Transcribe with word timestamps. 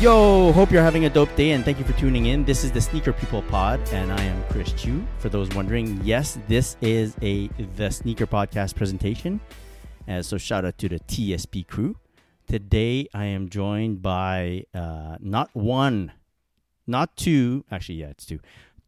Yo, 0.00 0.52
hope 0.52 0.70
you're 0.70 0.80
having 0.80 1.06
a 1.06 1.10
dope 1.10 1.34
day 1.34 1.50
and 1.50 1.64
thank 1.64 1.76
you 1.76 1.84
for 1.84 1.92
tuning 1.94 2.26
in. 2.26 2.44
This 2.44 2.62
is 2.62 2.70
the 2.70 2.80
Sneaker 2.80 3.12
People 3.12 3.42
Pod 3.42 3.80
and 3.92 4.12
I 4.12 4.22
am 4.22 4.44
Chris 4.44 4.70
Chu. 4.74 5.04
For 5.18 5.28
those 5.28 5.48
wondering, 5.56 6.00
yes, 6.04 6.38
this 6.46 6.76
is 6.80 7.16
a 7.20 7.48
the 7.74 7.90
Sneaker 7.90 8.24
Podcast 8.24 8.76
presentation. 8.76 9.40
Uh, 10.06 10.22
so 10.22 10.38
shout 10.38 10.64
out 10.64 10.78
to 10.78 10.88
the 10.88 11.00
TSP 11.00 11.66
crew. 11.66 11.96
Today 12.46 13.08
I 13.12 13.24
am 13.24 13.48
joined 13.48 14.00
by 14.00 14.66
uh, 14.72 15.16
not 15.18 15.50
one, 15.52 16.12
not 16.86 17.16
two, 17.16 17.64
actually 17.68 17.96
yeah, 17.96 18.10
it's 18.10 18.24
two. 18.24 18.38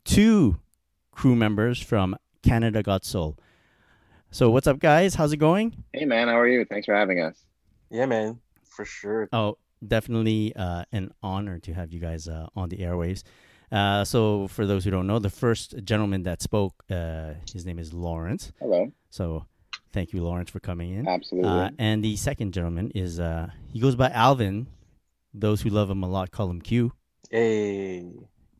Two 0.04 0.61
crew 1.11 1.34
members 1.34 1.82
from 1.82 2.14
Canada 2.45 2.84
Got 2.84 3.04
Sole. 3.04 3.36
So 4.30 4.48
what's 4.52 4.68
up 4.68 4.79
guys? 4.79 5.16
How's 5.16 5.32
it 5.32 5.38
going? 5.38 5.82
Hey 5.93 6.04
man, 6.04 6.29
how 6.29 6.38
are 6.38 6.46
you? 6.46 6.64
Thanks 6.64 6.86
for 6.86 6.94
having 6.94 7.21
us. 7.21 7.44
Yeah, 7.90 8.07
man, 8.07 8.38
for 8.63 8.85
sure. 8.85 9.29
Oh, 9.32 9.58
definitely 9.86 10.54
uh, 10.57 10.84
an 10.93 11.12
honor 11.22 11.58
to 11.61 11.72
have 11.72 11.93
you 11.93 12.00
guys 12.00 12.29
uh, 12.29 12.46
on 12.57 12.68
the 12.68 12.79
airwaves. 12.79 13.22
Uh, 13.72 14.04
so, 14.04 14.48
for 14.48 14.66
those 14.66 14.84
who 14.84 14.90
don't 14.90 15.07
know, 15.07 15.18
the 15.18 15.30
first 15.30 15.76
gentleman 15.84 16.25
that 16.25 16.43
spoke, 16.43 16.82
uh, 16.90 17.34
his 17.52 17.64
name 17.64 17.79
is 17.79 17.93
Lawrence. 17.93 18.52
Hello. 18.58 18.90
So, 19.11 19.46
thank 19.93 20.12
you, 20.12 20.22
Lawrence, 20.24 20.50
for 20.50 20.58
coming 20.58 20.93
in. 20.93 21.07
Absolutely. 21.07 21.48
Uh, 21.48 21.71
and 21.79 22.02
the 22.02 22.16
second 22.16 22.52
gentleman 22.52 22.90
is 22.94 23.21
uh, 23.21 23.50
he 23.72 23.79
goes 23.79 23.94
by 23.94 24.11
Alvin. 24.11 24.66
Those 25.32 25.62
who 25.62 25.71
love 25.71 25.88
him 25.88 26.02
a 26.02 26.08
lot 26.08 26.32
call 26.32 26.50
him 26.50 26.60
Q. 26.60 26.93
Hey, 27.30 28.10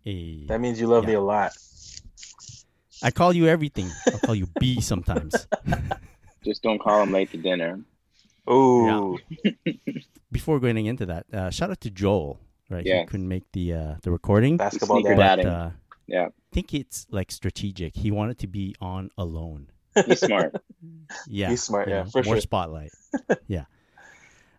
A, 0.07 0.47
that 0.47 0.61
means 0.61 0.81
you 0.81 0.87
love 0.87 1.05
me 1.05 1.15
a 1.15 1.21
lot. 1.21 1.53
I 3.03 3.11
call 3.11 3.33
you 3.33 3.49
everything. 3.49 3.91
I'll 4.13 4.19
call 4.21 4.35
you 4.37 4.47
B 4.61 4.81
sometimes. 4.81 5.47
Just 6.45 6.63
don't 6.63 6.79
call 6.79 7.03
him 7.03 7.11
late 7.13 7.33
to 7.33 7.37
dinner. 7.37 7.81
Oh, 8.53 9.19
Before 10.33 10.59
going 10.61 10.87
into 10.87 11.07
that, 11.07 11.27
uh, 11.33 11.51
shout 11.51 11.71
out 11.71 11.81
to 11.83 11.91
Joel. 11.91 12.41
Right, 12.69 12.85
he 12.87 13.05
couldn't 13.07 13.27
make 13.29 13.51
the 13.53 13.73
uh, 13.75 13.95
the 14.03 14.11
recording. 14.13 14.57
basketball 14.57 15.03
dad. 15.03 15.17
but 15.17 15.47
uh, 15.47 15.71
Yeah, 16.07 16.27
I 16.27 16.31
think 16.53 16.73
it's 16.75 17.07
like 17.11 17.33
strategic. 17.33 17.97
He 17.97 18.11
wanted 18.13 18.39
to 18.41 18.47
be 18.47 18.77
on 18.81 19.11
alone. 19.19 19.69
he's 20.07 20.21
smart. 20.21 20.55
Yeah, 21.27 21.51
He's 21.51 21.63
smart, 21.65 21.89
you 21.89 21.95
yeah, 21.95 22.03
know, 22.05 22.11
for 22.11 22.23
more 22.23 22.35
sure. 22.37 22.41
spotlight. 22.41 22.93
yeah. 23.49 23.65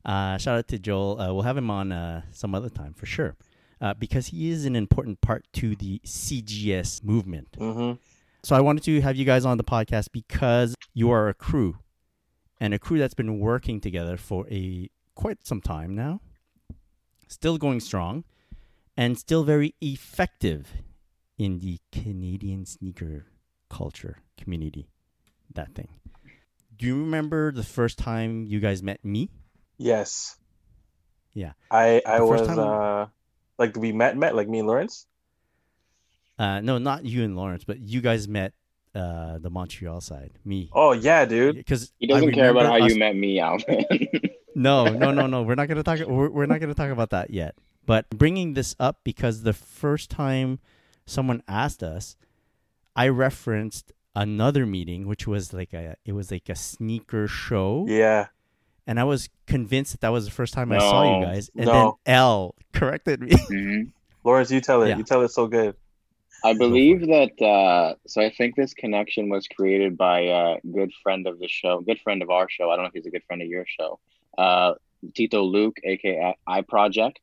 Uh, 0.03 0.37
shout 0.37 0.57
out 0.57 0.67
to 0.67 0.77
Joel. 0.79 1.19
Uh, 1.21 1.33
we'll 1.33 1.43
have 1.43 1.55
him 1.57 1.69
on 1.69 1.93
uh, 1.93 2.23
some 2.31 2.53
other 2.53 2.67
time 2.69 2.93
for 2.93 3.05
sure, 3.05 3.35
uh, 3.79 3.93
because 3.93 4.27
he 4.27 4.49
is 4.49 4.65
an 4.65 4.75
important 4.75 5.21
part 5.21 5.45
to 5.53 5.75
the 5.77 5.99
CGS 6.05 7.03
movement. 7.05 7.47
Mm-hmm. 7.57 7.93
So 8.43 8.55
I 8.55 8.59
wanted 8.61 8.83
to 8.83 8.99
have 9.01 9.15
you 9.15 9.23
guys 9.23 9.45
on 9.45 9.57
the 9.57 9.63
podcast 9.63 10.07
because 10.11 10.75
you 10.93 11.11
are 11.11 11.29
a 11.29 11.33
crew, 11.33 11.77
and 12.61 12.75
a 12.75 12.79
crew 12.79 12.99
that's 12.99 13.15
been 13.15 13.39
working 13.39 13.81
together 13.81 14.15
for 14.17 14.47
a 14.49 14.87
quite 15.15 15.45
some 15.45 15.59
time 15.59 15.95
now, 15.95 16.21
still 17.27 17.57
going 17.57 17.79
strong, 17.79 18.23
and 18.95 19.17
still 19.17 19.43
very 19.43 19.73
effective 19.81 20.69
in 21.39 21.57
the 21.59 21.79
Canadian 21.91 22.67
sneaker 22.67 23.25
culture 23.69 24.19
community. 24.37 24.87
That 25.53 25.73
thing. 25.73 25.89
Do 26.77 26.85
you 26.85 26.99
remember 26.99 27.51
the 27.51 27.63
first 27.63 27.97
time 27.97 28.45
you 28.45 28.59
guys 28.59 28.83
met 28.83 29.03
me? 29.03 29.31
Yes. 29.77 30.37
Yeah. 31.33 31.53
I 31.71 32.01
I 32.05 32.21
was 32.21 32.47
time- 32.47 32.59
uh 32.59 33.07
like 33.57 33.75
we 33.75 33.91
met 33.91 34.15
met 34.15 34.35
like 34.35 34.47
me 34.47 34.59
and 34.59 34.67
Lawrence. 34.67 35.07
Uh, 36.37 36.59
no, 36.61 36.77
not 36.77 37.05
you 37.05 37.23
and 37.23 37.35
Lawrence, 37.35 37.63
but 37.63 37.79
you 37.79 38.01
guys 38.01 38.27
met 38.27 38.53
uh, 38.95 39.37
the 39.39 39.49
Montreal 39.49 40.01
side. 40.01 40.31
Me. 40.45 40.69
Oh 40.73 40.91
yeah, 40.93 41.25
dude. 41.25 41.55
Because 41.55 41.91
He 41.99 42.07
doesn't 42.07 42.33
care 42.33 42.49
about 42.51 42.65
how 42.65 42.75
you 42.85 42.95
met 42.97 43.15
me, 43.15 43.39
Alvin. 43.39 43.85
No, 44.55 44.85
no, 44.85 45.11
no, 45.11 45.27
no. 45.27 45.41
We're 45.47 45.55
not 45.55 45.67
gonna 45.67 45.83
talk. 45.83 45.99
We're, 45.99 46.29
we're 46.29 46.45
not 46.45 46.59
gonna 46.59 46.73
talk 46.73 46.89
about 46.91 47.11
that 47.11 47.29
yet. 47.29 47.55
But 47.85 48.09
bringing 48.09 48.53
this 48.53 48.75
up 48.79 48.99
because 49.03 49.43
the 49.43 49.53
first 49.53 50.09
time 50.09 50.59
someone 51.05 51.41
asked 51.47 51.81
us, 51.83 52.15
I 52.95 53.07
referenced 53.07 53.91
another 54.15 54.65
meeting, 54.65 55.07
which 55.07 55.25
was 55.25 55.53
like 55.53 55.73
a 55.73 55.95
it 56.05 56.11
was 56.11 56.31
like 56.31 56.49
a 56.49 56.55
sneaker 56.55 57.27
show, 57.27 57.85
Yeah. 57.87 58.27
and 58.85 58.99
I 58.99 59.05
was 59.05 59.29
convinced 59.47 59.93
that 59.93 60.01
that 60.01 60.09
was 60.09 60.25
the 60.25 60.31
first 60.31 60.53
time 60.53 60.71
I 60.71 60.79
saw 60.79 61.19
you 61.19 61.25
guys, 61.25 61.49
and 61.55 61.65
No. 61.67 61.97
then 62.05 62.13
L 62.15 62.55
corrected 62.73 63.21
me. 63.21 63.31
Mhm. 63.31 63.91
Lawrence, 64.23 64.51
you 64.51 64.61
tell 64.61 64.83
it. 64.83 64.89
Yeah. 64.89 64.97
You 64.97 65.03
tell 65.03 65.21
it 65.23 65.29
so 65.29 65.47
good. 65.47 65.75
I 66.43 66.53
believe 66.53 67.01
that. 67.07 67.39
Uh, 67.41 67.95
so 68.07 68.21
I 68.21 68.29
think 68.31 68.55
this 68.55 68.73
connection 68.73 69.29
was 69.29 69.47
created 69.47 69.97
by 69.97 70.21
a 70.21 70.57
good 70.73 70.91
friend 71.03 71.27
of 71.27 71.39
the 71.39 71.47
show, 71.47 71.81
good 71.81 71.99
friend 71.99 72.21
of 72.21 72.29
our 72.29 72.47
show. 72.49 72.69
I 72.71 72.75
don't 72.75 72.83
know 72.85 72.89
if 72.89 72.93
he's 72.93 73.05
a 73.05 73.11
good 73.11 73.23
friend 73.25 73.41
of 73.41 73.47
your 73.47 73.65
show. 73.67 73.99
Uh, 74.37 74.73
Tito 75.15 75.41
Luke, 75.43 75.77
aka 75.83 76.35
I 76.47 76.61
Project. 76.61 77.19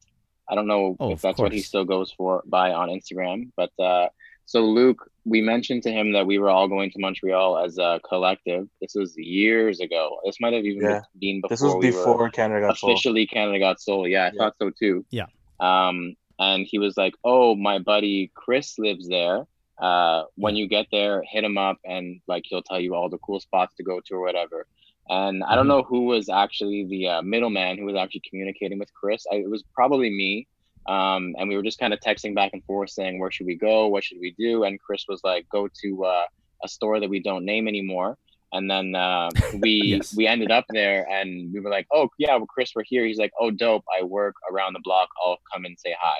I 0.48 0.54
don't 0.54 0.66
know 0.66 0.96
Oh, 1.00 1.10
if 1.10 1.14
of 1.18 1.22
that's 1.22 1.38
what 1.38 1.52
he 1.52 1.60
still 1.60 1.84
goes 1.84 2.12
for 2.16 2.42
by 2.46 2.72
on 2.72 2.88
Instagram, 2.88 3.50
but 3.56 3.70
uh, 3.78 4.08
so 4.46 4.64
Luke, 4.64 5.10
we 5.26 5.42
mentioned 5.42 5.82
to 5.82 5.90
him 5.92 6.12
that 6.12 6.26
we 6.26 6.38
were 6.38 6.48
all 6.48 6.68
going 6.68 6.90
to 6.92 6.98
Montreal 6.98 7.58
as 7.58 7.76
a 7.76 8.00
collective. 8.08 8.66
This 8.80 8.92
was 8.94 9.14
years 9.18 9.80
ago. 9.80 10.18
This 10.24 10.36
might 10.40 10.54
have 10.54 10.64
even 10.64 10.88
Yeah. 10.88 11.00
been 11.20 11.42
before 11.42 11.50
This 11.50 11.60
was 11.60 11.74
we 11.74 11.90
were 11.90 11.90
before 11.90 12.30
Canada 12.30 12.60
Got 12.66 12.78
Sole. 12.78 12.90
officially 12.90 13.26
Canada 13.26 13.58
Got 13.58 13.78
Sole. 13.80 14.08
Yeah, 14.08 14.22
I 14.24 14.26
Yeah. 14.26 14.38
thought 14.38 14.54
so 14.58 14.70
too. 14.70 15.04
Yeah. 15.10 15.26
Um, 15.60 16.14
and 16.38 16.66
he 16.68 16.78
was 16.78 16.96
like, 16.96 17.14
"Oh, 17.24 17.54
my 17.56 17.78
buddy 17.78 18.30
Chris 18.34 18.78
lives 18.78 19.08
there. 19.08 19.44
Uh, 19.80 20.24
when 20.36 20.56
you 20.56 20.66
get 20.68 20.86
there, 20.90 21.22
hit 21.30 21.44
him 21.44 21.56
up, 21.58 21.78
and 21.84 22.20
like 22.26 22.44
he'll 22.46 22.62
tell 22.62 22.80
you 22.80 22.94
all 22.94 23.08
the 23.08 23.18
cool 23.18 23.40
spots 23.40 23.74
to 23.76 23.82
go 23.84 24.00
to 24.06 24.14
or 24.14 24.20
whatever." 24.20 24.66
And 25.08 25.42
I 25.44 25.54
don't 25.56 25.66
Mhm. 25.66 25.68
know 25.68 25.82
who 25.82 26.02
was 26.06 26.28
actually 26.28 26.84
the 26.84 27.08
uh, 27.08 27.22
middleman 27.22 27.78
who 27.78 27.86
was 27.86 27.96
actually 27.96 28.22
communicating 28.28 28.78
with 28.78 28.92
Chris. 28.94 29.24
I, 29.32 29.36
it 29.36 29.50
was 29.50 29.62
probably 29.74 30.10
me. 30.10 30.46
Um, 30.86 31.34
and 31.38 31.48
we 31.48 31.56
were 31.56 31.62
just 31.62 31.78
kind 31.78 31.92
of 31.92 32.00
texting 32.00 32.34
back 32.34 32.52
and 32.54 32.64
forth, 32.64 32.90
saying, 32.90 33.18
"Where 33.18 33.30
should 33.30 33.46
we 33.46 33.56
go? 33.56 33.88
What 33.88 34.04
should 34.04 34.18
we 34.20 34.32
do?" 34.38 34.64
And 34.64 34.80
Chris 34.80 35.04
was 35.08 35.20
like, 35.24 35.48
"Go 35.50 35.68
to 35.82 36.04
uh, 36.04 36.24
a 36.64 36.68
store 36.68 37.00
that 37.00 37.10
we 37.10 37.20
don't 37.20 37.44
name 37.44 37.68
anymore." 37.68 38.16
And 38.52 38.70
then 38.70 38.94
uh, 38.94 39.28
we 39.60 39.70
Yes. 39.84 40.14
we 40.16 40.26
ended 40.26 40.50
up 40.50 40.64
there, 40.70 41.06
and 41.10 41.52
we 41.52 41.60
were 41.60 41.70
like, 41.70 41.86
"Oh 41.92 42.08
yeah, 42.18 42.34
well, 42.36 42.46
Chris, 42.46 42.72
we're 42.74 42.82
here." 42.86 43.04
He's 43.04 43.18
like, 43.18 43.32
"Oh 43.38 43.50
dope, 43.50 43.84
I 43.98 44.02
work 44.04 44.34
around 44.50 44.72
the 44.72 44.80
block. 44.82 45.08
I'll 45.24 45.38
come 45.52 45.64
and 45.66 45.78
say 45.78 45.94
hi." 46.00 46.16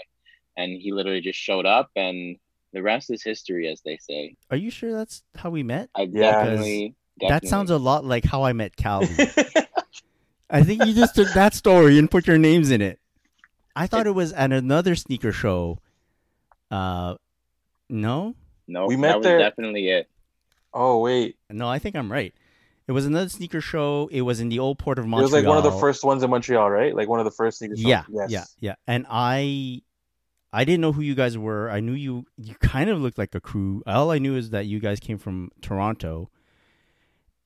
And 0.57 0.73
he 0.81 0.93
literally 0.93 1.21
just 1.23 1.39
showed 1.39 1.65
up, 1.67 1.89
and 1.97 2.37
the 2.75 2.83
rest 2.83 3.11
is 3.11 3.23
history, 3.23 3.67
as 3.69 3.81
they 3.85 3.97
say. 3.99 4.35
Are 4.51 4.57
you 4.59 4.71
sure 4.71 4.93
that's 4.93 5.23
how 5.37 5.49
we 5.51 5.63
met? 5.63 5.89
I 5.95 6.03
Yeah. 6.03 6.33
definitely, 6.33 6.95
That 7.29 7.47
sounds 7.47 7.71
a 7.71 7.79
lot 7.79 8.05
like 8.05 8.25
how 8.25 8.43
I 8.43 8.53
met 8.53 8.77
Calvin. 8.77 9.27
I 10.51 10.63
think 10.63 10.85
you 10.85 10.93
just 10.95 11.15
took 11.15 11.33
that 11.35 11.55
story 11.55 11.99
and 11.99 12.11
put 12.11 12.27
your 12.27 12.39
names 12.39 12.71
in 12.71 12.81
it. 12.83 12.99
I 13.77 13.87
thought 13.87 14.07
it 14.07 14.15
was 14.15 14.33
at 14.33 14.53
another 14.53 14.95
sneaker 14.97 15.31
show. 15.33 15.79
Uh, 16.71 17.15
no, 17.89 18.35
no. 18.67 18.87
We 18.87 18.97
met 18.97 19.09
that 19.09 19.17
was 19.19 19.25
there- 19.25 19.39
definitely 19.39 19.89
it. 19.89 20.09
Oh 20.75 20.99
wait. 20.99 21.37
no, 21.51 21.69
I 21.69 21.79
think 21.79 21.97
I'm 21.97 22.11
right. 22.11 22.35
It 22.87 22.93
was 22.93 23.05
another 23.05 23.29
sneaker 23.29 23.61
show. 23.61 24.09
It 24.11 24.23
was 24.23 24.41
in 24.41 24.49
the 24.49 24.59
old 24.61 24.79
port 24.79 24.99
of 24.99 25.07
Montreal. 25.07 25.21
It 25.21 25.25
was 25.25 25.33
like 25.33 25.47
one 25.47 25.59
of 25.59 25.63
the 25.65 25.79
first 25.79 26.05
ones 26.05 26.23
in 26.23 26.31
Montreal, 26.31 26.71
right? 26.71 26.95
Like 26.95 27.07
one 27.09 27.19
of 27.21 27.27
the 27.27 27.31
first 27.31 27.59
sneaker 27.59 27.77
shows. 27.77 27.85
Yeah, 27.85 28.05
Yes. 28.09 28.31
yeah, 28.31 28.45
yeah. 28.61 28.75
And 28.87 29.05
I, 29.11 29.83
I 30.55 30.65
didn't 30.65 30.81
know 30.81 30.93
who 30.93 31.03
you 31.03 31.15
guys 31.15 31.37
were. 31.37 31.69
I 31.71 31.81
knew 31.81 31.93
you. 31.93 32.25
You 32.39 32.55
kind 32.63 32.89
of 32.89 32.99
looked 33.03 33.19
like 33.19 33.35
a 33.35 33.41
crew. 33.41 33.83
All 33.87 34.11
I 34.11 34.19
knew 34.19 34.37
is 34.37 34.51
that 34.51 34.65
you 34.65 34.81
guys 34.81 35.01
came 35.01 35.19
from 35.19 35.51
Toronto. 35.61 36.31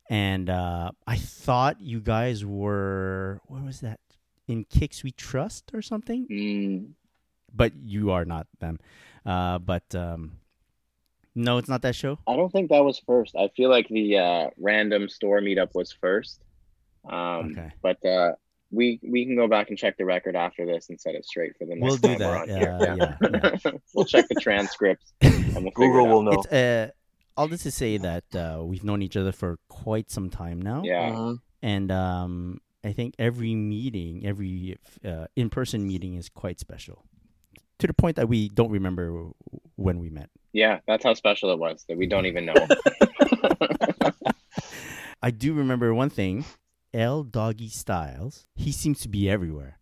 And 0.09 0.49
uh, 0.51 0.93
I 1.07 1.17
thought 1.17 1.81
you 1.81 2.01
guys 2.01 2.45
were 2.45 3.41
what 3.47 3.65
was 3.65 3.81
that 3.81 3.99
in 4.47 4.65
Kicks 4.65 5.03
We 5.03 5.11
Trust 5.11 5.71
or 5.75 5.83
something? 5.83 6.27
Mm, 6.31 6.93
But 7.53 7.73
you 7.83 8.11
are 8.13 8.25
not 8.25 8.47
them. 8.61 8.79
Uh, 9.27 9.59
but 9.59 9.93
um, 9.95 10.39
no, 11.35 11.59
it's 11.59 11.69
not 11.69 11.83
that 11.83 11.95
show. 11.95 12.19
I 12.27 12.37
don't 12.37 12.51
think 12.51 12.71
that 12.71 12.85
was 12.85 12.99
first. 13.07 13.35
I 13.37 13.49
feel 13.57 13.71
like 13.71 13.89
the 13.89 14.19
uh, 14.19 14.51
random 14.59 15.09
store 15.09 15.41
meetup 15.41 15.75
was 15.75 15.93
first. 15.93 16.41
Um, 17.09 17.51
Okay. 17.53 17.71
But 17.83 18.05
uh, 18.05 18.33
we 18.71 19.01
we 19.03 19.25
can 19.27 19.37
go 19.37 19.49
back 19.49 19.69
and 19.71 19.77
check 19.79 19.97
the 19.99 20.05
record 20.05 20.35
after 20.37 20.65
this 20.65 20.89
and 20.89 21.01
set 21.01 21.15
it 21.15 21.25
straight 21.27 21.53
for 21.59 21.67
the 21.67 21.75
next 21.75 21.83
We'll 21.83 21.97
do 21.97 22.09
time 22.09 22.19
we're 22.19 22.27
that. 22.33 22.41
on 22.43 22.49
Yeah, 22.49 23.19
here. 23.21 23.59
yeah, 23.65 23.71
we'll 23.95 24.05
check 24.07 24.27
the 24.29 24.41
transcripts 24.41 25.13
and 25.21 25.55
we'll 25.65 25.73
Google 25.73 26.07
will 26.09 26.23
know. 26.23 26.33
It's 26.33 26.47
uh, 26.53 26.91
all 27.37 27.49
this 27.49 27.63
to 27.65 27.71
say 27.71 27.97
that 27.99 28.25
uh, 28.35 28.63
we've 28.65 28.85
known 28.85 29.03
each 29.03 29.17
other 29.17 29.33
for 29.33 29.59
quite 29.69 30.11
some 30.11 30.31
time 30.31 30.61
now. 30.63 30.83
Yeah. 30.85 31.11
Mhm. 31.11 31.39
and 31.63 31.91
um, 31.93 32.61
I 32.85 32.93
think 32.93 33.15
every 33.19 33.55
meeting, 33.55 34.27
every 34.27 34.77
uh, 35.05 35.27
in-person 35.37 35.87
meeting 35.87 36.15
is 36.15 36.29
quite 36.29 36.59
special, 36.59 37.05
to 37.83 37.87
the 37.87 37.95
point 37.95 38.17
that 38.17 38.29
we 38.29 38.49
don't 38.49 38.71
remember 38.71 39.29
when 39.77 39.99
we 39.99 40.09
met. 40.09 40.31
Yeah, 40.53 40.79
that's 40.87 41.05
how 41.05 41.15
special 41.15 41.53
it 41.53 41.59
was 41.59 41.85
that 41.89 41.99
we 41.99 42.07
don't 42.07 42.27
even 42.27 42.47
know. 42.47 42.55
I 45.23 45.31
do 45.31 45.53
remember 45.53 45.93
one 45.95 46.11
thing: 46.11 46.45
L 46.95 47.23
Doggy 47.23 47.69
Styles. 47.69 48.47
He 48.55 48.73
seems 48.73 49.01
to 49.01 49.09
be 49.09 49.29
everywhere. 49.29 49.79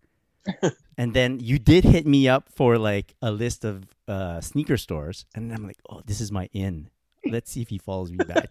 and 0.99 1.13
then 1.13 1.39
you 1.41 1.59
did 1.59 1.85
hit 1.85 2.07
me 2.07 2.29
up 2.29 2.49
for 2.49 2.79
like 2.79 3.15
a 3.21 3.31
list 3.31 3.65
of 3.65 3.85
uh, 4.09 4.41
sneaker 4.41 4.77
stores, 4.77 5.27
and 5.35 5.53
I'm 5.53 5.67
like, 5.67 5.79
oh, 5.89 6.03
this 6.07 6.21
is 6.21 6.33
my 6.33 6.49
in. 6.53 6.89
Let's 7.27 7.51
see 7.51 7.61
if 7.61 7.69
he 7.69 7.79
follows 7.79 8.11
me 8.11 8.25
back. 8.25 8.49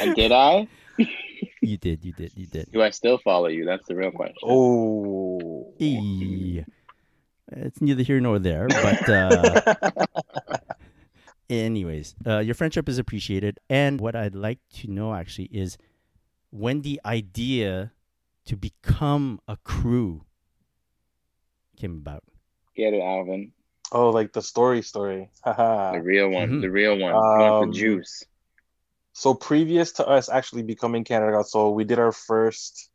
and 0.00 0.14
did 0.14 0.32
I? 0.32 0.66
you 1.60 1.76
did, 1.76 2.04
you 2.04 2.12
did, 2.12 2.32
you 2.34 2.46
did. 2.46 2.72
Do 2.72 2.82
I 2.82 2.90
still 2.90 3.18
follow 3.18 3.48
you? 3.48 3.66
That's 3.66 3.86
the 3.86 3.94
real 3.94 4.10
question. 4.10 4.38
Oh. 4.42 5.74
Eh, 5.78 6.62
it's 7.56 7.80
neither 7.80 8.02
here 8.02 8.20
nor 8.20 8.38
there, 8.38 8.68
but 8.68 9.08
uh, 9.08 9.74
anyways, 11.50 12.14
uh, 12.26 12.38
your 12.38 12.54
friendship 12.54 12.88
is 12.88 12.98
appreciated. 12.98 13.60
And 13.68 14.00
what 14.00 14.16
I'd 14.16 14.34
like 14.34 14.58
to 14.80 14.88
know 14.88 15.14
actually 15.14 15.48
is 15.52 15.78
when 16.50 16.82
the 16.82 17.00
idea 17.04 17.92
to 18.46 18.56
become 18.56 19.40
a 19.46 19.56
crew 19.64 20.24
came 21.76 21.96
about. 21.96 22.24
Get 22.74 22.94
it, 22.94 23.00
Alvin. 23.00 23.52
Oh, 23.92 24.10
like 24.10 24.32
the 24.32 24.42
story 24.42 24.82
story. 24.82 25.30
the 25.44 26.00
real 26.02 26.30
one. 26.30 26.48
Mhm. 26.48 26.60
The 26.62 26.70
real 26.70 26.98
one. 26.98 27.14
Um, 27.14 27.70
the 27.70 27.78
juice. 27.78 28.24
So 29.12 29.34
previous 29.34 29.92
to 29.92 30.06
us 30.06 30.30
actually 30.30 30.62
becoming 30.62 31.04
Canada 31.04 31.32
Got 31.32 31.46
Sole, 31.46 31.74
we 31.74 31.84
did 31.84 31.98
our 31.98 32.12
first 32.12 32.88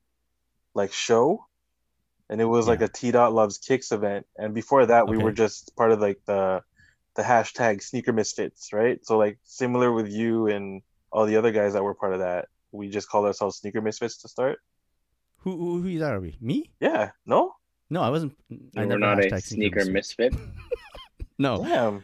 like 0.73 0.91
show, 0.91 1.45
and 2.29 2.41
it 2.41 2.45
was 2.45 2.67
like 2.67 2.81
a 2.81 2.87
T 2.87 3.11
Dot 3.11 3.33
Loves 3.33 3.57
Kicks 3.57 3.91
event. 3.91 4.25
And 4.37 4.53
before 4.53 4.85
that, 4.85 5.07
we 5.07 5.17
were 5.17 5.31
just 5.31 5.75
part 5.75 5.91
of 5.91 5.99
like 5.99 6.19
the 6.25 6.61
the 7.15 7.23
hashtag 7.23 7.81
Sneaker 7.81 8.13
Misfits, 8.13 8.73
right? 8.73 9.03
So 9.05 9.17
like 9.17 9.39
similar 9.43 9.91
with 9.91 10.09
you 10.09 10.47
and 10.47 10.81
all 11.11 11.25
the 11.25 11.37
other 11.37 11.51
guys 11.51 11.73
that 11.73 11.83
were 11.83 11.95
part 11.95 12.13
of 12.13 12.19
that, 12.19 12.47
we 12.71 12.89
just 12.89 13.09
called 13.09 13.25
ourselves 13.25 13.57
Sneaker 13.57 13.81
Misfits 13.81 14.17
to 14.21 14.27
start. 14.27 14.59
Who 15.39 15.81
who, 15.81 15.81
who 15.81 16.03
are 16.03 16.19
we? 16.19 16.37
Me? 16.41 16.69
Yeah, 16.79 17.11
no, 17.25 17.55
No, 17.89 18.01
I 18.01 18.09
wasn't. 18.09 18.35
I 18.51 18.81
You 18.81 18.85
never 18.87 18.99
not 18.99 19.19
a 19.23 19.27
hashtag 19.27 19.43
sneaker 19.43 19.85
misfit. 19.85 20.33
misfit. 20.33 20.49
No, 21.39 21.63
damn. 21.63 22.03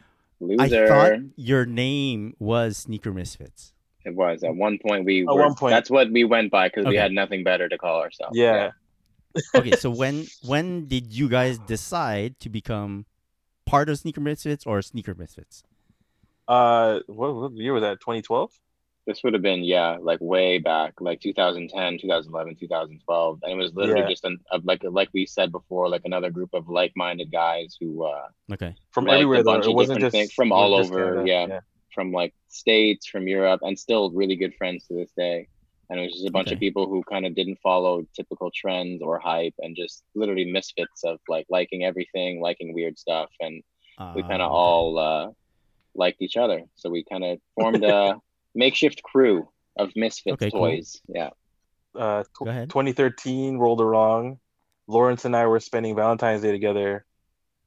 I 0.59 0.69
thought 0.69 1.19
your 1.35 1.65
name 1.65 2.35
was 2.37 2.77
Sneaker 2.77 3.11
Misfits. 3.11 3.73
It 4.05 4.13
was 4.13 4.43
at 4.43 4.55
one 4.55 4.77
point 4.77 5.05
we. 5.05 5.21
At 5.21 5.27
were, 5.27 5.41
one 5.41 5.55
point. 5.55 5.71
That's 5.71 5.89
what 5.89 6.11
we 6.11 6.23
went 6.23 6.51
by 6.51 6.67
because 6.67 6.85
we 6.85 6.95
had 6.95 7.11
nothing 7.11 7.43
better 7.43 7.69
to 7.69 7.77
call 7.77 8.01
ourselves. 8.01 8.37
Yeah. 8.37 8.71
Okay, 9.55 9.71
so 9.71 9.89
when 9.89 10.27
when 10.45 10.87
did 10.87 11.13
you 11.13 11.27
guys 11.29 11.57
decide 11.59 12.39
to 12.39 12.49
become 12.49 13.05
part 13.65 13.89
of 13.89 13.97
Sneaker 13.99 14.21
Misfits 14.21 14.65
or 14.65 14.81
Sneaker 14.81 15.15
Misfits? 15.15 15.63
Uh, 16.47 16.99
what, 17.07 17.33
what 17.35 17.51
year 17.53 17.73
was 17.73 17.81
that? 17.81 17.99
2012. 18.01 18.51
This 19.05 19.21
would 19.23 19.33
have 19.33 19.41
been 19.41 19.63
yeah, 19.63 19.97
like 20.01 20.19
way 20.21 20.59
back, 20.59 20.93
like 21.01 21.19
2010, 21.19 21.99
2011, 21.99 22.55
2012, 22.57 23.39
and 23.43 23.51
it 23.51 23.55
was 23.55 23.73
literally 23.73 24.01
Yeah. 24.01 24.07
just 24.09 24.23
an 24.23 24.37
a, 24.51 24.59
like 24.63 24.81
like 24.83 25.09
we 25.13 25.25
said 25.25 25.51
before, 25.51 25.89
like 25.89 26.03
another 26.05 26.29
group 26.29 26.53
of 26.53 26.69
like-minded 26.69 27.29
guys 27.31 27.75
who 27.79 28.03
uh 28.05 28.27
Okay, 28.51 28.73
From 28.91 29.05
Like, 29.05 29.15
everywhere, 29.15 29.43
though. 29.43 29.59
It 29.59 29.73
wasn't 29.73 29.99
just 29.99 30.13
things 30.13 30.31
from 30.31 30.51
all 30.53 30.77
just 30.77 30.91
over, 30.91 31.15
Canada. 31.25 31.27
yeah. 31.53 31.59
from 31.93 32.11
like 32.13 32.33
states, 32.47 33.07
from 33.07 33.27
Europe, 33.27 33.59
and 33.63 33.77
still 33.77 34.09
really 34.11 34.37
good 34.37 34.53
friends 34.55 34.87
to 34.87 34.93
this 34.93 35.11
day. 35.17 35.47
And 35.93 36.01
it 36.01 36.05
was 36.05 36.13
just 36.13 36.27
a 36.27 36.31
bunch 36.31 36.47
Okay. 36.47 36.55
of 36.55 36.59
people 36.59 36.87
who 36.89 37.03
kind 37.03 37.23
of 37.23 37.35
didn't 37.35 37.59
follow 37.61 38.03
typical 38.15 38.49
trends 38.49 39.03
or 39.03 39.19
hype, 39.19 39.53
and 39.59 39.75
just 39.75 40.01
literally 40.15 40.43
misfits 40.51 41.03
of 41.03 41.19
like 41.29 41.45
liking 41.51 41.83
everything, 41.83 42.41
liking 42.41 42.73
weird 42.73 42.97
stuff, 42.97 43.29
and 43.39 43.61
we 44.15 44.23
kind 44.23 44.41
Uh, 44.41 44.45
of 44.45 44.51
all 44.51 44.97
uh, 44.97 45.29
liked 45.93 46.19
each 46.19 46.35
other. 46.35 46.63
So 46.73 46.89
we 46.89 47.03
kind 47.03 47.23
of 47.23 47.37
formed 47.53 47.83
a 47.83 48.19
makeshift 48.55 49.03
crew 49.03 49.47
of 49.77 49.91
misfits 49.95 50.33
Okay, 50.33 50.49
cool. 50.49 50.61
toys. 50.61 50.99
Yeah. 51.07 51.29
uh, 51.93 52.23
tw- 52.23 52.45
Go 52.45 52.49
ahead. 52.49 52.69
2013 52.71 53.57
rolled 53.59 53.79
around. 53.79 54.37
Lawrence 54.87 55.25
and 55.25 55.35
I 55.35 55.45
were 55.45 55.59
spending 55.59 55.95
Valentine's 55.95 56.41
Day 56.41 56.51
together 56.51 57.05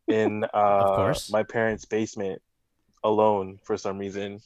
in 0.09 0.43
uh, 0.53 0.95
course. 0.97 1.31
my 1.31 1.45
parents' 1.45 1.85
basement 1.85 2.43
alone 3.05 3.61
for 3.63 3.77
some 3.77 3.99
reason. 3.99 4.41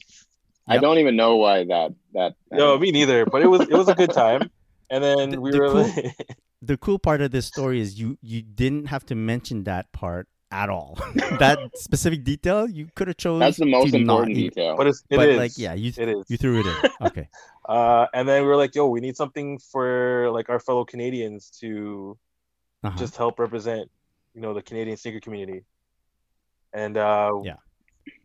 I 0.67 0.77
don't 0.77 0.97
even 0.99 1.15
know 1.15 1.35
why 1.37 1.63
that 1.65 1.93
that. 2.13 2.35
No, 2.51 2.77
me 2.77 2.91
neither. 2.91 3.25
But 3.25 3.41
it 3.41 3.47
was 3.47 3.61
it 3.61 3.71
was 3.73 3.89
a 3.89 3.95
good 3.95 4.11
time. 4.11 4.49
And 4.89 5.03
then 5.03 5.29
The- 5.31 5.41
we 5.41 5.51
the 5.51 5.59
were 5.59 5.69
cool- 5.71 5.83
like, 5.95 6.37
the 6.61 6.77
cool 6.77 6.99
part 6.99 7.21
of 7.21 7.31
this 7.31 7.45
story 7.45 7.79
is 7.81 7.99
you 7.99 8.17
you 8.21 8.41
didn't 8.41 8.85
have 8.87 9.05
to 9.07 9.15
mention 9.15 9.63
that 9.63 9.91
part 9.91 10.27
at 10.51 10.69
all. 10.69 10.97
that 11.39 11.59
specific 11.75 12.23
detail 12.23 12.67
you 12.69 12.87
could 12.95 13.07
have 13.07 13.17
chosen. 13.17 13.39
That's 13.39 13.57
the 13.57 13.65
most 13.65 13.91
to 13.91 13.97
not 13.99 14.01
important 14.01 14.37
even- 14.37 14.49
detail. 14.49 14.75
but 14.77 14.87
it's 14.87 15.03
it 15.09 15.17
but 15.17 15.29
is. 15.29 15.37
like 15.37 15.57
yeah, 15.57 15.73
you 15.73 15.91
it 15.97 16.09
is. 16.09 16.25
you 16.29 16.37
threw 16.37 16.59
it 16.59 16.65
in. 16.67 16.91
Okay. 17.07 17.27
Uh, 17.67 18.07
and 18.13 18.27
then 18.27 18.41
we 18.43 18.47
were 18.49 18.57
like, 18.57 18.75
yo, 18.75 18.87
we 18.87 18.99
need 18.99 19.15
something 19.15 19.57
for 19.59 20.29
like 20.31 20.49
our 20.49 20.59
fellow 20.59 20.83
Canadians 20.85 21.49
to 21.61 22.17
Uh-huh. 22.83 22.97
just 22.97 23.15
help 23.15 23.39
represent, 23.39 23.89
you 24.33 24.41
know, 24.41 24.53
the 24.53 24.61
Canadian 24.61 24.97
sneaker 24.97 25.19
community. 25.21 25.63
And 26.73 26.97
uh, 26.97 27.31
Yeah. 27.43 27.57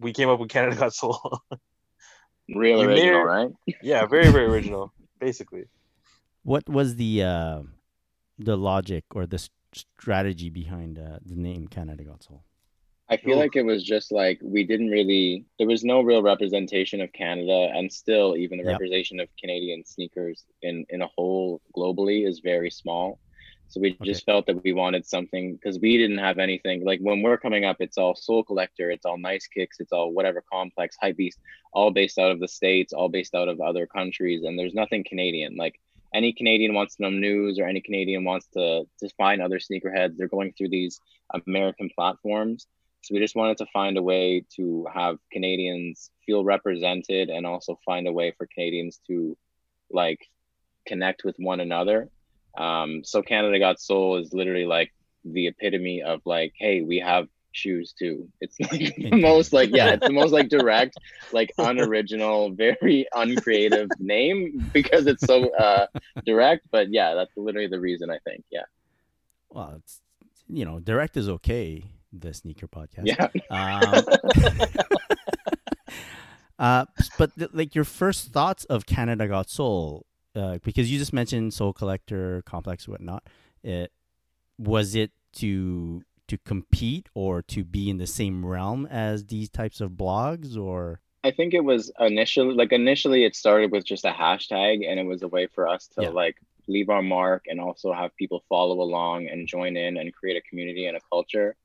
we 0.00 0.12
came 0.12 0.28
up 0.30 0.40
with 0.40 0.48
Canada 0.48 0.74
Got 0.76 0.94
Sole. 0.94 1.42
Real 2.54 2.78
we 2.80 2.86
original, 2.86 3.24
may- 3.24 3.24
right? 3.24 3.50
yeah, 3.82 4.06
very 4.06 4.30
very 4.30 4.46
original, 4.46 4.92
basically. 5.20 5.64
what 6.42 6.68
was 6.68 6.96
the 6.96 7.22
uh, 7.22 7.62
the 8.38 8.56
logic 8.56 9.04
or 9.14 9.26
the 9.26 9.40
strategy 9.74 10.48
behind 10.50 10.98
uh, 10.98 11.18
the 11.24 11.34
name 11.34 11.66
Canada 11.68 12.04
Got 12.04 12.22
Sole? 12.22 12.44
I 13.08 13.16
feel 13.16 13.34
Oof. 13.36 13.42
like 13.44 13.56
it 13.56 13.62
was 13.62 13.82
just 13.84 14.10
like 14.10 14.38
we 14.42 14.64
didn't 14.64 14.90
really 14.90 15.44
there 15.58 15.66
was 15.66 15.84
no 15.84 16.00
real 16.02 16.22
representation 16.22 17.00
of 17.00 17.12
Canada 17.12 17.70
and 17.74 17.92
still 17.92 18.36
even 18.36 18.58
the 18.58 18.64
Yep. 18.64 18.72
representation 18.74 19.20
of 19.20 19.28
Canadian 19.40 19.84
sneakers 19.84 20.44
in 20.62 20.84
in 20.90 21.02
a 21.02 21.08
whole 21.16 21.60
globally 21.76 22.26
is 22.26 22.40
very 22.40 22.70
small. 22.70 23.18
So 23.68 23.80
we 23.80 23.96
just 24.02 24.24
felt 24.24 24.46
that 24.46 24.62
we 24.62 24.72
wanted 24.72 25.06
something 25.06 25.54
because 25.54 25.78
we 25.78 25.98
didn't 25.98 26.18
have 26.18 26.38
anything 26.38 26.84
like 26.84 27.00
when 27.00 27.20
we're 27.20 27.36
coming 27.36 27.64
up 27.64 27.76
it's 27.80 27.98
all 27.98 28.14
Sole 28.14 28.44
Collector, 28.44 28.90
it's 28.90 29.04
all 29.04 29.18
Nice 29.18 29.46
Kicks, 29.46 29.80
it's 29.80 29.92
all 29.92 30.12
whatever 30.12 30.42
complex, 30.52 30.96
Hype 31.00 31.16
Beast, 31.16 31.40
all 31.72 31.90
based 31.90 32.18
out 32.18 32.30
of 32.30 32.40
the 32.40 32.48
states, 32.48 32.92
all 32.92 33.08
based 33.08 33.34
out 33.34 33.48
of 33.48 33.60
other 33.60 33.86
countries 33.86 34.44
and 34.44 34.58
there's 34.58 34.74
nothing 34.74 35.04
Canadian. 35.04 35.56
Like 35.56 35.80
any 36.14 36.32
Canadian 36.32 36.74
wants 36.74 36.96
to 36.96 37.02
know 37.02 37.10
news 37.10 37.58
or 37.58 37.66
any 37.66 37.80
Canadian 37.80 38.24
wants 38.24 38.46
to 38.54 38.84
to 39.00 39.08
find 39.18 39.42
other 39.42 39.58
sneakerheads, 39.58 40.16
they're 40.16 40.28
going 40.28 40.52
through 40.52 40.70
these 40.70 41.00
American 41.46 41.90
platforms. 41.94 42.66
So 43.02 43.14
we 43.14 43.20
just 43.20 43.36
wanted 43.36 43.58
to 43.58 43.66
find 43.72 43.96
a 43.98 44.02
way 44.02 44.44
to 44.56 44.86
have 44.92 45.18
Canadians 45.30 46.10
feel 46.24 46.44
represented 46.44 47.30
and 47.30 47.46
also 47.46 47.78
find 47.84 48.08
a 48.08 48.12
way 48.12 48.32
for 48.36 48.48
Canadians 48.52 49.00
to 49.06 49.36
like 49.90 50.26
connect 50.86 51.24
with 51.24 51.36
one 51.38 51.60
another. 51.60 52.08
Um, 52.56 53.02
so 53.04 53.22
Canada 53.22 53.58
Got 53.58 53.80
Sole 53.80 54.16
is 54.16 54.32
literally 54.32 54.66
like 54.66 54.92
the 55.24 55.48
epitome 55.48 56.02
of 56.02 56.20
like, 56.24 56.54
hey, 56.58 56.82
we 56.82 56.98
have 56.98 57.28
shoes 57.52 57.94
too. 57.98 58.28
It's 58.40 58.58
like 58.60 58.94
the 58.96 59.16
most 59.16 59.52
like 59.52 59.70
yeah, 59.72 59.94
it's 59.94 60.06
the 60.06 60.12
most 60.12 60.32
like 60.32 60.48
direct, 60.48 60.96
like 61.32 61.52
unoriginal, 61.58 62.50
very 62.50 63.06
uncreative 63.14 63.88
name 63.98 64.70
because 64.72 65.06
it's 65.06 65.26
so 65.26 65.50
uh 65.54 65.86
direct. 66.24 66.66
But 66.70 66.90
yeah, 66.90 67.14
that's 67.14 67.32
literally 67.36 67.68
the 67.68 67.80
reason 67.80 68.10
I 68.10 68.18
think. 68.24 68.44
Yeah. 68.50 68.64
Well, 69.50 69.74
it's 69.78 70.00
you 70.48 70.64
know, 70.64 70.78
direct 70.78 71.16
is 71.16 71.28
okay. 71.28 71.84
The 72.12 72.32
sneaker 72.32 72.68
podcast. 72.68 73.06
Yeah. 73.06 73.28
Um, 73.50 74.04
uh, 76.58 76.84
but 77.18 77.36
th- 77.36 77.50
like 77.52 77.74
your 77.74 77.84
first 77.84 78.32
thoughts 78.32 78.64
of 78.66 78.86
Canada 78.86 79.26
Got 79.28 79.50
Sole, 79.50 80.06
uh, 80.36 80.58
because 80.62 80.90
you 80.92 80.98
just 80.98 81.12
mentioned 81.12 81.54
Sole 81.54 81.72
Collector, 81.72 82.42
Complex, 82.46 82.86
whatnot. 82.86 83.24
It 83.62 83.90
was 84.58 84.94
it 84.94 85.10
to 85.34 86.02
to 86.28 86.38
compete 86.38 87.08
or 87.14 87.40
to 87.40 87.64
be 87.64 87.88
in 87.88 87.98
the 87.98 88.06
same 88.06 88.44
realm 88.44 88.84
as 88.86 89.24
these 89.26 89.48
types 89.48 89.80
of 89.80 89.92
blogs, 89.92 90.56
or 90.56 91.00
I 91.24 91.30
think 91.30 91.54
it 91.54 91.64
was 91.64 91.90
initially 91.98 92.54
like 92.54 92.72
initially 92.72 93.24
it 93.24 93.34
started 93.34 93.72
with 93.72 93.84
just 93.84 94.04
a 94.04 94.10
hashtag 94.12 94.88
and 94.88 95.00
it 95.00 95.06
was 95.06 95.22
a 95.22 95.28
way 95.28 95.46
for 95.46 95.66
us 95.68 95.88
to 95.96 96.02
Yeah. 96.02 96.08
like 96.10 96.36
leave 96.68 96.88
our 96.90 97.02
mark 97.02 97.44
and 97.48 97.60
also 97.60 97.92
have 97.92 98.14
people 98.16 98.42
follow 98.48 98.80
along 98.80 99.28
and 99.28 99.46
join 99.46 99.76
in 99.76 99.96
and 99.96 100.12
create 100.12 100.36
a 100.36 100.48
community 100.48 100.86
and 100.86 100.96
a 100.96 101.00
culture. 101.10 101.56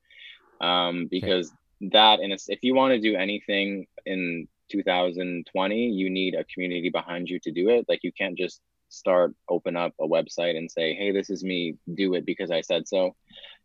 Um, 0.60 1.08
because 1.10 1.52
that 1.90 2.20
and 2.20 2.32
if 2.32 2.60
you 2.62 2.74
want 2.74 2.92
to 2.94 3.00
do 3.00 3.16
anything 3.16 3.86
in 4.06 4.46
2020, 4.72 5.88
you 5.90 6.10
need 6.10 6.34
a 6.34 6.44
community 6.44 6.90
behind 6.90 7.28
you 7.28 7.38
to 7.40 7.52
do 7.52 7.68
it. 7.68 7.86
Like 7.88 8.00
you 8.02 8.12
can't 8.12 8.36
just 8.36 8.60
start 8.88 9.34
open 9.48 9.76
up 9.76 9.92
a 10.00 10.06
website 10.06 10.56
and 10.56 10.70
say, 10.70 10.94
"Hey, 10.94 11.12
this 11.12 11.30
is 11.30 11.44
me, 11.44 11.76
do 11.94 12.14
it 12.14 12.26
because 12.26 12.50
I 12.50 12.62
said 12.62 12.88
so." 12.88 13.14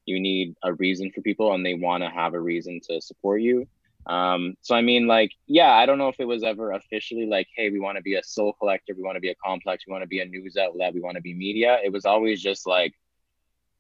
You 0.06 0.20
need 0.20 0.56
a 0.64 0.74
reason 0.74 1.12
for 1.12 1.22
people 1.22 1.54
and 1.54 1.66
they 1.66 1.74
want 1.74 2.04
to 2.04 2.10
have 2.10 2.34
a 2.34 2.40
reason 2.40 2.80
to 2.88 3.02
support 3.02 3.42
you. 3.42 3.68
Um, 4.06 4.56
so 4.62 4.74
I 4.74 4.82
mean, 4.82 5.06
like, 5.06 5.32
yeah, 5.48 5.72
I 5.72 5.86
don't 5.86 5.98
know 5.98 6.08
if 6.08 6.20
it 6.20 6.28
was 6.28 6.44
ever 6.44 6.72
officially 6.72 7.26
like, 7.26 7.48
hey, 7.56 7.70
we 7.70 7.80
want 7.80 7.98
to 7.98 8.02
be 8.02 8.16
a 8.16 8.24
Sole 8.24 8.54
Collector, 8.54 8.94
we 8.96 9.04
want 9.04 9.18
to 9.18 9.22
be 9.22 9.32
a 9.32 9.36
complex, 9.36 9.84
we 9.86 9.92
want 9.92 10.04
to 10.04 10.08
be 10.08 10.22
a 10.22 10.26
news 10.26 10.56
outlet, 10.56 10.94
we 10.94 11.02
want 11.02 11.16
to 11.16 11.22
be 11.22 11.34
media. 11.34 11.80
It 11.84 11.92
was 11.92 12.06
always 12.06 12.42
just 12.42 12.66
like 12.66 12.94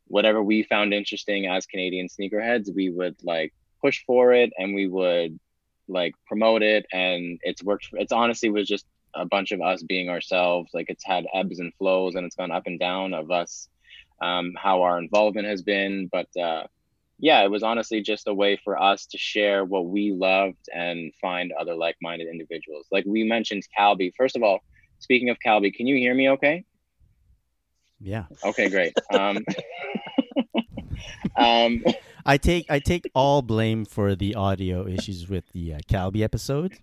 whatever 0.07 0.43
we 0.43 0.63
found 0.63 0.93
interesting 0.93 1.47
as 1.47 1.65
Canadian 1.65 2.07
sneakerheads, 2.07 2.73
we 2.73 2.89
would 2.89 3.15
like 3.23 3.53
push 3.81 4.03
for 4.05 4.33
it 4.33 4.51
and 4.57 4.75
we 4.75 4.87
would 4.87 5.39
like 5.87 6.13
promote 6.25 6.63
it. 6.63 6.85
And 6.91 7.39
it's 7.43 7.63
worked. 7.63 7.89
It's 7.93 8.11
honestly 8.11 8.49
was 8.49 8.67
just 8.67 8.85
a 9.15 9.25
bunch 9.25 9.51
of 9.51 9.61
us 9.61 9.83
being 9.83 10.09
ourselves. 10.09 10.71
Like 10.73 10.89
it's 10.89 11.05
had 11.05 11.25
ebbs 11.33 11.59
and 11.59 11.73
flows 11.75 12.15
and 12.15 12.25
it's 12.25 12.35
gone 12.35 12.51
up 12.51 12.63
and 12.65 12.79
down 12.79 13.13
of 13.13 13.31
us, 13.31 13.67
um, 14.21 14.53
how 14.57 14.83
our 14.83 14.99
involvement 14.99 15.47
has 15.47 15.61
been. 15.61 16.09
But 16.11 16.27
uh, 16.39 16.67
yeah, 17.19 17.43
it 17.43 17.51
was 17.51 17.63
honestly 17.63 18.01
just 18.01 18.27
a 18.27 18.33
way 18.33 18.59
for 18.63 18.81
us 18.81 19.07
to 19.07 19.17
share 19.17 19.65
what 19.65 19.87
we 19.87 20.11
loved 20.11 20.69
and 20.73 21.11
find 21.19 21.51
other 21.51 21.75
like-minded 21.75 22.27
individuals. 22.27 22.85
Like 22.91 23.05
we 23.05 23.23
mentioned 23.23 23.63
Calby. 23.77 24.13
First 24.15 24.35
of 24.35 24.43
all, 24.43 24.59
speaking 24.99 25.29
of 25.29 25.37
Calby, 25.43 25.73
can 25.73 25.87
you 25.87 25.95
hear 25.95 26.13
me 26.13 26.29
okay? 26.31 26.63
yeah, 27.99 28.25
Okay, 28.43 28.69
great. 28.69 28.93
Um, 29.11 29.39
um, 31.35 31.83
I 32.27 32.37
take 32.37 32.69
I 32.69 32.79
take 32.79 33.09
all 33.15 33.41
blame 33.41 33.85
for 33.85 34.15
the 34.15 34.35
audio 34.35 34.85
issues 34.85 35.29
with 35.29 35.45
the 35.53 35.75
uh, 35.75 35.79
Calby 35.87 36.21
episode. 36.23 36.73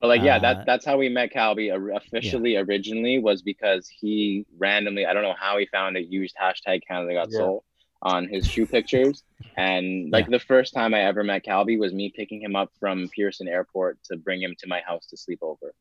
but 0.00 0.08
like, 0.08 0.22
yeah, 0.22 0.36
Uh, 0.36 0.40
that 0.40 0.66
that's 0.66 0.84
how 0.84 0.98
we 0.98 1.08
met 1.08 1.32
Calby 1.32 1.72
or- 1.74 1.92
officially 1.92 2.56
originally 2.56 3.18
was 3.18 3.40
because 3.42 3.88
he 3.88 4.44
randomly, 4.58 5.06
I 5.06 5.12
don't 5.14 5.22
know 5.22 5.34
how 5.38 5.56
he 5.58 5.66
found 5.66 5.96
it, 5.96 6.08
used 6.08 6.36
hashtag 6.40 6.82
Canada 6.86 7.14
Got 7.14 7.28
Yeah. 7.32 7.38
Sole 7.38 7.64
on 8.02 8.28
his 8.28 8.46
shoe 8.46 8.66
pictures. 8.66 9.22
And 9.56 10.10
like 10.12 10.28
the 10.28 10.38
first 10.38 10.74
time 10.74 10.92
I 10.92 11.00
ever 11.04 11.24
met 11.24 11.42
Calby 11.44 11.78
was 11.78 11.94
me 11.94 12.12
picking 12.14 12.42
him 12.42 12.54
up 12.54 12.70
from 12.78 13.08
Pearson 13.16 13.48
Airport 13.48 13.98
to 14.10 14.16
bring 14.18 14.42
him 14.42 14.54
to 14.58 14.66
my 14.66 14.80
house 14.86 15.06
to 15.06 15.16
sleep 15.16 15.38
over. 15.42 15.72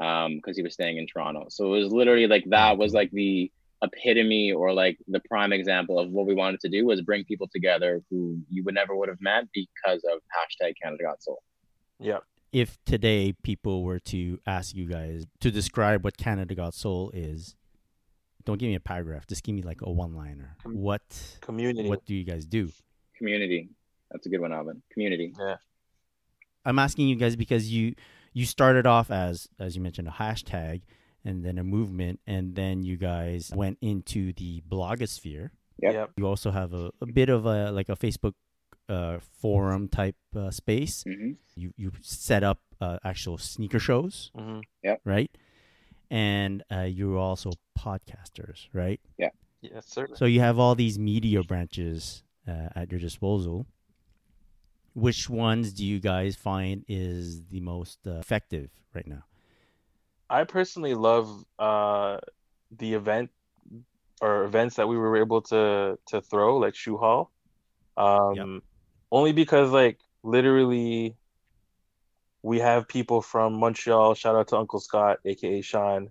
Um, 0.00 0.36
because 0.36 0.56
he 0.56 0.62
was 0.62 0.72
staying 0.72 0.96
in 0.98 1.06
Toronto. 1.06 1.46
So 1.50 1.74
it 1.74 1.78
was 1.82 1.92
literally 1.92 2.26
like 2.26 2.44
that 2.46 2.78
was 2.78 2.92
like 2.94 3.10
the 3.10 3.52
epitome 3.82 4.52
or 4.52 4.72
like 4.72 4.98
the 5.08 5.20
prime 5.28 5.52
example 5.52 5.98
of 5.98 6.10
what 6.10 6.26
we 6.26 6.34
wanted 6.34 6.60
to 6.60 6.68
do 6.68 6.84
was 6.86 7.00
bring 7.02 7.24
people 7.24 7.48
together 7.52 8.02
who 8.10 8.38
you 8.50 8.62
would 8.64 8.74
never 8.74 8.94
would 8.96 9.08
have 9.08 9.20
met 9.20 9.44
because 9.54 10.02
of 10.12 10.20
hashtag 10.36 10.74
Canada 10.82 11.04
Got 11.04 11.22
Sole. 11.22 11.42
Yeah. 11.98 12.18
If 12.52 12.78
today 12.84 13.32
people 13.42 13.84
were 13.84 13.98
to 14.00 14.38
ask 14.46 14.74
you 14.74 14.86
guys 14.86 15.26
to 15.40 15.50
describe 15.50 16.04
what 16.04 16.16
Canada 16.16 16.54
Got 16.54 16.74
Sole 16.74 17.10
is, 17.14 17.54
don't 18.44 18.58
give 18.58 18.68
me 18.68 18.74
a 18.74 18.80
paragraph. 18.80 19.26
Just 19.26 19.44
give 19.44 19.54
me 19.54 19.62
like 19.62 19.80
a 19.82 19.90
one-liner. 19.90 20.56
Com- 20.62 20.74
What 20.74 21.02
Community. 21.40 21.88
what 21.88 22.04
do 22.04 22.14
you 22.14 22.24
guys 22.24 22.44
do? 22.44 22.70
Community. 23.16 23.68
That's 24.10 24.26
a 24.26 24.28
good 24.28 24.40
one, 24.40 24.52
Alvin. 24.52 24.82
Community. 24.92 25.32
Yeah. 25.38 25.56
I'm 26.64 26.78
asking 26.78 27.08
you 27.08 27.16
guys 27.16 27.36
because 27.36 27.70
you 27.70 27.94
you 28.32 28.44
started 28.44 28.86
off 28.86 29.10
as 29.10 29.48
as 29.58 29.74
you 29.76 29.82
mentioned 29.82 30.08
a 30.08 30.10
hashtag 30.10 30.82
and 31.24 31.44
then 31.44 31.58
a 31.58 31.64
movement 31.64 32.20
and 32.26 32.54
then 32.54 32.82
you 32.82 32.96
guys 32.96 33.50
went 33.54 33.78
into 33.80 34.32
the 34.32 34.62
blogosphere. 34.68 35.50
Yep. 35.78 35.92
Yep. 35.94 36.10
You 36.16 36.26
also 36.26 36.50
have 36.50 36.72
a, 36.74 36.90
a 37.00 37.06
bit 37.06 37.28
of 37.28 37.46
a 37.46 37.70
like 37.72 37.88
a 37.88 37.96
Facebook 37.96 38.34
uh, 38.88 39.18
forum 39.40 39.88
type 39.88 40.16
uh, 40.36 40.50
space. 40.50 41.02
hmm 41.06 41.32
You 41.56 41.72
you 41.76 41.92
set 42.02 42.42
up 42.42 42.58
uh, 42.80 42.98
actual 43.04 43.38
sneaker 43.38 43.78
shows, 43.80 44.30
hmm 44.34 44.60
right? 45.04 45.30
And 46.10 46.62
uh, 46.72 46.82
you're 46.82 47.18
also 47.18 47.52
podcasters, 47.78 48.68
right? 48.72 49.00
Yeah. 49.18 49.30
Yes, 49.62 49.86
sir. 49.86 50.08
So 50.14 50.24
you 50.24 50.40
have 50.40 50.58
all 50.58 50.74
these 50.74 50.98
media 50.98 51.42
branches 51.42 52.22
uh, 52.48 52.68
at 52.74 52.90
your 52.90 53.00
disposal. 53.00 53.66
Which 54.94 55.28
ones 55.30 55.72
do 55.72 55.84
you 55.84 56.00
guys 56.00 56.34
find 56.36 56.84
is 56.88 57.44
the 57.46 57.60
most 57.60 58.06
uh, 58.06 58.12
effective 58.18 58.70
right 58.94 59.06
now? 59.06 59.24
I 60.30 60.44
personally 60.44 60.94
love 60.94 61.44
uh, 61.58 62.18
the 62.78 62.94
event 62.94 63.30
or 64.20 64.44
events 64.44 64.76
that 64.76 64.86
we 64.86 64.96
were 64.96 65.16
able 65.16 65.42
to 65.42 65.98
to 66.06 66.20
throw, 66.20 66.58
like 66.58 66.76
Shoe 66.76 66.96
Hall. 66.96 67.32
Um, 67.96 68.62
Only 69.10 69.32
because, 69.32 69.72
like, 69.72 69.98
literally, 70.22 71.16
we 72.42 72.60
have 72.60 72.86
people 72.86 73.20
from 73.20 73.54
Montreal. 73.54 74.14
Shout 74.14 74.36
out 74.36 74.48
to 74.48 74.56
Uncle 74.56 74.78
Scott, 74.78 75.18
aka 75.24 75.60
Sean, 75.60 76.10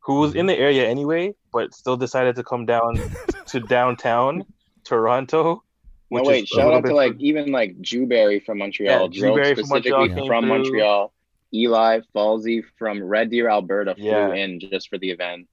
who 0.00 0.20
was 0.20 0.34
in 0.34 0.46
the 0.46 0.56
area 0.56 0.88
anyway, 0.88 1.34
but 1.52 1.74
still 1.74 1.96
decided 1.96 2.36
to 2.36 2.44
come 2.44 2.66
down 2.66 3.00
to 3.46 3.60
downtown 3.60 4.44
Toronto. 4.84 5.64
No, 6.10 6.20
which 6.20 6.28
wait, 6.28 6.48
shout 6.48 6.72
out 6.72 6.84
to 6.84 6.94
like 6.94 7.16
even 7.18 7.50
like 7.50 7.80
Jewberry 7.80 8.44
from 8.44 8.58
Montreal, 8.58 9.10
Yeah, 9.12 9.20
drove 9.20 9.38
Jewberry 9.38 9.54
from 9.56 9.64
specifically 9.64 10.08
Montreal 10.08 10.26
from. 10.26 10.48
Montreal. 10.48 11.13
Eli 11.54 12.00
Falsey 12.14 12.62
from 12.78 13.02
Red 13.02 13.30
Deer, 13.30 13.48
Alberta, 13.48 13.94
flew 13.94 14.10
Yeah. 14.10 14.34
in 14.34 14.60
just 14.60 14.88
for 14.88 14.98
the 14.98 15.10
event. 15.10 15.46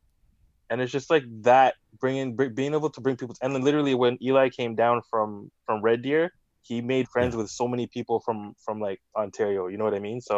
and 0.70 0.82
it's 0.82 0.92
just 0.92 1.10
like 1.10 1.24
that 1.44 1.76
bringing 2.00 2.36
br- 2.36 2.46
being 2.62 2.74
able 2.74 2.90
to 2.90 3.02
bring 3.02 3.18
people 3.18 3.36
and 3.42 3.54
then 3.54 3.62
literally 3.62 3.94
when 3.94 4.18
eli 4.24 4.48
came 4.50 4.74
down 4.74 5.02
from 5.10 5.52
from 5.66 5.82
red 5.82 6.02
deer 6.02 6.32
he 6.62 6.80
made 6.82 7.06
friends 7.10 7.36
with 7.36 7.50
so 7.50 7.68
many 7.68 7.88
people 7.96 8.22
from 8.26 8.54
from 8.66 8.80
like 8.80 9.00
ontario 9.22 9.68
you 9.68 9.78
know 9.78 9.84
what 9.84 9.94
i 9.94 10.00
mean 10.00 10.22
so 10.22 10.38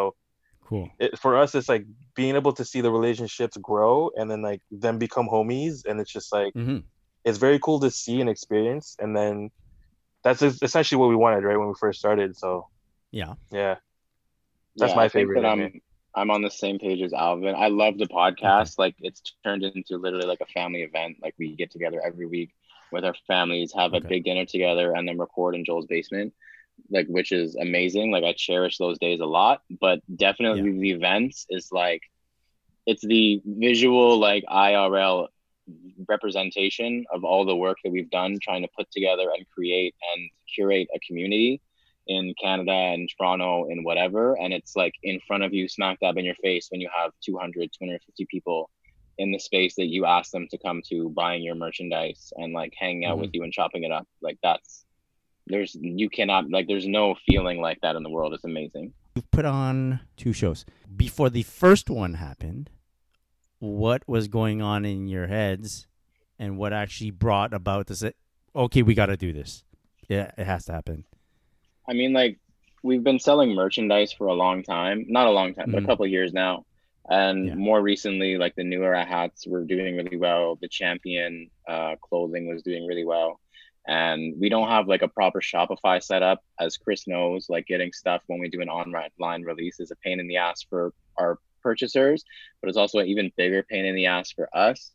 Cool. 0.68 0.90
it, 0.98 1.20
for 1.20 1.38
us 1.38 1.54
it's 1.54 1.70
like 1.70 1.86
being 2.16 2.36
able 2.36 2.54
to 2.54 2.66
see 2.66 2.82
the 2.82 2.90
relationships 3.00 3.56
grow 3.70 4.10
and 4.18 4.26
then 4.32 4.42
like 4.42 4.62
them 4.72 4.98
become 4.98 5.28
homies 5.36 5.86
and 5.88 6.00
it's 6.02 6.12
just 6.12 6.34
like 6.34 6.54
hmm 6.56 6.80
it's 7.26 7.38
very 7.38 7.60
cool 7.60 7.80
to 7.80 7.92
see 7.92 8.20
and 8.20 8.30
experience 8.30 8.96
and 9.02 9.16
then 9.16 9.52
that's 10.24 10.42
essentially 10.42 10.98
what 11.00 11.10
we 11.10 11.16
wanted 11.16 11.44
right 11.44 11.58
when 11.60 11.68
we 11.68 11.76
first 11.80 12.00
started 12.00 12.36
so 12.36 12.68
Yeah. 13.12 13.34
yeah 13.52 13.76
That's 14.78 14.92
Yeah, 14.92 14.96
my 14.96 15.10
favorite 15.10 15.42
That 15.42 15.48
I'm. 15.48 15.82
I'm 16.16 16.30
on 16.30 16.44
the 16.44 16.52
same 16.52 16.78
page 16.78 17.02
as 17.02 17.12
Alvin. 17.14 17.56
I 17.56 17.70
love 17.70 17.98
the 17.98 18.06
podcast. 18.08 18.74
Mm-hmm. 18.74 18.82
Like 18.82 18.96
it's 19.00 19.22
turned 19.44 19.64
into 19.64 19.98
literally 19.98 20.28
like 20.28 20.42
a 20.42 20.46
family 20.48 20.84
event. 20.84 21.18
Like 21.22 21.34
we 21.40 21.56
get 21.56 21.72
together 21.72 22.02
every 22.06 22.28
week 22.28 22.52
with 22.92 23.04
our 23.04 23.16
families, 23.26 23.74
have 23.74 23.94
Okay. 23.94 24.06
a 24.06 24.08
big 24.10 24.24
dinner 24.24 24.46
together, 24.46 24.94
and 24.94 25.08
then 25.08 25.18
record 25.18 25.56
in 25.56 25.66
Joel's 25.66 25.88
basement. 25.88 26.34
Like 26.92 27.08
which 27.08 27.32
is 27.32 27.56
amazing. 27.56 28.12
Like 28.12 28.24
I 28.24 28.34
cherish 28.34 28.78
those 28.78 29.00
days 29.00 29.22
a 29.22 29.26
lot. 29.26 29.62
But 29.82 30.02
definitely 30.16 30.72
the 30.80 30.92
events 30.92 31.48
is 31.50 31.70
like 31.72 32.02
it's 32.86 33.06
the 33.06 33.42
visual 33.46 34.20
like 34.20 34.44
IRL 34.52 35.28
representation 36.08 37.06
of 37.14 37.24
all 37.24 37.46
the 37.46 37.56
work 37.56 37.78
that 37.84 37.92
we've 37.92 38.10
done 38.10 38.38
trying 38.42 38.62
to 38.62 38.68
put 38.78 38.90
together 38.92 39.30
and 39.36 39.48
create 39.50 39.96
and 40.14 40.30
curate 40.54 40.88
a 40.96 41.00
community 41.00 41.62
in 42.08 42.34
Canada 42.42 42.72
and 42.72 43.10
Toronto 43.18 43.66
and 43.70 43.86
whatever. 43.86 44.36
And 44.36 44.54
it's 44.54 44.76
like 44.76 44.94
in 45.04 45.20
front 45.28 45.44
of 45.44 45.54
you, 45.54 45.68
smack 45.68 46.00
dab 46.00 46.18
in 46.18 46.26
your 46.26 46.36
face 46.36 46.68
when 46.70 46.82
you 46.82 46.90
have 46.96 47.12
200, 47.24 47.72
250 47.78 48.26
people 48.26 48.70
in 49.18 49.32
the 49.32 49.40
space 49.40 49.76
that 49.76 49.88
you 49.88 50.06
ask 50.06 50.32
them 50.32 50.48
to 50.50 50.58
come 50.58 50.82
to 50.90 51.10
buying 51.10 51.44
your 51.44 51.56
merchandise 51.56 52.34
and 52.36 52.54
like 52.54 52.74
hanging 52.78 53.06
out 53.06 53.18
with 53.18 53.28
mm-hmm. 53.28 53.38
you 53.38 53.44
and 53.44 53.54
chopping 53.54 53.84
it 53.84 53.92
up. 53.92 54.08
Like 54.22 54.38
that's, 54.42 54.86
there's, 55.46 55.76
you 55.80 56.10
cannot, 56.10 56.50
like, 56.50 56.68
there's 56.68 56.88
no 56.88 57.16
feeling 57.28 57.60
like 57.60 57.80
that 57.82 57.96
in 57.96 58.04
the 58.04 58.10
world. 58.10 58.34
It's 58.34 58.46
amazing. 58.46 58.94
You've 59.16 59.30
put 59.30 59.46
on 59.46 60.00
two 60.18 60.34
shows. 60.34 60.66
Before 60.96 61.30
the 61.30 61.44
first 61.44 61.90
one 61.90 62.16
happened, 62.16 62.70
what 63.60 64.08
was 64.08 64.28
going 64.28 64.62
on 64.62 64.86
in 64.86 65.08
your 65.08 65.28
heads 65.28 65.88
and 66.40 66.58
what 66.58 66.74
actually 66.74 67.12
brought 67.12 67.54
about 67.54 67.88
this? 67.88 68.04
Okay, 68.56 68.82
we 68.82 68.94
got 68.94 69.08
to 69.08 69.18
do 69.18 69.32
this. 69.32 69.64
Yeah, 70.10 70.32
it 70.38 70.46
has 70.46 70.66
to 70.66 70.74
happen. 70.74 71.06
I 71.88 71.94
mean, 71.94 72.14
like, 72.14 72.40
we've 72.84 73.04
been 73.04 73.20
selling 73.20 73.56
merchandise 73.56 74.14
for 74.14 74.28
a 74.28 74.34
long 74.34 74.64
time, 74.64 75.06
not 75.08 75.28
a 75.28 75.32
long 75.32 75.54
time, 75.54 75.72
but 75.72 75.80
Mhm. 75.80 75.84
a 75.84 75.88
couple 75.88 76.06
of 76.06 76.12
years 76.12 76.34
now. 76.34 76.66
And 77.10 77.48
Yeah. 77.48 77.56
more 77.56 77.82
recently, 77.82 78.38
like 78.38 78.56
the 78.56 78.64
new 78.64 78.84
era 78.84 79.06
hats 79.06 79.46
were 79.48 79.66
doing 79.66 79.98
really 79.98 80.18
well. 80.18 80.56
The 80.62 80.70
champion 80.70 81.50
uh, 81.68 81.96
clothing 82.02 82.48
was 82.48 82.64
doing 82.64 82.86
really 82.86 83.06
well. 83.06 83.40
And 83.86 84.40
we 84.40 84.48
don't 84.50 84.70
have 84.70 84.88
like 84.88 85.02
a 85.02 85.10
proper 85.10 85.42
Shopify 85.42 86.02
setup, 86.02 86.42
as 86.60 86.78
Chris 86.78 87.08
knows. 87.08 87.50
Like 87.50 87.66
getting 87.68 87.92
stuff 87.92 88.22
when 88.28 88.40
we 88.40 88.50
do 88.50 88.62
an 88.62 88.70
online 88.70 89.44
release 89.44 89.80
is 89.80 89.92
a 89.92 89.98
pain 89.98 90.20
in 90.20 90.28
the 90.28 90.38
ass 90.38 90.64
for 90.70 90.94
our 91.18 91.40
purchasers, 91.62 92.24
but 92.62 92.70
it's 92.70 92.78
also 92.78 93.00
an 93.00 93.08
even 93.08 93.32
bigger 93.36 93.64
pain 93.64 93.86
in 93.86 93.96
the 93.96 94.06
ass 94.06 94.32
for 94.32 94.50
us 94.56 94.92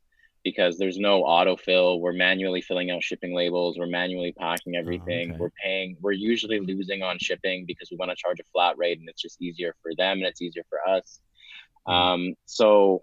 because 0.51 0.79
there's 0.79 0.97
no 0.97 1.25
autofill. 1.25 2.01
We're 2.01 2.15
manually 2.15 2.63
filling 2.63 2.91
out 2.91 3.03
shipping 3.03 3.35
labels. 3.35 3.77
We're 3.79 3.87
manually 3.87 4.33
packing 4.33 4.77
everything. 4.77 5.33
okay. 5.33 5.39
We're 5.39 5.53
paying. 5.63 5.97
We're 6.01 6.13
usually 6.13 6.59
losing 6.59 7.03
on 7.03 7.19
shipping 7.19 7.67
because 7.67 7.91
we 7.91 7.99
want 7.99 8.11
to 8.11 8.17
charge 8.17 8.41
a 8.41 8.45
flat 8.53 8.79
rate, 8.79 8.99
and 8.99 9.09
it's 9.11 9.21
just 9.21 9.43
easier 9.43 9.75
for 9.83 9.93
them 9.95 10.19
and 10.19 10.27
it's 10.27 10.41
easier 10.41 10.65
for 10.71 10.79
us. 10.89 11.21
Um, 11.87 12.35
so, 12.47 13.03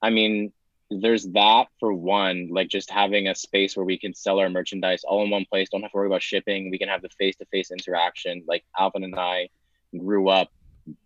I 0.00 0.08
mean, 0.08 0.52
there's 0.90 1.26
that 1.32 1.66
for 1.78 1.92
one, 1.92 2.48
like 2.50 2.68
just 2.68 2.90
having 2.90 3.28
a 3.28 3.34
space 3.34 3.76
where 3.76 3.84
we 3.84 3.98
can 3.98 4.14
sell 4.14 4.38
our 4.38 4.48
merchandise 4.48 5.04
all 5.04 5.22
in 5.24 5.30
one 5.30 5.44
place. 5.50 5.68
Don't 5.70 5.82
have 5.82 5.90
to 5.92 5.96
worry 5.96 6.06
about 6.06 6.22
shipping. 6.22 6.70
We 6.70 6.78
can 6.78 6.88
have 6.88 7.02
the 7.02 7.10
face-to-face 7.18 7.70
interaction. 7.70 8.44
Like 8.48 8.64
Alvin 8.78 9.04
and 9.04 9.14
I 9.14 9.50
grew 9.98 10.28
up 10.28 10.48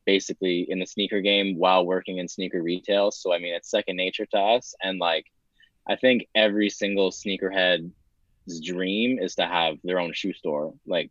basically 0.04 0.66
in 0.68 0.78
the 0.78 0.86
sneaker 0.86 1.20
game 1.20 1.58
while 1.58 1.84
working 1.84 2.18
in 2.18 2.28
sneaker 2.28 2.62
retail. 2.62 3.10
So 3.10 3.32
I 3.32 3.38
mean, 3.38 3.54
it's 3.54 3.70
second 3.70 3.96
nature 3.96 4.26
to 4.26 4.38
us. 4.38 4.74
And 4.80 4.98
like, 4.98 5.26
I 5.88 5.96
think 5.96 6.26
every 6.34 6.68
single 6.70 7.10
sneakerhead's 7.10 8.60
dream 8.64 9.18
is 9.18 9.36
to 9.36 9.46
have 9.46 9.76
their 9.84 9.98
own 10.00 10.12
shoe 10.12 10.32
store. 10.32 10.74
Like, 10.86 11.10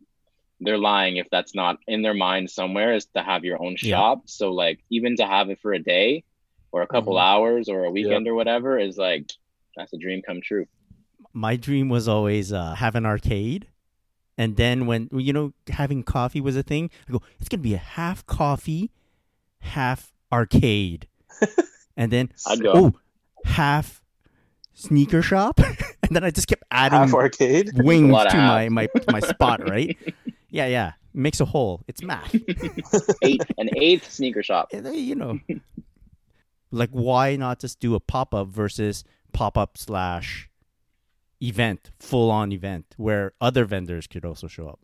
they're 0.60 0.78
lying 0.78 1.16
if 1.18 1.28
that's 1.30 1.54
not 1.54 1.78
in 1.86 2.02
their 2.02 2.14
mind 2.14 2.50
somewhere 2.50 2.94
is 2.94 3.06
to 3.14 3.22
have 3.22 3.44
your 3.44 3.62
own 3.62 3.76
Yeah. 3.82 3.96
shop. 3.96 4.22
So 4.26 4.52
like, 4.52 4.80
even 4.90 5.16
to 5.16 5.26
have 5.26 5.50
it 5.50 5.58
for 5.60 5.72
a 5.74 5.78
day 5.78 6.24
or 6.72 6.82
a 6.82 6.86
couple 6.86 7.14
Mhm. 7.14 7.20
hours 7.22 7.68
or 7.68 7.84
a 7.84 7.90
weekend 7.90 8.26
or 8.26 8.34
whatever 8.34 8.78
is 8.78 8.96
like, 8.96 9.30
that's 9.76 9.92
a 9.92 9.98
dream 9.98 10.22
come 10.26 10.40
true. 10.40 10.66
My 11.34 11.56
dream 11.56 11.90
was 11.90 12.08
always 12.08 12.52
uh, 12.52 12.74
have 12.74 12.94
an 12.94 13.04
arcade. 13.04 13.68
And 14.38 14.56
then 14.56 14.86
when, 14.86 15.08
you 15.12 15.32
know, 15.32 15.52
having 15.68 16.02
coffee 16.02 16.40
was 16.40 16.56
a 16.56 16.62
thing, 16.62 16.90
I 17.08 17.12
go, 17.12 17.22
it's 17.38 17.48
going 17.50 17.60
to 17.60 17.68
be 17.68 17.74
a 17.74 17.78
half 17.78 18.24
coffee, 18.26 18.90
half 19.60 20.12
arcade. 20.32 21.08
and 21.96 22.10
then, 22.10 22.30
I'd 22.46 22.62
go. 22.62 22.72
oh, 22.74 22.92
half 23.44 24.02
sneaker 24.76 25.22
shop. 25.22 25.58
and 25.58 26.10
then 26.10 26.22
I 26.22 26.30
just 26.30 26.46
kept 26.46 26.62
adding 26.70 26.98
half 26.98 27.14
arcade 27.14 27.72
wings 27.74 28.12
lot 28.12 28.30
to 28.30 28.36
my, 28.36 28.68
my, 28.68 28.88
my 29.10 29.20
spot, 29.20 29.68
right? 29.68 29.96
yeah, 30.50 30.66
yeah. 30.66 30.92
Makes 31.12 31.40
a 31.40 31.46
hole. 31.46 31.82
It's 31.88 32.02
math. 32.02 32.34
Eight, 33.22 33.42
an 33.56 33.70
eighth 33.74 34.12
sneaker 34.12 34.42
shop. 34.42 34.68
Yeah, 34.72 34.80
they- 34.80 34.96
you 34.98 35.14
know, 35.14 35.40
like 36.70 36.90
why 36.90 37.36
not 37.36 37.58
just 37.58 37.80
do 37.80 37.94
a 37.94 38.00
pop 38.00 38.34
up 38.34 38.48
versus 38.48 39.02
pop 39.32 39.56
up 39.56 39.78
slash 39.78 40.50
event, 41.42 41.90
full 41.98 42.30
on 42.30 42.52
event, 42.52 42.94
where 42.98 43.32
other 43.40 43.64
vendors 43.64 44.06
could 44.06 44.24
also 44.26 44.46
show 44.46 44.68
up? 44.68 44.80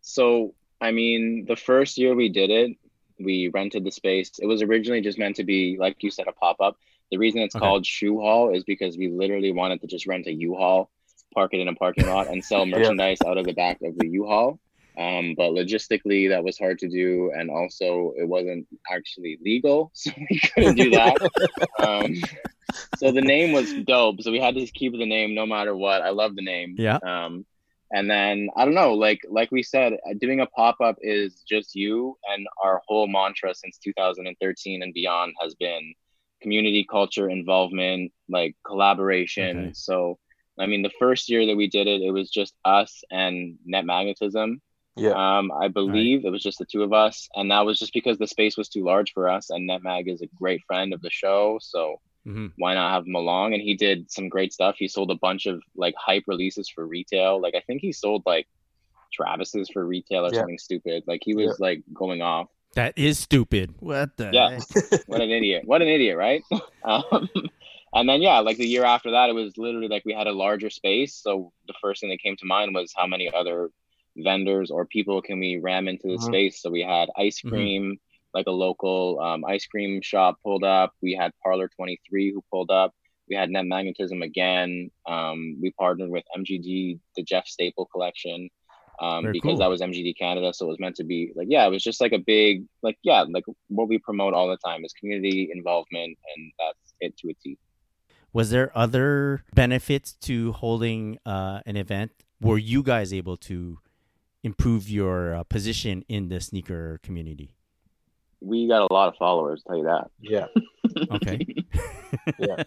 So, 0.00 0.54
I 0.80 0.92
mean, 0.92 1.46
the 1.48 1.56
first 1.56 1.98
year 1.98 2.14
we 2.14 2.28
did 2.28 2.50
it, 2.50 2.76
we 3.18 3.48
rented 3.48 3.84
the 3.84 3.90
space. 3.90 4.30
It 4.38 4.46
was 4.46 4.62
originally 4.62 5.00
just 5.00 5.18
meant 5.18 5.36
to 5.36 5.44
be, 5.44 5.76
like 5.78 6.02
you 6.02 6.10
said, 6.10 6.26
a 6.28 6.32
pop 6.32 6.60
up. 6.60 6.76
The 7.14 7.18
reason 7.18 7.42
it's 7.42 7.54
Okay. 7.54 7.64
called 7.64 7.86
Shoe 7.86 8.18
Hall 8.18 8.52
is 8.52 8.64
because 8.64 8.98
we 8.98 9.08
literally 9.08 9.52
wanted 9.52 9.80
to 9.82 9.86
just 9.86 10.04
rent 10.04 10.26
a 10.26 10.32
U-Haul, 10.32 10.90
park 11.32 11.54
it 11.54 11.60
in 11.60 11.68
a 11.68 11.74
parking 11.76 12.08
lot, 12.08 12.26
and 12.28 12.44
sell 12.44 12.66
merchandise 12.74 13.22
out 13.22 13.38
of 13.38 13.46
the 13.46 13.52
back 13.52 13.78
of 13.82 13.96
the 13.96 14.08
U-Haul. 14.08 14.58
Um, 14.98 15.34
but 15.36 15.50
logistically, 15.52 16.30
that 16.30 16.42
was 16.42 16.58
hard 16.58 16.80
to 16.80 16.88
do, 16.88 17.30
and 17.32 17.52
also 17.52 18.14
it 18.18 18.26
wasn't 18.26 18.66
actually 18.90 19.38
legal, 19.44 19.92
so 19.94 20.10
we 20.28 20.40
couldn't 20.40 20.74
do 20.74 20.90
that. 20.90 21.20
um, 21.78 22.16
so 22.96 23.12
the 23.12 23.22
name 23.22 23.52
was 23.52 23.72
dope, 23.86 24.20
so 24.20 24.32
we 24.32 24.40
had 24.40 24.56
to 24.56 24.66
keep 24.66 24.90
the 24.90 25.06
name 25.06 25.36
no 25.36 25.46
matter 25.46 25.76
what. 25.76 26.02
I 26.02 26.10
love 26.10 26.34
the 26.34 26.42
name. 26.42 26.74
Yeah. 26.76 26.98
Um, 27.06 27.46
and 27.92 28.10
then 28.10 28.48
I 28.56 28.64
don't 28.64 28.74
know, 28.74 28.94
like 28.94 29.20
like 29.30 29.52
we 29.52 29.62
said, 29.62 29.92
uh, 29.92 30.14
doing 30.18 30.40
a 30.40 30.46
pop 30.46 30.80
up 30.80 30.96
is 31.00 31.44
just 31.48 31.76
you, 31.76 32.18
and 32.28 32.44
our 32.60 32.82
whole 32.88 33.06
mantra 33.06 33.54
since 33.54 33.78
2013 33.78 34.82
and 34.82 34.92
beyond 34.92 35.32
has 35.40 35.54
been 35.54 35.94
community 36.44 36.86
culture 36.90 37.30
involvement, 37.30 38.12
like 38.30 38.56
collaboration. 38.66 39.56
Okay. 39.56 39.74
So, 39.74 40.18
I 40.60 40.66
mean, 40.66 40.82
the 40.82 40.92
first 41.00 41.30
year 41.30 41.46
that 41.46 41.56
we 41.56 41.68
did 41.68 41.88
it, 41.88 42.02
it 42.02 42.12
was 42.12 42.30
just 42.30 42.54
us 42.66 43.04
and 43.12 43.58
Net 43.66 43.86
Magnetism. 43.86 44.62
Yeah. 44.96 45.14
Um, 45.14 45.52
I 45.52 45.68
believe 45.68 46.24
it 46.26 46.30
was 46.32 46.42
just 46.44 46.58
the 46.60 46.66
two 46.66 46.82
of 46.84 46.92
us, 46.94 47.28
and 47.36 47.50
that 47.52 47.66
was 47.66 47.78
just 47.80 47.94
because 47.94 48.18
the 48.18 48.28
space 48.28 48.56
was 48.58 48.70
too 48.70 48.84
large 48.84 49.12
for 49.14 49.28
us. 49.30 49.50
And 49.50 49.70
NetMag 49.70 50.12
is 50.12 50.22
a 50.22 50.28
great 50.40 50.62
friend 50.68 50.94
of 50.94 51.02
the 51.02 51.10
show, 51.10 51.58
so 51.62 51.96
hmm 52.26 52.48
why 52.56 52.74
not 52.74 52.92
have 52.94 53.06
him 53.06 53.16
along? 53.16 53.54
And 53.54 53.62
he 53.62 53.76
did 53.76 54.10
some 54.12 54.28
great 54.30 54.52
stuff. 54.52 54.76
He 54.78 54.88
sold 54.88 55.10
a 55.12 55.16
bunch 55.16 55.46
of 55.46 55.62
like 55.76 55.94
hype 55.98 56.24
releases 56.28 56.70
for 56.70 56.86
retail. 56.86 57.40
Like 57.42 57.54
I 57.56 57.62
think 57.66 57.82
he 57.82 57.92
sold 57.92 58.24
like 58.26 58.46
Travis's 59.12 59.70
for 59.70 59.86
retail 59.86 60.26
or 60.26 60.32
Yeah. 60.32 60.46
something 60.46 60.58
stupid. 60.58 61.04
Like 61.06 61.22
he 61.24 61.34
was 61.34 61.60
like 61.60 61.82
going 61.94 62.22
off. 62.22 62.48
That 62.74 62.94
is 62.96 63.18
stupid. 63.18 63.74
What 63.80 64.16
the 64.16 64.30
Yeah. 64.32 64.60
What 65.06 65.20
an 65.20 65.30
idiot! 65.30 65.62
What 65.66 65.82
an 65.82 65.88
idiot, 65.88 66.16
right? 66.16 66.42
Um, 66.84 67.28
and 67.94 68.06
then 68.08 68.20
yeah, 68.20 68.40
like 68.40 68.58
the 68.58 68.66
year 68.66 68.84
after 68.84 69.12
that, 69.12 69.30
it 69.30 69.34
was 69.34 69.56
literally 69.56 69.88
like 69.88 70.04
we 70.04 70.12
had 70.12 70.26
a 70.26 70.32
larger 70.32 70.68
space. 70.68 71.14
So 71.14 71.52
the 71.66 71.74
first 71.80 72.00
thing 72.00 72.10
that 72.10 72.20
came 72.20 72.36
to 72.36 72.44
mind 72.46 72.74
was 72.74 72.92
how 72.94 73.06
many 73.06 73.32
other 73.32 73.70
vendors 74.16 74.70
or 74.70 74.84
people 74.84 75.22
can 75.22 75.38
we 75.40 75.56
ram 75.56 75.88
into 75.88 76.08
the 76.08 76.18
Mhm. 76.18 76.22
space? 76.26 76.60
So 76.60 76.70
we 76.70 76.82
had 76.82 77.08
ice 77.16 77.40
Mhm. 77.40 77.48
cream, 77.48 77.96
like 78.34 78.46
a 78.48 78.50
local 78.50 79.18
um, 79.20 79.44
ice 79.46 79.66
cream 79.66 80.02
shop 80.02 80.36
pulled 80.44 80.64
up. 80.64 80.92
We 81.00 81.14
had 81.14 81.32
Parlor 81.42 81.70
Twenty 81.76 81.98
Three 82.08 82.32
who 82.32 82.42
pulled 82.50 82.70
up. 82.70 82.92
We 83.30 83.36
had 83.36 83.48
Net 83.48 83.64
Magnetism 83.64 84.20
again. 84.20 84.90
Um, 85.06 85.56
we 85.62 85.70
partnered 85.70 86.10
with 86.10 86.24
MGD, 86.36 86.98
the 87.16 87.22
Jeff 87.22 87.46
Staple 87.46 87.86
collection, 87.86 88.50
um, 89.00 89.32
because 89.32 89.42
cool. 89.42 89.58
that 89.58 89.68
was 89.68 89.80
MGD 89.80 90.16
Canada. 90.18 90.52
So 90.54 90.66
it 90.66 90.68
was 90.68 90.80
meant 90.80 90.96
to 90.96 91.04
be 91.04 91.32
like, 91.34 91.48
yeah, 91.50 91.66
it 91.66 91.70
was 91.70 91.82
just 91.82 92.00
like 92.00 92.12
a 92.12 92.18
big, 92.18 92.64
like, 92.82 92.98
yeah, 93.02 93.24
like 93.28 93.44
what 93.68 93.88
we 93.88 93.98
promote 93.98 94.34
all 94.34 94.48
the 94.48 94.56
time 94.58 94.84
is 94.84 94.92
community 94.92 95.50
involvement, 95.52 96.16
and 96.36 96.52
that's 96.58 96.94
it 97.00 97.16
to 97.18 97.30
a 97.30 97.34
T. 97.34 97.58
Was 98.32 98.50
there 98.50 98.72
other 98.76 99.44
benefits 99.54 100.12
to 100.22 100.52
holding 100.52 101.18
uh, 101.24 101.60
an 101.66 101.76
event? 101.76 102.10
Were 102.40 102.58
you 102.58 102.82
guys 102.82 103.12
able 103.12 103.36
to 103.38 103.78
improve 104.42 104.88
your 104.90 105.34
uh, 105.34 105.44
position 105.44 106.04
in 106.08 106.28
the 106.28 106.40
sneaker 106.40 107.00
community? 107.02 107.54
We 108.40 108.68
got 108.68 108.90
a 108.90 108.92
lot 108.92 109.08
of 109.08 109.14
followers, 109.16 109.62
tell 109.66 109.76
you 109.76 109.84
that. 109.84 110.10
Yeah. 110.20 110.46
Okay. 111.10 111.46
Yeah. 112.38 112.62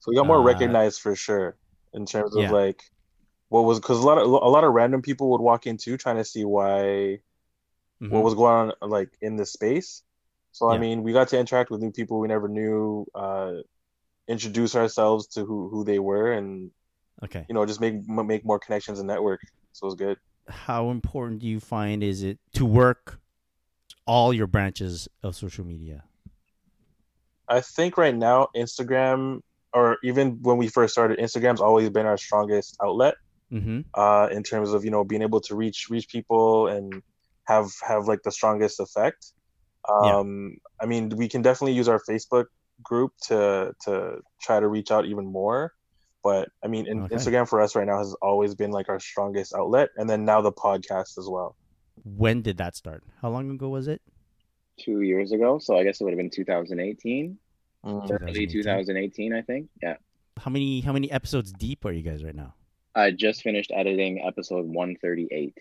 So 0.00 0.10
we 0.10 0.16
got 0.16 0.26
more 0.26 0.40
Uh, 0.40 0.42
recognized 0.42 1.00
for 1.00 1.14
sure 1.14 1.56
in 1.92 2.06
terms 2.06 2.34
of 2.34 2.44
yeah. 2.44 2.50
like 2.50 2.82
what 3.54 3.64
was 3.64 3.78
because 3.78 4.00
a 4.00 4.06
lot 4.06 4.18
of 4.18 4.26
a 4.26 4.50
lot 4.56 4.64
of 4.64 4.72
random 4.72 5.00
people 5.00 5.30
would 5.30 5.40
walk 5.40 5.64
in 5.68 5.76
too 5.76 5.96
trying 5.96 6.16
to 6.16 6.24
see 6.24 6.44
why 6.44 7.20
Mhm. 8.02 8.10
what 8.10 8.24
was 8.24 8.34
going 8.34 8.72
on 8.82 8.90
like 8.90 9.10
in 9.20 9.36
the 9.36 9.46
space. 9.46 10.02
So 10.50 10.68
I 10.68 10.78
mean, 10.78 11.04
we 11.04 11.12
got 11.12 11.28
to 11.28 11.38
interact 11.38 11.70
with 11.70 11.80
new 11.80 11.92
people 11.92 12.18
we 12.18 12.26
never 12.26 12.48
knew, 12.48 13.06
uh, 13.14 13.54
introduce 14.26 14.74
ourselves 14.74 15.28
to 15.34 15.44
who 15.44 15.68
who 15.68 15.84
they 15.84 16.00
were, 16.00 16.32
and 16.32 16.72
okay. 17.22 17.44
you 17.48 17.54
know 17.54 17.64
just 17.64 17.80
make 17.80 17.94
make 18.08 18.44
more 18.44 18.58
connections 18.58 18.98
and 18.98 19.06
network. 19.06 19.40
So 19.72 19.86
it 19.86 19.90
was 19.90 19.94
good. 19.94 20.18
How 20.48 20.90
important 20.90 21.40
do 21.40 21.46
you 21.46 21.60
find 21.60 22.02
is 22.02 22.24
it 22.24 22.38
to 22.54 22.64
work 22.66 23.20
all 24.04 24.34
your 24.34 24.48
branches 24.48 25.08
of 25.22 25.36
social 25.36 25.64
media? 25.64 26.02
I 27.48 27.60
think 27.60 27.96
right 27.96 28.14
now 28.14 28.48
Instagram, 28.56 29.42
or 29.72 29.98
even 30.02 30.42
when 30.42 30.56
we 30.56 30.66
first 30.68 30.92
started, 30.92 31.18
Instagram's 31.18 31.60
always 31.60 31.88
been 31.90 32.06
our 32.06 32.18
strongest 32.18 32.76
outlet. 32.82 33.14
Mm-hmm. 33.52 33.80
uh, 33.94 34.28
in 34.32 34.42
terms 34.42 34.72
of 34.72 34.84
you 34.84 34.90
know 34.90 35.04
being 35.04 35.22
able 35.22 35.40
to 35.42 35.54
reach 35.54 35.86
reach 35.90 36.08
people 36.08 36.66
and 36.68 37.02
have 37.44 37.70
have 37.86 38.08
like 38.08 38.22
the 38.22 38.32
strongest 38.32 38.80
effect. 38.80 39.32
Yeah. 39.88 40.16
Um, 40.18 40.56
I 40.80 40.86
mean, 40.86 41.10
we 41.10 41.28
can 41.28 41.42
definitely 41.42 41.74
use 41.74 41.88
our 41.88 42.00
Facebook 42.08 42.46
group 42.82 43.12
to 43.28 43.74
to 43.84 44.18
try 44.40 44.58
to 44.60 44.66
reach 44.66 44.90
out 44.90 45.04
even 45.06 45.26
more. 45.26 45.72
But 46.22 46.48
I 46.64 46.68
mean, 46.68 46.86
in, 46.86 47.02
Okay. 47.02 47.16
Instagram 47.16 47.46
for 47.46 47.60
us 47.60 47.76
right 47.76 47.86
now 47.86 47.98
has 47.98 48.14
always 48.22 48.54
been 48.54 48.70
like 48.70 48.88
our 48.88 48.98
strongest 48.98 49.54
outlet, 49.54 49.90
and 49.96 50.08
then 50.08 50.24
now 50.24 50.40
the 50.40 50.52
podcast 50.52 51.18
as 51.18 51.28
well. 51.28 51.54
When 52.02 52.40
did 52.42 52.56
that 52.56 52.74
start? 52.76 53.04
How 53.20 53.28
long 53.28 53.50
ago 53.50 53.68
was 53.68 53.86
it? 53.88 54.00
Two 54.80 55.02
years 55.02 55.30
ago, 55.32 55.58
so 55.58 55.76
I 55.78 55.84
guess 55.84 56.00
it 56.00 56.04
would 56.04 56.10
have 56.12 56.18
been 56.18 56.30
2018, 56.30 57.38
Mm. 57.84 58.10
early 58.22 58.46
2018, 58.46 59.34
I 59.34 59.42
think. 59.42 59.68
Yeah, 59.82 59.96
How 60.38 60.50
many 60.50 60.80
how 60.80 60.92
many 60.94 61.10
episodes 61.12 61.52
deep 61.52 61.84
are 61.84 61.92
you 61.92 62.02
guys 62.02 62.24
right 62.24 62.34
now? 62.34 62.54
I 62.94 63.10
just 63.10 63.42
finished 63.42 63.70
editing 63.74 64.22
episode 64.24 64.66
138. 64.66 65.58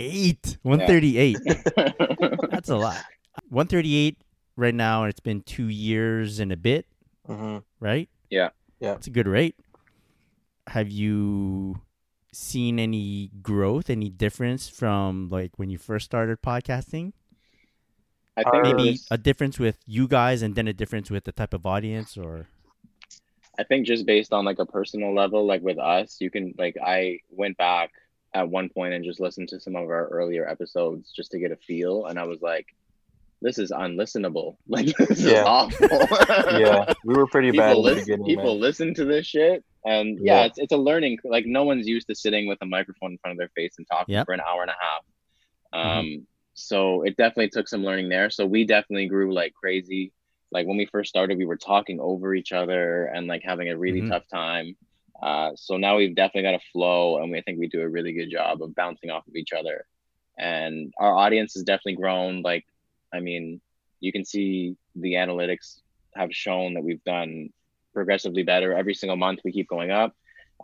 Eight. 0.00 0.58
One 0.62 0.78
thirty 0.86 1.18
eight. 1.18 1.38
That's 2.50 2.68
a 2.68 2.76
lot. 2.76 3.02
One 3.48 3.66
thirty 3.66 3.96
eight 3.96 4.18
right 4.56 4.74
now, 4.74 5.02
and 5.02 5.10
it's 5.10 5.20
been 5.20 5.42
two 5.42 5.68
years 5.68 6.38
and 6.38 6.52
a 6.52 6.56
bit, 6.56 6.86
Mhm. 7.28 7.64
right? 7.80 8.08
Yeah. 8.30 8.50
Yeah. 8.80 8.94
It's 8.94 9.08
a 9.08 9.10
good 9.10 9.26
rate. 9.26 9.56
Have 10.68 10.88
you 10.90 11.80
seen 12.32 12.78
any 12.78 13.30
growth, 13.42 13.90
any 13.90 14.08
difference 14.08 14.68
from 14.68 15.28
like 15.30 15.58
when 15.58 15.68
you 15.70 15.78
first 15.78 16.04
started 16.04 16.42
podcasting? 16.42 17.12
I 18.36 18.44
think 18.44 18.62
Maybe 18.62 18.90
was- 18.92 19.06
a 19.10 19.18
difference 19.18 19.58
with 19.58 19.78
you 19.84 20.06
guys, 20.06 20.42
and 20.42 20.54
then 20.54 20.68
a 20.68 20.72
difference 20.72 21.10
with 21.10 21.24
the 21.24 21.32
type 21.32 21.52
of 21.52 21.66
audience, 21.66 22.16
or 22.16 22.46
I 23.58 23.64
think 23.64 23.86
just 23.86 24.06
based 24.06 24.32
on 24.32 24.44
like 24.44 24.58
a 24.60 24.66
personal 24.66 25.14
level, 25.14 25.44
like 25.46 25.62
with 25.62 25.78
us, 25.78 26.16
you 26.20 26.30
can 26.30 26.54
like 26.58 26.76
I 26.82 27.18
went 27.30 27.56
back 27.56 27.90
at 28.34 28.48
one 28.48 28.68
point 28.68 28.94
and 28.94 29.04
just 29.04 29.20
listened 29.20 29.48
to 29.48 29.60
some 29.60 29.74
of 29.74 29.84
our 29.88 30.06
earlier 30.08 30.48
episodes 30.48 31.10
just 31.14 31.30
to 31.32 31.38
get 31.38 31.50
a 31.50 31.56
feel, 31.56 32.06
and 32.06 32.18
I 32.18 32.24
was 32.24 32.40
like, 32.40 32.66
"This 33.42 33.58
is 33.58 33.70
unlistenable. 33.72 34.56
Like 34.68 34.94
this 34.96 35.20
is 35.24 35.32
awful." 35.32 35.88
yeah, 36.58 36.92
we 37.04 37.14
were 37.14 37.26
pretty 37.26 37.50
bad 37.50 37.74
people 37.74 37.86
in 37.88 37.94
the 37.94 38.00
listen, 38.00 38.04
beginning. 38.04 38.26
people 38.26 38.52
man. 38.54 38.60
listen 38.60 38.94
to 38.94 39.04
this 39.04 39.26
shit, 39.26 39.64
and 39.84 40.18
yeah, 40.22 40.40
Yeah. 40.40 40.44
it's 40.46 40.58
it's 40.58 40.72
a 40.72 40.76
learning. 40.76 41.18
Like 41.24 41.46
no 41.46 41.64
one's 41.64 41.88
used 41.88 42.06
to 42.08 42.14
sitting 42.14 42.46
with 42.46 42.58
a 42.62 42.66
microphone 42.66 43.12
in 43.12 43.18
front 43.18 43.32
of 43.32 43.38
their 43.38 43.50
face 43.56 43.74
and 43.78 43.86
talking 43.90 44.14
Yep. 44.14 44.26
for 44.26 44.34
an 44.34 44.40
hour 44.48 44.62
and 44.62 44.70
a 44.70 44.74
half. 44.80 45.02
Um, 45.98 46.04
Mhm. 46.06 46.22
so 46.54 47.02
it 47.02 47.16
definitely 47.16 47.48
took 47.50 47.66
some 47.68 47.82
learning 47.84 48.08
there. 48.08 48.30
So 48.30 48.46
we 48.46 48.64
definitely 48.64 49.06
grew 49.08 49.32
like 49.34 49.52
crazy. 49.54 50.12
Like 50.50 50.66
when 50.66 50.76
we 50.76 50.86
first 50.86 51.10
started, 51.10 51.38
we 51.38 51.44
were 51.44 51.56
talking 51.56 52.00
over 52.00 52.34
each 52.34 52.52
other 52.52 53.06
and 53.06 53.26
like 53.26 53.42
having 53.44 53.68
a 53.68 53.76
really 53.76 54.02
Mhm. 54.02 54.08
tough 54.08 54.26
time. 54.28 54.76
Uh, 55.22 55.50
so 55.56 55.76
now 55.76 55.96
we've 55.96 56.14
definitely 56.14 56.42
got 56.42 56.54
a 56.54 56.70
flow, 56.72 57.18
and 57.18 57.30
we 57.30 57.40
think 57.42 57.58
we 57.58 57.68
do 57.68 57.82
a 57.82 57.88
really 57.88 58.12
good 58.12 58.30
job 58.30 58.62
of 58.62 58.74
bouncing 58.74 59.10
off 59.10 59.26
of 59.26 59.34
each 59.36 59.52
other. 59.52 59.84
And 60.38 60.92
our 60.98 61.14
audience 61.14 61.54
has 61.54 61.64
definitely 61.64 61.96
grown. 61.96 62.42
Like, 62.42 62.64
I 63.12 63.20
mean, 63.20 63.60
you 64.00 64.12
can 64.12 64.24
see 64.24 64.76
the 64.94 65.14
analytics 65.14 65.80
have 66.14 66.32
shown 66.32 66.74
that 66.74 66.84
we've 66.84 67.02
done 67.04 67.50
progressively 67.92 68.44
better 68.44 68.72
every 68.72 68.94
single 68.94 69.16
month. 69.16 69.40
We 69.44 69.52
keep 69.52 69.68
going 69.68 69.90
up, 69.90 70.14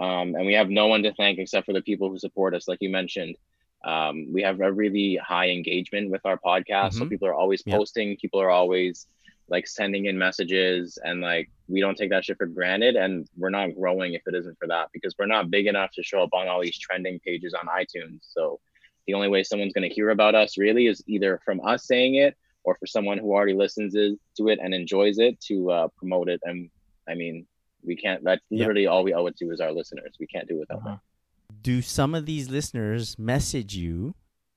um, 0.00 0.34
and 0.36 0.46
we 0.46 0.54
have 0.54 0.70
no 0.70 0.86
one 0.86 1.02
to 1.02 1.12
thank 1.14 1.38
except 1.38 1.66
for 1.66 1.72
the 1.72 1.82
people 1.82 2.08
who 2.08 2.18
support 2.18 2.54
us, 2.54 2.68
like 2.68 2.78
you 2.80 2.90
mentioned. 2.90 3.36
Um, 3.84 4.32
we 4.32 4.42
have 4.42 4.60
a 4.60 4.72
really 4.72 5.16
high 5.16 5.50
engagement 5.50 6.10
with 6.10 6.24
our 6.24 6.38
podcast, 6.38 6.92
so 6.94 7.04
Mhm. 7.04 7.10
people 7.10 7.28
are 7.28 7.34
always 7.34 7.62
posting. 7.62 8.16
People 8.16 8.40
are 8.40 8.50
always 8.50 9.06
like 9.48 9.66
sending 9.66 10.06
in 10.06 10.16
messages, 10.18 10.98
and 11.04 11.20
like 11.20 11.50
we 11.68 11.80
don't 11.80 11.96
take 11.96 12.10
that 12.10 12.24
shit 12.24 12.38
for 12.38 12.46
granted. 12.46 12.96
And 12.96 13.28
we're 13.36 13.50
not 13.50 13.74
growing 13.74 14.14
if 14.14 14.22
it 14.26 14.34
isn't 14.34 14.58
for 14.58 14.68
that, 14.68 14.88
because 14.92 15.14
we're 15.18 15.26
not 15.26 15.50
big 15.50 15.66
enough 15.66 15.90
to 15.92 16.02
show 16.02 16.22
up 16.22 16.30
on 16.32 16.48
all 16.48 16.62
these 16.62 16.78
trending 16.78 17.20
pages 17.20 17.54
on 17.54 17.66
iTunes. 17.68 18.20
So 18.22 18.58
the 19.06 19.14
only 19.14 19.28
way 19.28 19.42
someone's 19.42 19.72
going 19.74 19.86
to 19.88 19.94
hear 19.94 20.10
about 20.10 20.34
us 20.34 20.56
really 20.56 20.86
is 20.86 21.02
either 21.06 21.40
from 21.44 21.60
us 21.64 21.86
saying 21.86 22.14
it 22.14 22.36
or 22.64 22.74
for 22.76 22.86
someone 22.86 23.18
who 23.18 23.32
already 23.32 23.52
listens 23.52 23.92
to 23.92 24.48
it 24.48 24.58
and 24.62 24.72
enjoys 24.72 25.18
it 25.18 25.38
to 25.42 25.70
uh, 25.70 25.88
promote 25.96 26.30
it. 26.30 26.40
And 26.44 26.70
I 27.06 27.14
mean, 27.14 27.46
we 27.82 27.96
can't. 27.96 28.24
That's 28.24 28.40
Yep. 28.48 28.58
literally 28.60 28.86
all 28.86 29.04
we 29.04 29.12
owe 29.12 29.26
it 29.26 29.36
to 29.38 29.50
is 29.50 29.60
our 29.60 29.72
listeners. 29.72 30.14
We 30.18 30.26
can't 30.26 30.48
do 30.48 30.56
it 30.56 30.60
without 30.60 30.78
Uh-huh. 30.78 30.88
them. 30.92 31.00
do 31.60 31.82
some 31.82 32.14
of 32.14 32.24
these 32.24 32.48
listeners 32.48 33.18
message 33.18 33.76
you 33.76 34.14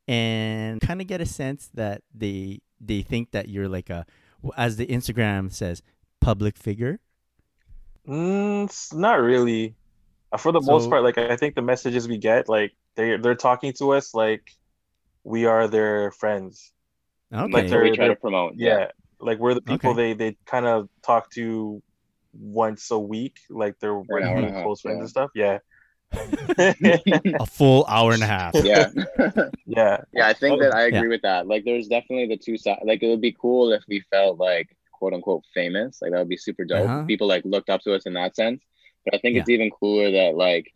and 0.07 0.79
kind 0.81 1.01
of 1.01 1.07
get 1.07 1.19
a 1.21 1.25
sense 1.25 1.69
that 1.73 2.01
they 2.15 2.59
they 2.79 3.01
think 3.01 3.31
that 3.31 3.49
you're 3.49 3.67
like 3.67 3.89
a 3.89 4.05
as 4.55 4.77
the 4.77 4.87
Instagram 4.87 5.51
says 5.51 5.81
public 6.21 6.57
figure? 6.57 6.99
Mm, 8.07 8.93
not 8.93 9.19
really. 9.19 9.75
Uh, 10.31 10.37
For 10.37 10.51
the 10.51 10.61
So- 10.61 10.71
most 10.71 10.89
part, 10.89 11.03
like 11.03 11.17
I 11.17 11.35
think 11.37 11.55
the 11.55 11.61
messages 11.61 12.07
we 12.07 12.17
get, 12.17 12.47
like 12.49 12.73
they 12.95 13.17
they're 13.17 13.35
talking 13.35 13.73
to 13.73 13.93
us 13.93 14.13
like 14.13 14.51
we 15.23 15.45
are 15.45 15.67
their 15.67 16.11
friends. 16.11 16.71
Okay. 17.33 17.41
That's 17.51 17.71
what 17.71 17.81
we 17.83 17.87
they're- 17.89 17.95
try 17.95 18.07
to 18.07 18.15
promote. 18.15 18.53
Yeah, 18.55 18.91
like 19.19 19.39
we're 19.39 19.53
the 19.53 19.61
people 19.61 19.91
Okay. 19.91 20.13
they 20.13 20.31
they 20.31 20.37
kind 20.45 20.65
of 20.65 20.89
talk 21.01 21.29
to 21.31 21.81
once 22.33 22.91
a 22.91 22.99
week, 22.99 23.39
like 23.49 23.79
they're 23.79 24.01
For 24.05 24.17
an 24.19 24.23
hour 24.27 24.35
and 24.37 24.45
a 24.45 24.49
really 24.51 24.63
close 24.63 24.81
friends 24.81 24.97
yeah. 24.97 25.01
and 25.01 25.09
stuff. 25.09 25.31
Yeah, 25.35 25.59
a 26.13 27.45
full 27.45 27.85
hour 27.87 28.13
and 28.13 28.23
a 28.23 28.25
half. 28.27 28.53
yeah. 28.63 28.89
yeah, 29.65 29.97
Yeah, 30.13 30.27
I 30.27 30.33
think 30.33 30.61
that 30.61 30.73
I 30.73 30.87
Yeah. 30.87 30.97
agree 30.97 31.09
with 31.09 31.21
that. 31.23 31.47
Like, 31.47 31.65
there's 31.65 31.87
definitely 31.87 32.27
the 32.27 32.37
two 32.37 32.57
sides. 32.57 32.81
Like, 32.83 33.03
it 33.03 33.07
would 33.07 33.21
be 33.21 33.35
cool 33.39 33.71
if 33.71 33.83
we 33.87 34.01
felt 34.11 34.37
like 34.39 34.75
quote 34.91 35.13
unquote 35.13 35.43
famous. 35.53 36.01
Like, 36.01 36.11
that 36.11 36.19
would 36.19 36.29
be 36.29 36.37
super 36.37 36.65
dope. 36.65 36.85
Uh-huh. 36.85 37.03
People 37.05 37.27
like 37.27 37.45
looked 37.45 37.69
up 37.69 37.81
to 37.81 37.93
us 37.93 38.05
in 38.05 38.13
that 38.13 38.35
sense. 38.35 38.61
But 39.05 39.15
I 39.15 39.17
think 39.19 39.35
Yeah. 39.35 39.41
it's 39.41 39.49
even 39.49 39.69
cooler 39.69 40.11
that 40.11 40.35
like 40.35 40.73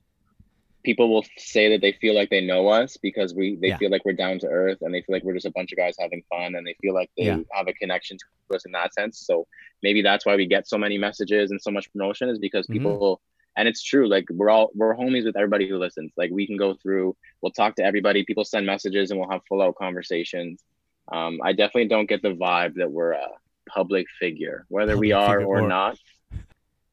people 0.84 1.10
will 1.14 1.24
say 1.38 1.70
that 1.70 1.82
they 1.82 1.92
feel 1.92 2.16
like 2.16 2.30
they 2.32 2.42
know 2.42 2.68
us 2.70 2.98
because 2.98 3.36
we 3.36 3.56
they 3.56 3.68
Yeah. 3.70 3.78
feel 3.78 3.92
like 3.92 4.04
we're 4.04 4.14
down 4.14 4.40
to 4.40 4.48
earth 4.48 4.80
and 4.82 4.92
they 4.94 5.02
feel 5.02 5.14
like 5.16 5.24
we're 5.24 5.34
just 5.36 5.46
a 5.46 5.52
bunch 5.52 5.72
of 5.72 5.78
guys 5.78 5.96
having 6.00 6.24
fun 6.30 6.56
and 6.56 6.66
they 6.66 6.76
feel 6.82 6.94
like 6.94 7.12
they 7.18 7.26
Yeah. 7.26 7.38
have 7.52 7.68
a 7.68 7.74
connection 7.74 8.18
to 8.18 8.56
us 8.56 8.66
in 8.66 8.72
that 8.72 8.94
sense. 8.94 9.20
So 9.20 9.46
maybe 9.84 10.02
that's 10.02 10.26
why 10.26 10.36
we 10.36 10.48
get 10.48 10.68
so 10.68 10.78
many 10.80 10.98
messages 10.98 11.52
and 11.52 11.62
so 11.62 11.70
much 11.72 11.92
promotion 11.92 12.30
is 12.30 12.40
because 12.40 12.66
Mhm. 12.68 12.74
people 12.74 13.22
and 13.58 13.68
it's 13.68 13.84
true 13.84 14.08
like 14.08 14.26
we're 14.32 14.50
all 14.50 14.72
we're 14.74 14.96
homies 14.96 15.26
with 15.26 15.36
everybody 15.36 15.68
who 15.68 15.78
listens. 15.78 16.12
Like 16.18 16.32
we 16.32 16.48
can 16.48 16.58
go 16.58 16.74
through 16.76 17.16
we'll 17.42 17.52
talk 17.52 17.76
to 17.76 17.84
everybody 17.84 18.24
people 18.24 18.46
send 18.46 18.66
messages 18.66 19.12
and 19.12 19.20
we'll 19.20 19.30
have 19.30 19.42
full 19.48 19.62
out 19.62 19.76
conversations. 19.76 20.64
Um, 21.12 21.40
i 21.44 21.52
definitely 21.52 21.88
don't 21.88 22.08
get 22.08 22.22
the 22.22 22.36
vibe 22.36 22.76
that 22.76 22.90
we're 22.90 23.14
a 23.14 23.28
public 23.68 24.06
figure 24.20 24.66
whether 24.70 24.98
we 24.98 25.12
are 25.12 25.42
or, 25.42 25.62
or- 25.62 25.68
not. 25.68 25.98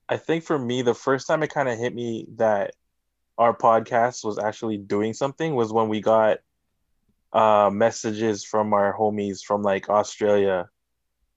I 0.08 0.16
think 0.16 0.44
for 0.44 0.58
me, 0.58 0.80
the 0.80 0.94
first 0.94 1.26
time 1.26 1.42
it 1.42 1.50
kind 1.50 1.68
of 1.68 1.78
hit 1.78 1.94
me 1.94 2.26
that 2.36 2.72
our 3.36 3.54
podcast 3.54 4.24
was 4.24 4.38
actually 4.38 4.78
doing 4.78 5.12
something 5.12 5.54
was 5.54 5.72
when 5.72 5.88
we 5.88 6.00
got 6.00 6.38
uh, 7.32 7.70
messages 7.72 8.44
from 8.44 8.72
our 8.72 8.96
homies 8.96 9.42
from 9.44 9.62
like 9.62 9.90
Australia 9.90 10.68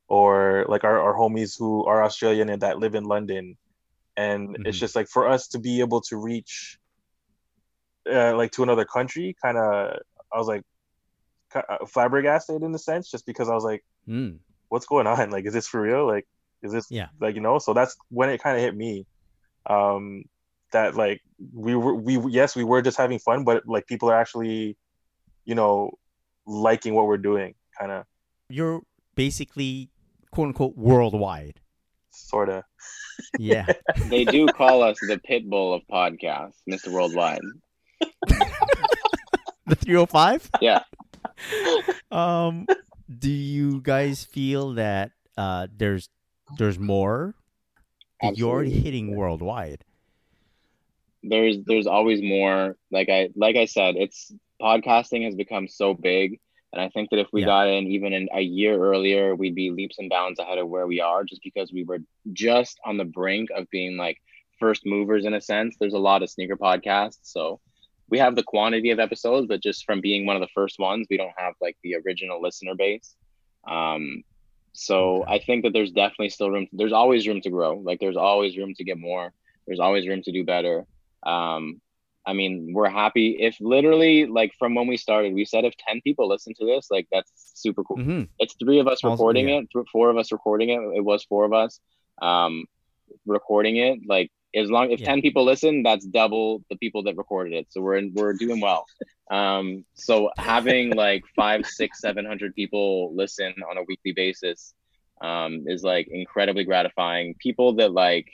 or 0.07 0.65
like 0.67 0.83
our, 0.83 0.99
our 0.99 1.13
homies 1.13 1.57
who 1.57 1.85
are 1.85 2.03
Australian 2.03 2.49
and 2.49 2.61
that 2.61 2.79
live 2.79 2.95
in 2.95 3.03
London. 3.03 3.57
And 4.17 4.57
it's 4.65 4.77
Mhm. 4.77 4.81
just 4.81 4.95
like 4.95 5.07
for 5.07 5.27
us 5.27 5.47
to 5.49 5.59
be 5.59 5.79
able 5.79 6.01
to 6.01 6.17
reach 6.17 6.77
uh, 8.11 8.35
like 8.35 8.51
to 8.51 8.63
another 8.63 8.83
country, 8.85 9.35
kind 9.41 9.57
of, 9.57 9.99
I 10.33 10.37
was 10.37 10.47
like 10.47 10.63
uh, 11.53 11.85
flabbergasted 11.85 12.63
in 12.63 12.73
a 12.73 12.79
sense, 12.79 13.11
just 13.11 13.25
because 13.25 13.49
I 13.49 13.53
was 13.53 13.63
like, 13.63 13.83
Mm. 14.07 14.39
what's 14.69 14.87
going 14.87 15.05
on? 15.05 15.29
Like, 15.29 15.45
is 15.45 15.53
this 15.53 15.67
for 15.67 15.79
real? 15.81 16.07
Like, 16.07 16.27
is 16.63 16.71
this 16.71 16.87
Yeah. 16.89 17.09
like 17.19 17.35
you 17.35 17.41
know? 17.41 17.59
So 17.59 17.73
that's 17.73 17.95
when 18.09 18.29
it 18.29 18.41
kind 18.41 18.57
of 18.57 18.63
hit 18.63 18.75
me, 18.75 19.05
um, 19.67 20.23
that 20.71 20.95
like 20.95 21.21
we 21.53 21.75
were 21.75 21.93
we 21.93 22.17
yes 22.31 22.55
we 22.55 22.63
were 22.63 22.81
just 22.81 22.97
having 22.97 23.19
fun, 23.19 23.43
but 23.43 23.67
like 23.67 23.85
people 23.85 24.09
are 24.09 24.15
actually, 24.19 24.77
you 25.45 25.53
know, 25.55 25.91
liking 26.47 26.95
what 26.95 27.05
we're 27.05 27.17
doing, 27.17 27.53
kind 27.77 27.91
of, 27.91 28.05
You're 28.49 28.81
basically 29.15 29.89
quote 30.31 30.47
unquote 30.47 30.75
worldwide. 30.75 31.61
sort 32.09 32.49
of. 32.49 32.63
Yeah. 33.37 33.65
they 34.09 34.25
do 34.25 34.47
call 34.47 34.83
us 34.83 34.97
the 35.07 35.17
pit 35.23 35.49
bull 35.49 35.73
of 35.73 35.81
podcasts 35.91 36.57
mr 36.69 36.91
worldwide 36.91 37.41
the 39.67 39.75
305? 39.75 40.49
yeah 40.61 40.83
Um 42.11 42.65
do 43.09 43.29
you 43.31 43.81
guys 43.81 44.23
feel 44.23 44.73
that 44.75 45.11
uh 45.37 45.67
there's 45.75 46.09
there's 46.57 46.79
more? 46.79 47.35
You're 48.35 48.49
already 48.49 48.71
hitting 48.71 49.15
worldwide. 49.15 49.83
there's 51.23 51.57
there's 51.65 51.87
always 51.87 52.21
more 52.21 52.75
like 52.91 53.09
i 53.09 53.29
like 53.35 53.55
i 53.55 53.65
said 53.65 53.95
it's 53.95 54.31
podcasting 54.61 55.23
has 55.25 55.35
become 55.35 55.67
so 55.67 55.93
big 55.93 56.39
and 56.73 56.81
i 56.81 56.89
think 56.89 57.09
that 57.09 57.19
if 57.19 57.27
we 57.33 57.41
Yeah. 57.41 57.45
got 57.45 57.67
in 57.67 57.87
even 57.87 58.13
in 58.13 58.27
a 58.33 58.41
year 58.41 58.77
earlier 58.81 59.35
we'd 59.35 59.55
be 59.55 59.71
leaps 59.71 59.99
and 59.99 60.09
bounds 60.09 60.39
ahead 60.39 60.57
of 60.57 60.67
where 60.69 60.87
we 60.87 60.99
are 61.01 61.23
just 61.23 61.41
because 61.43 61.71
we 61.71 61.83
were 61.83 61.99
just 62.33 62.79
on 62.85 62.97
the 62.97 63.05
brink 63.05 63.49
of 63.55 63.69
being 63.69 63.97
like 63.97 64.17
first 64.59 64.85
movers 64.85 65.25
in 65.25 65.33
a 65.33 65.41
sense. 65.41 65.75
There's 65.79 65.93
a 65.95 65.97
lot 65.99 66.21
of 66.23 66.29
sneaker 66.29 66.55
podcasts 66.55 67.19
so 67.23 67.59
we 68.09 68.19
have 68.19 68.35
the 68.35 68.43
quantity 68.43 68.91
of 68.91 68.99
episodes 68.99 69.47
but 69.47 69.61
just 69.63 69.85
from 69.85 70.01
being 70.01 70.25
one 70.25 70.35
of 70.35 70.41
the 70.41 70.53
first 70.53 70.77
ones 70.79 71.07
we 71.09 71.17
don't 71.17 71.33
have 71.37 71.53
like 71.61 71.77
the 71.83 71.95
original 71.95 72.41
listener 72.41 72.75
base. 72.75 73.15
Um 73.67 74.23
so 74.73 75.23
Okay. 75.23 75.25
i 75.27 75.39
think 75.39 75.63
that 75.63 75.73
there's 75.73 75.91
definitely 75.91 76.29
still 76.29 76.49
room 76.49 76.67
there's 76.71 76.93
always 76.93 77.27
room 77.27 77.41
to 77.41 77.49
grow. 77.49 77.77
Like 77.77 77.99
there's 77.99 78.17
always 78.17 78.57
room 78.57 78.73
to 78.75 78.83
get 78.83 78.97
more. 78.97 79.33
There's 79.67 79.79
always 79.79 80.07
room 80.07 80.21
to 80.23 80.31
do 80.31 80.43
better. 80.45 80.85
Um 81.23 81.81
i 82.25 82.33
mean 82.33 82.71
we're 82.75 82.89
happy 82.89 83.37
if 83.39 83.55
literally 83.59 84.25
like 84.25 84.51
from 84.59 84.75
when 84.75 84.87
we 84.87 84.97
started 84.97 85.33
we 85.33 85.45
said 85.45 85.65
if 85.65 85.73
10 85.87 86.01
people 86.01 86.27
listen 86.27 86.53
to 86.59 86.65
this 86.65 86.87
like 86.91 87.07
that's 87.11 87.31
super 87.55 87.83
cool 87.83 87.97
Mhm. 87.97 88.27
it's 88.39 88.55
three 88.63 88.79
of 88.79 88.87
us 88.87 89.03
Also- 89.03 89.11
recording 89.15 89.49
yeah. 89.49 89.61
it 89.61 89.87
four 89.91 90.09
of 90.09 90.17
us 90.17 90.31
recording 90.31 90.69
it 90.69 90.79
it 90.99 91.03
was 91.11 91.23
four 91.25 91.45
of 91.45 91.53
us 91.53 91.79
um 92.21 92.65
recording 93.25 93.77
it 93.77 93.99
like 94.07 94.29
as 94.55 94.69
long 94.69 94.91
if 94.91 94.99
Yeah. 94.99 95.07
10 95.07 95.21
people 95.21 95.43
listen 95.45 95.83
that's 95.83 96.05
double 96.05 96.63
the 96.69 96.75
people 96.77 97.03
that 97.03 97.15
recorded 97.17 97.53
it 97.53 97.67
so 97.69 97.81
we're 97.81 97.95
in, 97.95 98.11
we're 98.15 98.33
doing 98.33 98.59
well 98.59 98.85
um 99.31 99.85
so 99.93 100.29
having 100.37 100.85
like 101.05 101.23
five 101.35 101.65
six 101.65 101.99
seven 102.01 102.25
hundred 102.25 102.53
people 102.55 103.13
listen 103.15 103.53
on 103.69 103.77
a 103.77 103.83
weekly 103.83 104.11
basis 104.23 104.73
um 105.21 105.63
is 105.67 105.83
like 105.83 106.07
incredibly 106.09 106.63
gratifying 106.63 107.35
people 107.39 107.73
that 107.79 107.91
like 107.93 108.27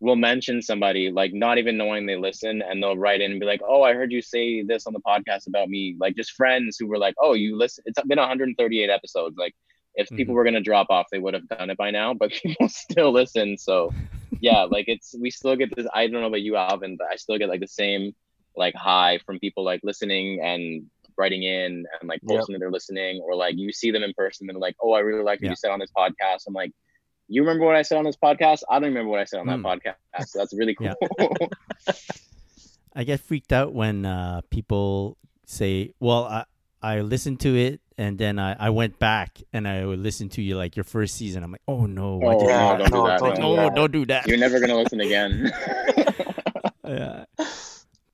will 0.00 0.16
mention 0.16 0.60
somebody 0.60 1.10
like 1.10 1.32
not 1.32 1.56
even 1.58 1.76
knowing 1.76 2.04
they 2.06 2.16
listen 2.16 2.60
and 2.62 2.82
they'll 2.82 2.98
write 2.98 3.20
in 3.22 3.30
and 3.30 3.40
be 3.40 3.46
like 3.46 3.62
oh 3.66 3.82
i 3.82 3.94
heard 3.94 4.12
you 4.12 4.20
say 4.20 4.62
this 4.62 4.86
on 4.86 4.92
the 4.92 5.00
podcast 5.00 5.46
about 5.46 5.68
me 5.70 5.96
like 5.98 6.14
just 6.14 6.32
friends 6.32 6.76
who 6.78 6.86
were 6.86 6.98
like 6.98 7.14
oh 7.18 7.32
you 7.32 7.56
listen 7.56 7.82
it's 7.86 8.00
been 8.02 8.18
138 8.18 8.90
episodes 8.90 9.36
like 9.38 9.54
if 9.94 10.08
people 10.10 10.32
Mhm. 10.32 10.36
were 10.36 10.44
going 10.44 10.54
to 10.54 10.60
drop 10.60 10.88
off 10.90 11.06
they 11.10 11.18
would 11.18 11.32
have 11.32 11.48
done 11.48 11.70
it 11.70 11.78
by 11.78 11.90
now 11.90 12.12
but 12.12 12.30
people 12.42 12.68
still 12.68 13.10
listen 13.10 13.56
so 13.56 13.90
yeah 14.40 14.62
like 14.70 14.84
it's 14.88 15.14
we 15.18 15.30
still 15.30 15.56
get 15.56 15.74
this 15.74 15.86
i 15.94 16.06
don't 16.06 16.20
know 16.20 16.26
about 16.26 16.42
you 16.42 16.56
alvin 16.56 16.96
but 16.98 17.06
i 17.10 17.16
still 17.16 17.38
get 17.38 17.48
like 17.48 17.60
the 17.60 17.66
same 17.66 18.14
like 18.54 18.74
high 18.74 19.18
from 19.24 19.38
people 19.38 19.64
like 19.64 19.80
listening 19.82 20.40
and 20.42 20.84
writing 21.16 21.42
in 21.44 21.84
and 22.00 22.08
like 22.08 22.20
Yep. 22.28 22.36
posting 22.36 22.52
that 22.52 22.58
they're 22.58 22.70
listening 22.70 23.22
or 23.24 23.34
like 23.34 23.56
you 23.56 23.72
see 23.72 23.90
them 23.90 24.02
in 24.02 24.12
person 24.12 24.46
and 24.48 24.54
they're 24.56 24.60
like 24.60 24.76
oh 24.82 24.92
i 24.92 24.98
really 25.00 25.22
like 25.24 25.38
what 25.40 25.44
Yeah. 25.44 25.50
you 25.50 25.56
said 25.56 25.70
on 25.70 25.78
this 25.78 25.90
podcast 25.96 26.42
i'm 26.46 26.52
like 26.52 26.72
you 27.28 27.42
remember 27.42 27.64
what 27.64 27.76
i 27.76 27.82
said 27.82 27.98
on 27.98 28.04
this 28.04 28.16
podcast 28.16 28.60
i 28.70 28.74
don't 28.78 28.88
remember 28.88 29.10
what 29.10 29.20
i 29.20 29.24
said 29.24 29.40
on 29.40 29.46
Hmm. 29.48 29.62
that 29.62 29.80
podcast 29.82 30.26
so 30.28 30.38
that's 30.38 30.54
really 30.54 30.74
cool 30.78 30.94
Yeah. 31.00 31.46
I 32.94 33.04
get 33.04 33.20
freaked 33.20 33.52
out 33.52 33.74
when 33.74 34.06
uh, 34.06 34.40
people 34.48 35.18
say, 35.44 35.92
"Well, 36.00 36.24
I 36.24 36.44
I 36.80 37.00
listened 37.02 37.40
to 37.40 37.54
it 37.54 37.82
and 37.98 38.16
then 38.16 38.38
I, 38.38 38.56
I 38.58 38.70
went 38.70 38.98
back 38.98 39.38
and 39.52 39.68
I 39.68 39.84
would 39.84 39.98
listen 39.98 40.30
to 40.30 40.40
you 40.42 40.56
like 40.56 40.76
your 40.76 40.84
first 40.84 41.14
season." 41.14 41.42
I'm 41.44 41.52
like, 41.52 41.60
"Oh 41.68 41.84
no, 41.84 42.20
Oh, 42.24 42.38
don't 42.38 42.40
do 42.40 42.46
that, 42.46 43.18
don't 43.20 43.38
no, 43.38 43.50
do 43.50 43.56
that. 43.60 43.74
don't 43.74 43.92
do 43.92 44.06
that." 44.06 44.26
you're 44.26 44.38
never 44.38 44.58
going 44.60 44.70
to 44.70 44.76
listen 44.76 45.00
again 45.02 45.52
Yeah. 46.88 47.24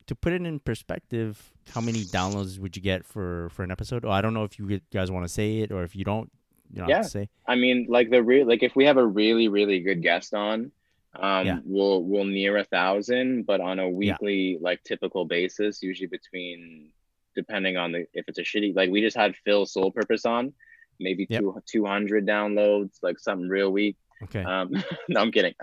to 0.09 0.15
put 0.17 0.33
it 0.33 0.43
in 0.43 0.59
perspective, 0.59 1.53
how 1.71 1.81
many 1.81 2.01
downloads 2.03 2.59
would 2.59 2.75
you 2.77 2.83
get 2.83 3.05
for 3.07 3.51
for 3.51 3.63
an 3.63 3.71
episode? 3.71 4.05
Oh, 4.05 4.11
I 4.11 4.21
don't 4.21 4.35
know 4.35 4.43
if 4.43 4.59
you 4.59 4.81
guys 4.93 5.13
want 5.13 5.25
to 5.25 5.29
say 5.33 5.59
it 5.61 5.71
or 5.71 5.85
if 5.85 5.95
you 5.95 6.05
don't. 6.05 6.29
You 6.73 6.79
don't 6.81 6.89
Yeah. 6.89 7.03
say. 7.03 7.29
I 7.47 7.55
mean, 7.57 7.87
like 7.89 8.11
the 8.11 8.23
real 8.23 8.47
like 8.47 8.63
if 8.63 8.75
we 8.75 8.85
have 8.87 8.97
a 8.97 9.07
really 9.07 9.49
really 9.49 9.81
good 9.81 10.03
guest 10.03 10.33
on, 10.35 10.73
um, 11.15 11.47
Yeah. 11.47 11.59
we'll 11.65 12.03
we'll 12.03 12.25
near 12.25 12.57
a 12.57 12.65
thousand, 12.65 13.45
but 13.47 13.61
on 13.61 13.79
a 13.79 13.89
weekly 13.89 14.59
like 14.61 14.83
typical 14.85 15.25
basis, 15.25 15.83
usually 15.83 16.07
between 16.09 16.91
depending 17.35 17.77
on 17.77 17.93
the 17.93 18.07
if 18.15 18.25
it's 18.29 18.39
a 18.39 18.43
shitty 18.43 18.75
like 18.75 18.91
we 18.91 19.01
just 19.01 19.17
had 19.17 19.35
Phil 19.45 19.67
Soul 19.67 19.91
Purpose 19.91 20.25
on, 20.25 20.53
maybe 21.01 21.27
Yep. 21.29 21.41
two 21.41 21.63
two 21.67 21.85
hundred 21.85 22.27
downloads, 22.27 22.99
like 23.03 23.19
something 23.19 23.49
real 23.49 23.71
weak. 23.71 23.97
Okay. 24.25 24.43
Um, 24.45 24.73
no, 25.09 25.21
I'm 25.21 25.33
kidding. 25.33 25.55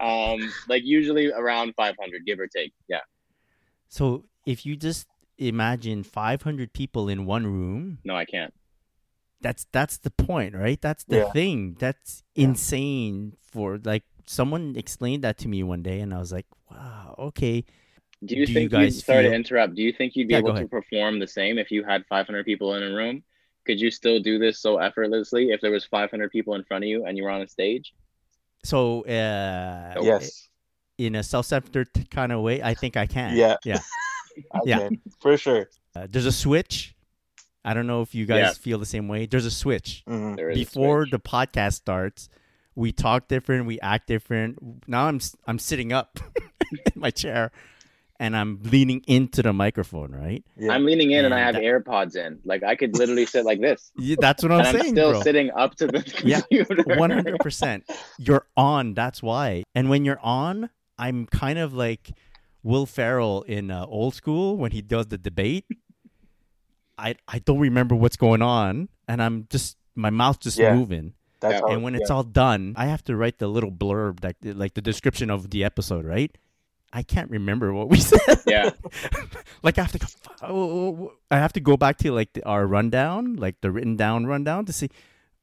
um, 0.00 0.38
like 0.68 0.82
usually 0.84 1.32
around 1.32 1.74
five 1.76 1.94
hundred, 2.00 2.24
give 2.26 2.38
or 2.38 2.46
take. 2.46 2.72
Yeah. 2.88 3.00
so 3.88 4.24
if 4.46 4.66
you 4.66 4.76
just 4.76 5.06
imagine 5.38 6.02
500 6.02 6.72
people 6.72 7.08
in 7.08 7.26
one 7.26 7.46
room, 7.46 7.98
No, 8.04 8.14
I 8.16 8.24
can't. 8.24 8.52
that's 9.40 9.66
that's 9.72 9.98
the 9.98 10.10
point, 10.10 10.54
right? 10.54 10.80
That's 10.80 11.04
the 11.04 11.16
Yeah. 11.16 11.32
thing. 11.32 11.76
That's 11.78 12.22
Yeah. 12.34 12.48
insane 12.48 13.36
for 13.42 13.78
like 13.84 14.04
someone 14.26 14.74
explained 14.76 15.22
that 15.24 15.36
to 15.38 15.48
me 15.48 15.62
one 15.62 15.82
day 15.82 16.00
and 16.00 16.14
I 16.14 16.18
was 16.18 16.32
like, 16.32 16.46
"Wow, 16.70 17.14
okay." 17.18 17.64
Do 18.24 18.36
you 18.36 18.46
Do 18.46 18.52
you 18.52 18.58
think 18.58 18.72
guys 18.72 18.96
you'd, 18.96 19.04
sorry 19.04 19.22
feel- 19.24 19.30
to 19.32 19.36
interrupt, 19.36 19.74
do 19.74 19.82
you 19.82 19.92
think 19.92 20.16
you'd 20.16 20.28
be 20.28 20.34
Yeah, 20.34 20.38
able 20.40 20.54
to 20.54 20.66
perform 20.68 21.18
the 21.18 21.26
same 21.26 21.58
if 21.58 21.70
you 21.70 21.84
had 21.84 22.06
500 22.08 22.44
people 22.46 22.74
in 22.74 22.82
a 22.82 22.94
room? 22.94 23.22
Could 23.66 23.80
you 23.80 23.90
still 23.90 24.18
do 24.20 24.38
this 24.38 24.58
so 24.60 24.78
effortlessly 24.78 25.50
if 25.50 25.60
there 25.60 25.70
was 25.70 25.84
500 25.84 26.30
people 26.30 26.54
in 26.54 26.64
front 26.64 26.84
of 26.84 26.88
you 26.88 27.04
and 27.04 27.18
you 27.18 27.24
were 27.24 27.30
on 27.30 27.42
a 27.42 27.48
stage? 27.48 27.92
So, 28.64 29.02
uh 29.02 29.94
Yes, 30.02 30.48
in 30.96 31.16
a 31.16 31.22
self-centered 31.22 32.08
kind 32.10 32.32
of 32.32 32.40
way, 32.40 32.62
I 32.62 32.72
think 32.72 32.96
I 32.96 33.06
can. 33.06 33.36
Yeah. 33.36 33.56
Yeah. 33.64 33.80
I 34.52 34.60
Yeah. 34.64 34.78
can, 34.88 35.00
for 35.20 35.36
sure. 35.36 35.68
Uh, 35.96 36.06
there's 36.10 36.26
a 36.26 36.32
switch. 36.32 36.94
I 37.64 37.72
don't 37.72 37.86
know 37.86 38.02
if 38.02 38.14
you 38.14 38.26
guys 38.26 38.38
Yeah. 38.38 38.52
feel 38.52 38.78
the 38.78 38.86
same 38.86 39.08
way. 39.08 39.26
There's 39.26 39.46
a 39.46 39.50
switch. 39.50 40.02
Mhm. 40.08 40.36
There 40.36 40.50
is 40.50 40.56
a 40.56 40.60
Before 40.60 41.02
switch. 41.04 41.12
the 41.12 41.18
podcast 41.20 41.74
starts, 41.74 42.28
we 42.74 42.92
talk 42.92 43.28
different, 43.28 43.66
we 43.66 43.80
act 43.80 44.06
different. 44.08 44.58
Now 44.88 45.06
I'm 45.06 45.16
s- 45.16 45.36
I'm 45.46 45.58
sitting 45.58 45.92
up 45.92 46.18
in 46.72 47.00
my 47.00 47.10
chair, 47.10 47.52
and 48.20 48.36
I'm 48.36 48.60
leaning 48.64 49.02
into 49.06 49.42
the 49.42 49.52
microphone. 49.52 50.10
Right? 50.12 50.44
Yeah. 50.58 50.72
I'm 50.72 50.84
leaning 50.84 51.12
in 51.12 51.24
and 51.24 51.32
I 51.32 51.38
have 51.38 51.54
that- 51.54 51.62
AirPods 51.62 52.16
in. 52.16 52.40
Like 52.44 52.62
I 52.64 52.74
could 52.74 52.98
literally 52.98 53.24
sit 53.26 53.44
like 53.46 53.60
this, 53.60 53.92
Yeah, 53.96 54.16
that's 54.20 54.42
what 54.42 54.52
I'm 54.52 54.58
and 54.58 54.68
I'm 54.68 54.80
saying, 54.82 54.94
still 54.94 55.12
bro. 55.12 55.22
sitting 55.22 55.50
up 55.56 55.74
to 55.76 55.86
the 55.86 56.22
Yeah. 56.24 56.42
One 56.98 57.10
hundred 57.10 57.38
percent. 57.38 57.84
You're 58.18 58.46
on. 58.58 58.92
That's 58.94 59.22
why. 59.22 59.62
And 59.74 59.88
when 59.88 60.04
you're 60.04 60.20
on, 60.20 60.68
I'm 60.98 61.26
kind 61.26 61.58
of 61.58 61.72
like 61.72 62.10
Will 62.64 62.86
Ferrell 62.86 63.42
in 63.42 63.70
uh, 63.70 63.84
Old 63.86 64.14
School 64.16 64.56
when 64.56 64.72
he 64.72 64.82
does 64.82 65.06
the 65.06 65.18
debate. 65.18 65.66
I 66.98 67.14
I 67.28 67.38
don't 67.40 67.58
remember 67.60 67.94
what's 67.94 68.16
going 68.16 68.42
on, 68.42 68.88
and 69.06 69.22
I'm 69.22 69.46
just 69.50 69.76
my 69.94 70.10
mouth 70.10 70.40
just 70.40 70.58
Yeah. 70.58 70.74
moving. 70.74 71.14
That's 71.40 71.54
Yeah. 71.54 71.60
how, 71.60 71.66
and 71.74 71.82
when 71.82 71.94
it's 71.94 72.10
all 72.10 72.22
done, 72.24 72.72
I 72.76 72.86
have 72.86 73.04
to 73.04 73.16
write 73.16 73.38
the 73.38 73.48
little 73.48 73.70
blurb, 73.70 74.24
like 74.24 74.36
like 74.42 74.74
the 74.74 74.80
description 74.82 75.30
of 75.30 75.50
the 75.50 75.62
episode, 75.64 76.04
right? 76.04 76.36
I 76.92 77.02
can't 77.02 77.28
remember 77.30 77.72
what 77.74 77.88
we 77.90 77.98
said. 78.12 78.40
Yeah. 78.46 78.70
like 79.62 79.78
I 79.78 79.82
have 79.82 79.92
to 79.92 79.98
go. 79.98 80.06
Oh, 80.42 81.12
I 81.30 81.36
have 81.38 81.52
to 81.54 81.60
go 81.60 81.76
back 81.76 81.98
to 81.98 82.12
like 82.12 82.32
the, 82.32 82.44
our 82.46 82.66
rundown, 82.66 83.36
like 83.36 83.60
the 83.60 83.70
written 83.70 83.96
down 83.96 84.26
rundown, 84.26 84.64
to 84.66 84.72
see. 84.72 84.88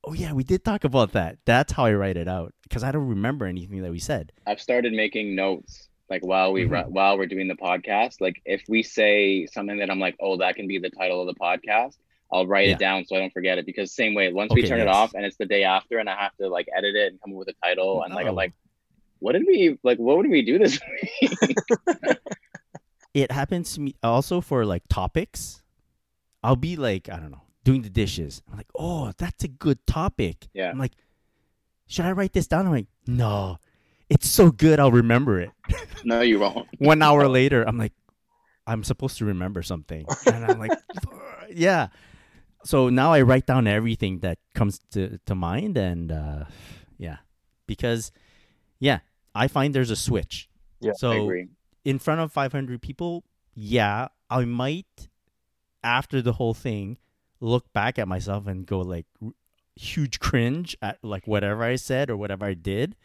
Oh 0.03 0.13
yeah, 0.13 0.33
we 0.33 0.43
did 0.43 0.63
talk 0.65 0.83
about 0.85 1.11
that. 1.11 1.37
That's 1.45 1.73
how 1.73 1.85
I 1.85 1.93
write 1.93 2.17
it 2.17 2.27
out 2.27 2.55
because 2.63 2.83
I 2.83 2.91
don't 2.91 3.07
remember 3.07 3.45
anything 3.45 3.83
that 3.83 3.91
we 3.91 3.99
said. 3.99 4.31
I've 4.47 4.59
started 4.61 4.93
making 4.93 5.35
notes 5.35 5.89
like 6.11 6.23
while 6.23 6.51
we 6.53 6.65
Mhm. 6.65 6.71
run, 6.71 6.85
while 6.93 7.17
we're 7.17 7.25
doing 7.25 7.47
the 7.47 7.55
podcast. 7.55 8.21
Like 8.21 8.39
if 8.45 8.61
we 8.69 8.83
say 8.83 9.47
something 9.47 9.77
that 9.79 9.89
I'm 9.89 9.99
like, 9.99 10.15
oh, 10.19 10.37
that 10.37 10.55
can 10.55 10.67
be 10.67 10.77
the 10.77 10.91
title 10.91 11.21
of 11.21 11.27
the 11.33 11.39
podcast. 11.39 11.97
I'll 12.33 12.45
write 12.47 12.67
Yeah. 12.67 12.73
it 12.75 12.79
down 12.79 13.05
so 13.05 13.15
I 13.15 13.19
don't 13.19 13.33
forget 13.33 13.57
it. 13.57 13.65
Because 13.65 13.91
same 13.93 14.13
way, 14.13 14.31
once 14.31 14.53
we 14.53 14.61
Okay, 14.61 14.69
turn 14.69 14.79
it 14.79 14.87
off 14.87 15.13
and 15.15 15.25
it's 15.25 15.37
the 15.37 15.45
day 15.45 15.63
after, 15.63 15.97
and 15.97 16.07
I 16.09 16.15
have 16.15 16.35
to 16.37 16.47
like 16.49 16.67
edit 16.77 16.95
it 16.95 17.11
and 17.11 17.21
come 17.21 17.31
up 17.33 17.39
with 17.39 17.47
a 17.49 17.55
title, 17.65 18.03
and 18.03 18.13
like 18.13 18.25
Oh. 18.25 18.29
I'm 18.29 18.35
like, 18.35 18.53
what 19.19 19.33
did 19.33 19.43
we 19.47 19.77
like? 19.83 19.97
What 19.99 20.21
did 20.21 20.31
we 20.31 20.41
do 20.43 20.59
this 20.59 20.79
week? 21.21 21.31
It 23.13 23.29
happens 23.31 23.73
to 23.73 23.81
me 23.81 23.95
also 24.01 24.39
for 24.39 24.65
like 24.65 24.83
topics. 24.87 25.61
I'll 26.43 26.55
be 26.55 26.77
like, 26.77 27.09
I 27.09 27.17
don't 27.17 27.31
know, 27.31 27.41
doing 27.65 27.81
the 27.81 27.89
dishes. 27.89 28.41
I'm 28.49 28.55
like, 28.57 28.69
oh, 28.77 29.11
that's 29.17 29.43
a 29.43 29.49
good 29.49 29.85
topic. 29.85 30.47
Yeah. 30.53 30.69
I'm 30.71 30.77
like, 30.79 30.93
should 31.87 32.05
I 32.05 32.13
write 32.13 32.31
this 32.31 32.47
down? 32.47 32.65
I'm 32.65 32.71
like, 32.71 32.87
no, 33.05 33.57
it's 34.11 34.29
so 34.29 34.51
good, 34.51 34.79
I'll 34.79 34.91
remember 34.91 35.39
it. 35.39 35.51
no, 36.03 36.19
you 36.21 36.39
won't. 36.39 36.67
one 36.79 37.01
hour 37.01 37.27
later, 37.27 37.63
I'm 37.63 37.77
like, 37.77 37.93
I'm 38.67 38.83
supposed 38.83 39.17
to 39.19 39.25
remember 39.25 39.63
something, 39.63 40.05
and 40.27 40.45
I'm 40.45 40.59
like, 40.59 40.77
yeah. 41.49 41.87
So 42.63 42.89
now 42.89 43.13
I 43.13 43.21
write 43.21 43.47
down 43.47 43.65
everything 43.67 44.19
that 44.19 44.37
comes 44.53 44.79
to 44.91 45.17
to 45.25 45.33
mind, 45.35 45.77
and 45.77 46.11
uh, 46.11 46.45
yeah, 46.97 47.17
because 47.67 48.11
yeah, 48.79 48.99
I 49.33 49.47
find 49.47 49.73
there's 49.73 49.89
a 49.89 49.95
switch. 49.95 50.49
Yeah, 50.79 50.91
I 50.91 50.91
I 50.91 50.97
So 50.97 51.11
agree. 51.23 51.47
in 51.85 51.97
front 51.97 52.21
of 52.21 52.31
500 52.31 52.81
people, 52.81 53.23
yeah, 53.55 54.09
I 54.29 54.45
might 54.45 55.09
after 55.83 56.21
the 56.21 56.33
whole 56.33 56.53
thing 56.53 56.97
look 57.39 57.71
back 57.73 57.97
at 57.97 58.07
myself 58.07 58.45
and 58.45 58.65
go 58.67 58.79
like 58.81 59.07
huge 59.75 60.19
cringe 60.19 60.77
at 60.81 60.99
like 61.01 61.25
whatever 61.25 61.63
I 61.63 61.75
said 61.77 62.09
or 62.09 62.17
whatever 62.17 62.45
I 62.45 62.53
did. 62.53 62.95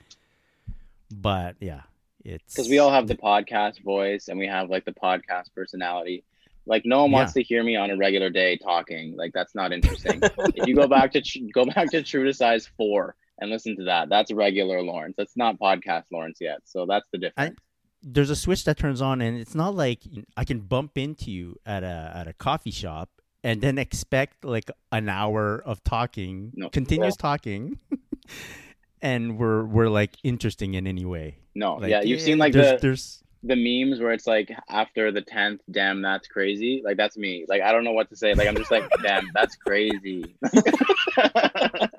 But 1.11 1.57
yeah, 1.61 1.83
it's 2.25 2.55
because 2.55 2.69
we 2.69 2.79
all 2.79 2.91
have 2.91 3.07
the 3.07 3.15
podcast 3.17 3.83
voice 3.83 4.29
and 4.29 4.39
we 4.39 4.47
have 4.47 4.69
like 4.71 4.85
the 4.85 4.93
podcast 4.93 5.53
personality. 5.55 6.25
Like 6.69 6.83
no 6.85 7.03
one 7.03 7.13
wants 7.13 7.33
to 7.35 7.43
hear 7.43 7.63
me 7.63 7.77
on 7.77 7.91
a 7.91 7.97
regular 7.97 8.29
day 8.31 8.57
talking. 8.57 9.17
Like 9.17 9.33
that's 9.33 9.55
not 9.55 9.73
interesting. 9.73 10.21
if 10.23 10.67
you 10.67 10.75
go 10.75 10.89
back 10.97 11.13
to 11.13 11.23
go 11.55 11.65
back 11.65 11.91
to 11.93 12.03
True 12.03 12.25
to 12.25 12.33
Size 12.35 12.69
four 12.77 13.15
and 13.39 13.51
listen 13.51 13.77
to 13.77 13.85
that, 13.85 14.09
that's 14.09 14.33
regular 14.33 14.83
Lawrence. 14.83 15.15
That's 15.17 15.37
not 15.37 15.59
podcast 15.61 16.05
Lawrence 16.11 16.39
yet. 16.41 16.59
So 16.65 16.85
that's 16.87 17.07
the 17.13 17.19
difference. 17.19 17.57
there's 18.03 18.31
a 18.31 18.37
switch 18.37 18.65
that 18.65 18.77
turns 18.79 19.01
on 19.01 19.21
and 19.21 19.39
it's 19.39 19.55
not 19.55 19.75
like 19.77 20.01
I 20.37 20.45
can 20.45 20.61
bump 20.61 20.99
into 20.99 21.31
you 21.31 21.57
at 21.65 21.85
a 21.85 22.13
at 22.17 22.27
a 22.27 22.33
coffee 22.33 22.73
shop 22.73 23.11
and 23.45 23.61
then 23.61 23.79
expect 23.79 24.45
like 24.45 24.69
an 24.91 25.09
hour 25.09 25.63
of 25.65 25.85
talking, 25.85 26.51
No. 26.57 26.69
continuous 26.69 27.15
talking, 27.17 27.79
and 29.03 29.39
we're 29.39 29.65
we're 29.65 29.89
like 29.89 30.17
interesting 30.25 30.75
in 30.75 30.87
any 30.87 31.05
way. 31.05 31.39
no, 31.55 31.75
Like, 31.77 31.91
yeah, 31.91 32.03
you've 32.03 32.21
seen 32.21 32.39
like 32.39 32.53
there's, 32.53 32.81
the 32.81 32.87
there's 32.89 33.23
the 33.43 33.55
memes 33.57 34.01
where 34.01 34.13
it's 34.13 34.27
like 34.27 34.51
after 34.69 35.13
the 35.13 35.21
tenth, 35.23 35.61
damn, 35.71 36.03
that's 36.03 36.27
crazy. 36.27 36.83
Like 36.85 36.97
that's 36.97 37.17
me. 37.17 37.45
Like 37.49 37.63
I 37.63 37.71
don't 37.73 37.85
know 37.85 37.93
what 37.93 38.09
to 38.11 38.17
say. 38.17 38.35
Like 38.35 38.49
I'm 38.49 38.57
just 38.57 38.71
like, 38.71 38.89
damn, 39.03 39.31
that's 39.35 39.55
crazy. 39.57 40.37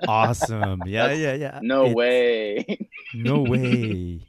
awesome. 0.06 0.82
Yeah, 0.86 1.12
yeah, 1.12 1.34
yeah. 1.34 1.60
no 1.62 1.82
It's- 1.84 1.94
way. 1.94 2.88
No 3.14 3.40
way. 3.42 4.20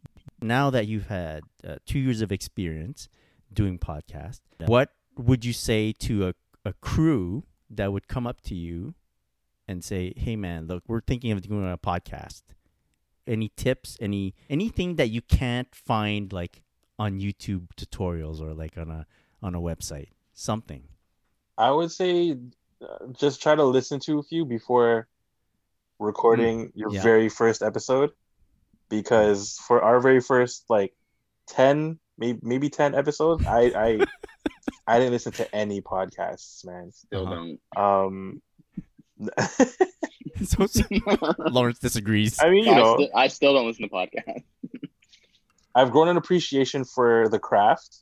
now 0.42 0.70
that 0.70 0.88
you've 0.88 1.08
had 1.08 1.44
uh, 1.68 1.76
two 1.86 2.00
years 2.00 2.22
of 2.22 2.32
experience 2.32 3.10
doing 3.52 3.78
podcasts, 3.78 4.40
what 4.66 4.92
would 5.18 5.44
you 5.44 5.52
say 5.54 5.92
to 6.00 6.30
a, 6.30 6.34
a 6.64 6.74
crew 6.74 7.44
that 7.70 7.92
would 7.92 8.08
come 8.08 8.26
up 8.26 8.40
to 8.42 8.56
you 8.56 8.94
and 9.68 9.84
say, 9.84 10.14
"Hey, 10.16 10.36
man, 10.38 10.68
look, 10.68 10.84
we're 10.88 11.02
thinking 11.02 11.32
of 11.32 11.42
doing 11.42 11.70
a 11.70 11.78
podcast. 11.78 12.44
Any 13.30 13.52
tips? 13.56 13.98
Any 14.02 14.34
anything 14.50 14.96
that 14.96 15.10
you 15.10 15.22
can't 15.22 15.74
find 15.74 16.34
like 16.34 16.64
on 16.98 17.20
YouTube 17.20 17.68
tutorials 17.78 18.42
or 18.42 18.54
like 18.54 18.78
on 18.78 18.90
a 18.90 19.06
on 19.42 19.54
a 19.56 19.62
website? 19.62 20.10
Something." 20.34 20.84
I 21.58 21.72
would 21.72 21.92
say 21.92 22.38
uh, 22.82 23.08
just 23.12 23.42
try 23.42 23.54
to 23.56 23.64
listen 23.64 24.00
to 24.02 24.20
a 24.20 24.24
few 24.24 24.46
before 24.46 25.08
recording 26.00 26.72
your 26.74 26.92
yeah. 26.92 27.02
very 27.04 27.30
first 27.30 27.62
episode 27.62 28.12
because 28.90 29.60
for 29.68 29.82
our 29.84 30.00
very 30.00 30.22
first 30.22 30.64
like 30.70 30.94
10 31.48 32.00
maybe 32.18 32.40
maybe 32.42 32.70
10 32.70 32.96
episodes 32.96 33.46
I 33.46 33.62
I 33.76 34.00
I 34.88 34.98
didn't 35.00 35.12
listen 35.12 35.34
to 35.34 35.56
any 35.56 35.82
podcasts 35.82 36.66
man 36.66 36.92
Still 36.94 37.28
Uh-huh. 37.28 37.36
don't. 37.36 37.60
um 37.76 38.42
so, 40.44 40.66
so 40.68 40.84
Lawrence 41.40 41.80
disagrees. 41.80 42.38
I 42.42 42.50
mean 42.50 42.66
you 42.66 42.72
I, 42.72 42.76
know 42.78 42.96
sti- 42.98 43.10
I 43.16 43.28
still 43.28 43.54
don't 43.54 43.68
listen 43.68 43.84
to 43.84 43.90
podcasts. 43.90 44.44
I've 45.76 45.92
grown 45.92 46.08
an 46.10 46.18
appreciation 46.18 46.84
for 46.84 47.30
the 47.30 47.40
craft 47.40 47.98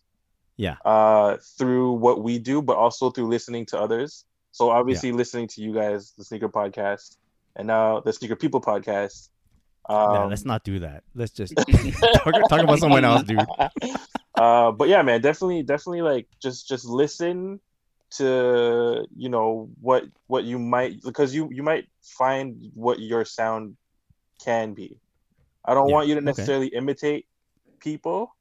Yeah. 0.56 0.76
uh 0.86 1.38
through 1.58 1.94
what 1.94 2.24
we 2.24 2.40
do 2.40 2.62
but 2.62 2.78
also 2.78 3.10
through 3.12 3.28
listening 3.28 3.66
to 3.68 3.80
others 3.80 4.26
so 4.52 4.70
obviously 4.72 5.12
listening 5.12 5.48
to 5.50 5.62
you 5.62 5.74
guys 5.74 6.14
the 6.18 6.24
sneaker 6.24 6.50
podcast 6.50 7.18
and 7.56 7.68
now 7.68 8.00
the 8.00 8.12
sneaker 8.14 8.36
people 8.36 8.62
podcast 8.62 9.30
um, 9.90 10.14
yeah, 10.14 10.24
let's 10.26 10.44
not 10.44 10.66
do 10.66 10.80
that. 10.80 11.04
Let's 11.16 11.32
just 11.32 11.56
talk, 11.56 12.50
talk 12.50 12.62
about 12.62 12.80
someone 12.80 13.06
else, 13.06 13.24
dude. 13.24 13.40
uh 14.36 14.72
but 14.72 14.90
yeah 14.90 15.02
man 15.02 15.22
definitely 15.22 15.64
definitely 15.64 16.02
like 16.02 16.28
just 16.42 16.68
just 16.68 16.84
listen 16.86 17.60
to 18.10 19.06
you 19.16 19.30
know 19.30 19.70
what 19.82 20.06
what 20.28 20.44
you 20.46 20.58
might 20.60 21.02
because 21.04 21.36
you 21.36 21.50
you 21.52 21.64
might 21.64 21.86
find 22.02 22.72
what 22.74 23.00
your 23.00 23.26
sound 23.26 23.76
can 24.44 24.74
be. 24.74 25.00
I 25.66 25.74
don't 25.74 25.90
Yeah, 25.90 25.94
want 25.94 26.08
you 26.08 26.16
to 26.16 26.22
okay. 26.22 26.26
necessarily 26.26 26.68
imitate 26.68 27.26
people 27.80 28.32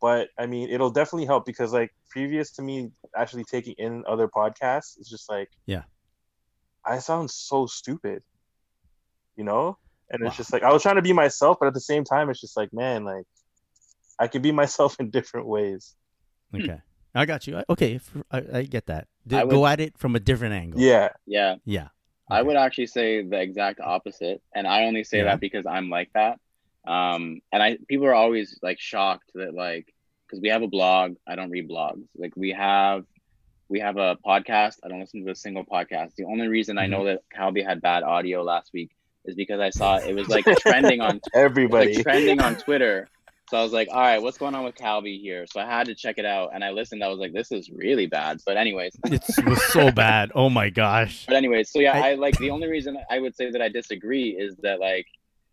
but 0.00 0.28
i 0.38 0.46
mean 0.46 0.68
it'll 0.68 0.90
definitely 0.90 1.24
help 1.24 1.46
because 1.46 1.72
like 1.72 1.90
previous 2.10 2.50
to 2.50 2.62
me 2.62 2.90
actually 3.16 3.44
taking 3.44 3.74
in 3.78 4.04
other 4.06 4.28
podcasts 4.28 4.98
it's 4.98 5.08
just 5.08 5.30
like 5.30 5.48
Yeah. 5.66 5.84
i 6.84 6.98
sound 6.98 7.30
so 7.30 7.66
stupid 7.66 8.22
you 9.36 9.42
know? 9.42 9.76
And 10.10 10.24
it's 10.26 10.36
just 10.36 10.52
like 10.52 10.62
i 10.62 10.72
was 10.72 10.82
trying 10.82 10.96
to 10.96 11.02
be 11.02 11.12
myself 11.12 11.56
but 11.58 11.66
at 11.66 11.74
the 11.74 11.80
same 11.80 12.04
time 12.04 12.28
it's 12.28 12.40
just 12.40 12.56
like 12.56 12.72
man 12.72 13.04
like 13.04 13.24
i 14.18 14.28
can 14.28 14.42
be 14.42 14.52
myself 14.62 14.96
in 15.00 15.10
different 15.10 15.46
ways. 15.46 15.94
Okay, 16.54 16.80
I 17.14 17.26
got 17.26 17.46
you. 17.46 17.58
I- 17.58 17.64
Okay, 17.68 17.96
f- 17.96 18.16
I, 18.30 18.58
I 18.58 18.62
get 18.62 18.86
that. 18.86 19.06
D- 19.26 19.36
I 19.36 19.44
Go 19.46 19.60
would- 19.60 19.66
at 19.68 19.80
it 19.80 19.96
from 19.98 20.16
a 20.16 20.20
different 20.20 20.54
angle. 20.54 20.80
yeah 20.80 21.08
Yeah. 21.26 21.56
yeah. 21.64 21.88
I 22.30 22.40
would 22.42 22.56
actually 22.56 22.86
say 22.86 23.22
the 23.22 23.38
exact 23.40 23.80
opposite, 23.80 24.40
and 24.54 24.66
I 24.66 24.84
only 24.84 25.04
say 25.04 25.18
Yeah. 25.18 25.24
that 25.24 25.40
because 25.40 25.66
I'm 25.66 25.90
like 25.90 26.10
that. 26.14 26.40
Um, 26.86 27.40
and 27.52 27.62
I 27.62 27.78
people 27.88 28.06
are 28.06 28.14
always 28.14 28.58
like 28.62 28.78
shocked 28.80 29.30
that 29.34 29.54
like 29.54 29.92
because 30.26 30.40
we 30.40 30.48
have 30.48 30.62
a 30.62 30.68
blog, 30.68 31.16
I 31.26 31.34
don't 31.36 31.50
read 31.50 31.68
blogs. 31.68 32.04
Like 32.16 32.34
we 32.36 32.50
have 32.52 33.04
we 33.68 33.80
have 33.80 33.96
a 33.96 34.16
podcast. 34.26 34.76
I 34.84 34.88
don't 34.88 35.00
listen 35.00 35.24
to 35.24 35.30
a 35.30 35.34
single 35.34 35.64
podcast. 35.64 36.14
The 36.16 36.24
only 36.24 36.48
reason 36.48 36.76
I 36.78 36.82
Mm-hmm. 36.84 36.90
know 36.92 37.04
that 37.04 37.20
Calby 37.34 37.64
had 37.64 37.80
bad 37.80 38.02
audio 38.02 38.42
last 38.42 38.70
week 38.74 38.90
is 39.24 39.34
because 39.34 39.60
I 39.60 39.70
saw 39.70 39.96
it 39.96 40.14
was 40.14 40.28
like 40.28 40.44
trending 40.60 41.00
on 41.00 41.20
everybody 41.34 41.94
like 41.94 42.02
trending 42.04 42.40
on 42.42 42.56
Twitter. 42.56 43.08
So 43.50 43.58
I 43.58 43.62
was 43.62 43.72
like, 43.72 43.88
all 43.92 44.00
right, 44.00 44.20
what's 44.22 44.38
going 44.38 44.54
on 44.54 44.64
with 44.64 44.74
Calby 44.74 45.20
here? 45.20 45.44
So 45.52 45.60
I 45.60 45.66
had 45.66 45.86
to 45.86 45.94
check 45.94 46.16
it 46.18 46.24
out, 46.24 46.50
and 46.54 46.64
I 46.64 46.70
listened. 46.70 47.04
I 47.04 47.08
was 47.08 47.18
like, 47.18 47.32
this 47.34 47.52
is 47.52 47.68
really 47.70 48.06
bad. 48.06 48.38
But 48.46 48.56
anyways, 48.56 48.96
It 49.04 49.22
was 49.44 49.62
so 49.64 49.90
bad. 49.92 50.32
Oh 50.34 50.48
my 50.48 50.70
gosh. 50.70 51.26
but 51.26 51.36
anyways, 51.36 51.70
so 51.70 51.78
yeah, 51.80 51.92
I- 51.92 52.10
I, 52.10 52.14
like 52.14 52.38
the 52.38 52.50
only 52.50 52.68
reason 52.68 52.96
I 53.10 53.18
would 53.20 53.36
say 53.36 53.50
that 53.50 53.60
I 53.60 53.68
disagree 53.68 54.30
is 54.30 54.56
that 54.62 54.80
like 54.80 55.06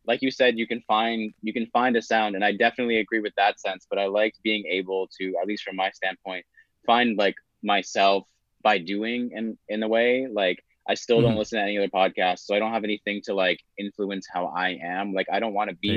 like 0.06 0.22
you 0.24 0.32
said, 0.32 0.58
you 0.58 0.66
can 0.66 0.82
find 0.88 1.34
you 1.42 1.54
can 1.54 1.68
find 1.68 1.96
a 1.98 2.02
sound, 2.02 2.36
and 2.36 2.44
I 2.46 2.54
definitely 2.54 2.98
agree 2.98 3.20
with 3.20 3.34
that 3.36 3.60
sense. 3.60 3.86
But 3.90 4.00
I 4.00 4.06
liked 4.08 4.42
being 4.42 4.66
able 4.68 5.08
to, 5.20 5.34
at 5.42 5.46
least 5.48 5.64
from 5.64 5.76
my 5.76 5.92
standpoint, 5.92 6.46
find 6.86 7.18
like 7.18 7.36
myself 7.62 8.24
by 8.64 8.78
doing 8.78 9.32
in 9.36 9.58
in 9.68 9.84
a 9.84 9.88
way. 9.88 10.28
Like 10.32 10.64
I 10.92 10.96
still 11.04 11.20
don't 11.24 11.36
Mhm. 11.36 11.42
listen 11.42 11.58
to 11.60 11.64
any 11.68 11.78
other 11.80 11.88
podcasts, 12.02 12.42
so 12.46 12.52
I 12.56 12.60
don't 12.62 12.74
have 12.78 12.84
anything 12.92 13.18
to 13.28 13.34
like 13.46 13.60
influence 13.84 14.26
how 14.36 14.44
I 14.66 14.70
am. 14.98 15.06
Like 15.20 15.28
I 15.36 15.40
don't 15.44 15.56
want 15.60 15.70
to 15.72 15.76
be 15.88 15.90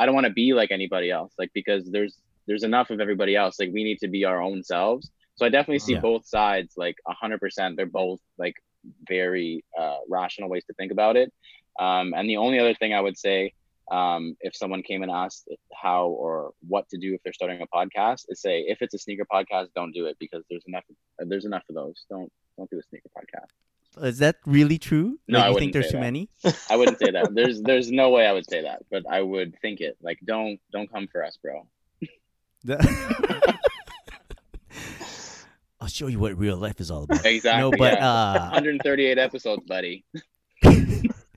I 0.00 0.02
don't 0.06 0.14
want 0.18 0.26
to 0.30 0.36
be 0.42 0.48
like 0.60 0.70
anybody 0.80 1.08
else. 1.18 1.32
Like 1.40 1.50
because 1.60 1.82
there's 1.94 2.14
there's 2.48 2.62
enough 2.70 2.88
of 2.94 2.98
everybody 3.04 3.34
else. 3.42 3.54
Like 3.60 3.72
we 3.78 3.82
need 3.88 3.98
to 4.04 4.08
be 4.16 4.22
our 4.30 4.40
own 4.48 4.58
selves. 4.74 5.04
So 5.38 5.44
I 5.46 5.50
definitely 5.56 5.80
see 5.88 5.94
Yeah. 5.94 6.00
both 6.10 6.24
sides. 6.38 6.70
Like 6.84 6.96
a 7.12 7.14
hundred 7.22 7.40
percent, 7.44 7.70
they're 7.76 7.94
both 8.02 8.20
like 8.44 8.54
very 9.08 9.64
uh, 9.82 9.98
rational 10.18 10.48
ways 10.52 10.64
to 10.66 10.74
think 10.74 10.92
about 10.92 11.14
it. 11.22 11.28
Um, 11.86 12.06
and 12.16 12.24
the 12.30 12.38
only 12.44 12.58
other 12.62 12.74
thing 12.80 12.92
I 12.94 13.00
would 13.06 13.18
say, 13.18 13.52
um, 13.90 14.22
if 14.40 14.52
someone 14.56 14.82
came 14.90 15.02
and 15.02 15.12
asked 15.24 15.44
how 15.82 16.02
or 16.24 16.52
what 16.72 16.84
to 16.90 16.96
do 17.04 17.08
if 17.14 17.20
they're 17.22 17.32
starting 17.40 17.60
a 17.62 17.66
podcast, 17.78 18.20
is 18.28 18.40
say 18.40 18.56
if 18.72 18.78
it's 18.82 18.94
a 18.94 18.98
sneaker 18.98 19.26
podcast, 19.36 19.66
don't 19.78 19.92
do 19.98 20.06
it 20.10 20.16
because 20.24 20.42
there's 20.48 20.64
enough 20.70 20.84
there's 21.30 21.46
enough 21.50 21.64
of 21.68 21.74
those. 21.80 21.98
Don't 22.08 22.30
don't 22.56 22.70
do 22.70 22.78
a 22.78 22.82
sneaker 22.90 23.10
podcast. 23.18 23.50
Is 24.02 24.18
that 24.18 24.36
really 24.44 24.78
true? 24.78 25.18
No, 25.26 25.38
Like, 25.38 25.56
I 25.56 25.58
think 25.58 25.72
there's 25.72 25.86
too 25.86 25.92
that. 25.96 26.00
many? 26.00 26.28
I 26.70 26.76
wouldn't 26.76 26.98
say 26.98 27.10
that. 27.12 27.30
There's 27.34 27.62
there's 27.62 27.90
no 27.90 28.10
way 28.10 28.26
I 28.26 28.32
would 28.32 28.48
say 28.48 28.62
that, 28.62 28.82
but 28.90 29.04
I 29.10 29.22
would 29.22 29.58
think 29.62 29.80
it. 29.80 29.96
Like 30.02 30.18
don't 30.24 30.60
don't 30.70 30.90
come 30.92 31.06
for 31.08 31.24
us, 31.24 31.38
bro. 31.42 31.66
I'll 35.80 35.88
show 35.88 36.06
you 36.06 36.18
what 36.18 36.36
real 36.38 36.56
life 36.56 36.80
is 36.80 36.90
all 36.90 37.04
about. 37.04 37.24
Exactly. 37.24 37.60
No, 37.62 37.70
but 37.70 37.94
yeah. 37.94 38.08
uh, 38.10 38.38
138 38.52 39.18
episodes, 39.18 39.62
buddy. 39.66 40.04
you 40.62 40.70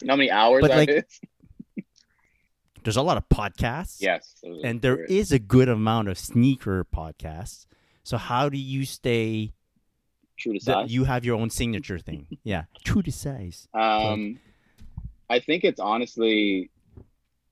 know 0.02 0.14
how 0.14 0.16
many 0.16 0.32
hours 0.32 0.62
But, 0.62 0.70
that 0.70 0.78
like, 0.78 0.90
is? 0.90 1.84
there's 2.84 2.96
a 2.98 3.02
lot 3.02 3.18
of 3.18 3.28
podcasts. 3.30 3.98
Yes. 4.00 4.42
and 4.64 4.82
there 4.82 5.04
is 5.04 5.32
a 5.32 5.40
good 5.40 5.68
amount 5.70 6.08
of 6.08 6.18
sneaker 6.18 6.86
podcasts. 6.86 7.66
So 8.04 8.18
how 8.18 8.50
do 8.50 8.58
you 8.58 8.86
stay 8.86 9.54
true 10.40 10.54
to 10.54 10.60
size. 10.60 10.92
you 10.94 11.04
have 11.04 11.24
your 11.26 11.36
own 11.38 11.50
signature 11.50 12.00
thing? 12.00 12.28
Yeah, 12.44 12.64
true 12.84 13.02
to 13.04 13.12
size. 13.12 13.68
Um, 13.74 14.40
I 15.30 15.40
think 15.40 15.64
it's 15.64 15.80
honestly 15.80 16.72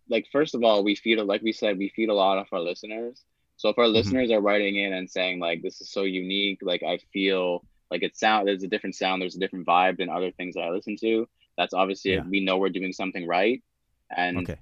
like 0.09 0.25
first 0.31 0.55
of 0.55 0.63
all, 0.63 0.83
we 0.83 0.95
feed 0.95 1.19
like 1.19 1.41
we 1.41 1.51
said, 1.51 1.77
we 1.77 1.89
feed 1.95 2.09
a 2.09 2.13
lot 2.13 2.37
of 2.37 2.47
our 2.51 2.59
listeners. 2.61 3.23
So 3.57 3.69
if 3.69 3.77
our 3.77 3.85
Mhm. 3.85 3.93
listeners 3.93 4.31
are 4.31 4.39
writing 4.41 4.75
in 4.77 4.93
and 4.93 5.09
saying 5.09 5.39
like 5.39 5.61
this 5.61 5.81
is 5.81 5.91
so 5.91 6.03
unique, 6.03 6.59
like 6.61 6.83
I 6.83 6.97
feel 7.13 7.65
like 7.91 8.03
it 8.03 8.15
sound 8.17 8.47
there's 8.47 8.63
a 8.63 8.67
different 8.67 8.95
sound, 8.95 9.21
there's 9.21 9.35
a 9.35 9.39
different 9.39 9.67
vibe 9.67 9.97
than 9.97 10.09
other 10.09 10.31
things 10.31 10.55
that 10.55 10.61
I 10.61 10.69
listen 10.69 10.95
to. 11.01 11.27
That's 11.57 11.73
obviously 11.73 12.11
Yeah. 12.13 12.23
we 12.23 12.39
know 12.45 12.57
we're 12.57 12.69
doing 12.69 12.93
something 12.93 13.25
right. 13.27 13.61
And 14.15 14.37
Okay. 14.39 14.57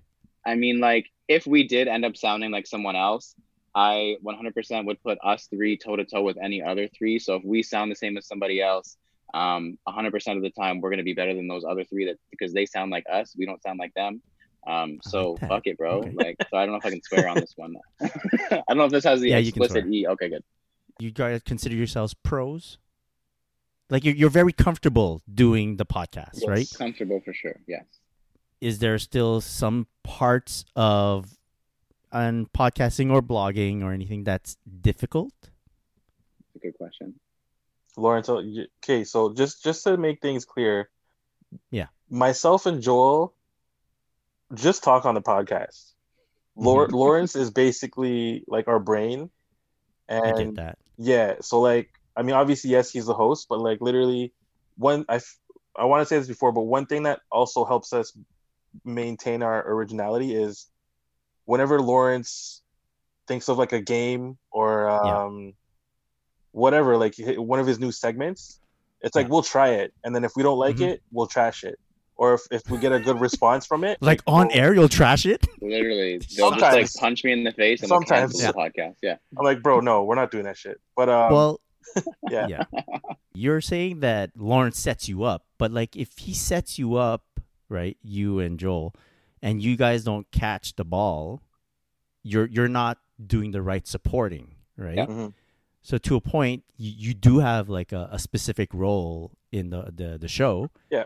I 0.45 0.55
mean, 0.55 0.79
like, 0.79 1.09
if 1.27 1.45
we 1.47 1.67
did 1.67 1.87
end 1.87 2.05
up 2.05 2.15
sounding 2.15 2.51
like 2.51 2.67
someone 2.67 2.95
else, 2.95 3.35
I 3.75 4.15
100% 4.25 4.85
would 4.85 5.03
put 5.03 5.17
us 5.21 5.47
three 5.47 5.77
toe 5.77 5.97
to 5.97 6.05
toe 6.05 6.21
with 6.21 6.37
any 6.41 6.63
other 6.63 6.87
three. 6.87 7.19
So 7.19 7.35
if 7.35 7.43
we 7.43 7.61
sound 7.61 7.91
the 7.91 7.95
same 7.95 8.17
as 8.17 8.25
somebody 8.25 8.61
else, 8.61 8.95
um, 9.33 9.77
100% 9.87 10.37
of 10.37 10.41
the 10.41 10.49
time 10.49 10.79
we're 10.79 10.89
going 10.89 10.99
to 10.99 11.03
be 11.03 11.13
better 11.13 11.33
than 11.33 11.47
those 11.49 11.65
other 11.65 11.83
three 11.83 12.05
that 12.05 12.15
because 12.31 12.53
they 12.53 12.65
sound 12.65 12.91
like 12.91 13.03
us, 13.11 13.35
we 13.37 13.45
don't 13.45 13.61
sound 13.61 13.77
like 13.79 13.93
them. 13.93 14.21
Um, 14.65 14.99
so 15.01 15.33
like 15.33 15.49
fuck 15.49 15.61
it, 15.65 15.77
bro. 15.77 15.99
Okay. 15.99 16.11
Like, 16.15 16.37
so 16.49 16.57
I 16.57 16.65
don't 16.65 16.71
know 16.71 16.77
if 16.77 16.85
I 16.85 16.89
can 16.91 17.03
swear 17.03 17.27
on 17.27 17.35
this 17.35 17.53
one. 17.57 17.75
I 18.01 18.63
don't 18.69 18.77
know 18.77 18.85
if 18.85 18.91
this 18.91 19.03
has 19.03 19.19
the 19.19 19.29
Yeah, 19.29 19.37
explicit. 19.37 19.85
E. 19.87 20.07
Okay, 20.07 20.29
good. 20.29 20.43
You 20.99 21.11
guys 21.11 21.41
consider 21.43 21.75
yourselves 21.75 22.13
pros? 22.13 22.77
Like 23.89 24.03
you're 24.05 24.15
you're 24.15 24.29
very 24.29 24.53
comfortable 24.53 25.21
doing 25.31 25.75
the 25.77 25.85
podcast, 25.85 26.35
Yes, 26.35 26.47
right? 26.47 26.67
Comfortable 26.77 27.21
for 27.23 27.33
sure. 27.33 27.59
Yes. 27.67 27.83
Is 28.61 28.79
there 28.79 28.97
still 28.97 29.41
some 29.41 29.85
parts 30.03 30.65
of 30.75 31.34
on 32.15 32.47
podcasting 32.55 33.11
or 33.11 33.21
blogging 33.21 33.83
or 33.83 33.91
anything 33.91 34.23
that's 34.23 34.55
difficult? 34.81 35.33
That's 35.41 36.55
a 36.55 36.59
good 36.59 36.77
question. 36.77 37.19
Lawrence, 37.97 38.29
oh, 38.29 38.41
y- 38.41 38.67
okay, 38.83 39.03
so 39.03 39.33
just 39.33 39.63
just 39.63 39.83
to 39.83 39.97
make 39.97 40.21
things 40.21 40.45
clear, 40.45 40.89
Yeah. 41.71 41.87
myself 42.09 42.65
and 42.65 42.81
Joel 42.81 43.33
just 44.53 44.83
talk 44.83 45.05
on 45.05 45.15
the 45.15 45.21
podcast. 45.21 45.93
Lor- 46.55 46.87
Mm-hmm. 46.87 46.95
Lawrence 47.03 47.35
is 47.35 47.51
basically 47.51 48.43
like 48.47 48.67
our 48.67 48.79
brain, 48.79 49.29
I 50.09 50.19
get 50.21 50.39
and 50.39 50.55
that. 50.57 50.77
yeah, 50.97 51.35
so 51.41 51.59
like 51.61 51.89
I 52.15 52.23
mean, 52.23 52.35
obviously 52.35 52.69
yes, 52.71 52.91
he's 52.91 53.05
the 53.05 53.13
host, 53.13 53.47
but 53.49 53.59
like 53.59 53.79
literally, 53.81 54.31
one 54.77 55.05
I 55.09 55.19
I 55.75 55.85
want 55.85 56.01
to 56.01 56.05
say 56.05 56.17
this 56.17 56.27
before, 56.27 56.51
but 56.53 56.61
one 56.63 56.85
thing 56.85 57.03
that 57.03 57.19
also 57.31 57.65
helps 57.65 57.91
us 57.91 58.15
maintain 58.83 59.43
our 59.43 59.59
originality 59.67 60.35
is 60.35 60.67
whenever 61.45 61.79
Lawrence 61.81 62.61
thinks 63.27 63.47
of 63.49 63.57
like 63.57 63.71
a 63.73 63.81
game 63.81 64.37
or 64.51 64.87
Yeah. 65.03 65.23
um 65.23 65.53
whatever, 66.51 66.97
like 66.97 67.15
one 67.37 67.59
of 67.59 67.67
his 67.67 67.79
new 67.79 67.91
segments, 67.91 68.59
it's 69.01 69.15
like 69.15 69.25
Yeah. 69.25 69.31
we'll 69.31 69.43
try 69.43 69.69
it, 69.71 69.93
and 70.03 70.15
then 70.15 70.23
if 70.23 70.33
we 70.35 70.43
don't 70.43 70.57
like 70.57 70.77
Mhm. 70.77 70.87
it, 70.93 71.03
we'll 71.11 71.27
trash 71.27 71.63
it, 71.63 71.77
or 72.15 72.35
if, 72.35 72.41
if 72.51 72.69
we 72.69 72.77
get 72.77 72.91
a 72.93 72.99
good 72.99 73.19
response 73.19 73.65
from 73.65 73.83
it, 73.83 74.01
Like 74.01 74.21
on 74.25 74.47
we'll- 74.47 74.57
air, 74.57 74.73
you'll 74.73 74.87
trash 74.89 75.25
it. 75.25 75.45
Literally, 75.61 76.11
they'll 76.17 76.19
just 76.19 76.37
Sometimes. 76.37 76.75
like 76.75 76.93
punch 77.01 77.23
me 77.23 77.33
in 77.33 77.43
the 77.43 77.51
face 77.51 77.81
and 77.81 77.89
Sometimes. 77.89 78.31
cancel 78.41 78.53
the 78.53 78.57
podcast. 78.57 78.95
Yeah. 79.01 79.17
I'm 79.37 79.43
like, 79.43 79.61
bro, 79.61 79.81
no, 79.81 80.03
we're 80.05 80.15
not 80.15 80.31
doing 80.31 80.45
that 80.45 80.57
shit. 80.57 80.79
But 80.95 81.09
um, 81.09 81.33
well, 81.33 81.61
yeah. 82.29 82.47
yeah. 82.47 82.63
You're 83.33 83.61
saying 83.61 83.99
that 83.99 84.31
Lawrence 84.37 84.79
sets 84.79 85.09
you 85.09 85.23
up, 85.23 85.45
but 85.57 85.71
like 85.71 85.95
if 85.97 86.17
he 86.17 86.33
sets 86.33 86.79
you 86.79 86.95
up, 86.95 87.23
right, 87.67 87.97
you 88.01 88.39
and 88.39 88.57
Joel, 88.57 88.93
and 89.45 89.61
you 89.61 89.75
guys 89.77 90.03
don't 90.03 90.27
catch 90.31 90.75
the 90.75 90.83
ball, 90.85 91.41
you're 92.23 92.47
you're 92.47 92.67
not 92.81 92.97
doing 93.33 93.51
the 93.51 93.61
right 93.61 93.85
supporting, 93.87 94.55
right? 94.77 94.97
Yeah. 94.97 95.05
Mhm. 95.05 95.33
So 95.81 95.97
to 95.99 96.15
a 96.15 96.21
point, 96.21 96.63
you, 96.77 96.91
you 96.97 97.13
do 97.13 97.39
have 97.39 97.69
like 97.69 97.91
a, 97.91 98.09
a 98.11 98.17
specific 98.19 98.73
role 98.73 99.31
in 99.51 99.69
the, 99.69 99.81
the 99.95 100.17
the 100.17 100.27
show. 100.27 100.69
Yeah. 100.89 101.05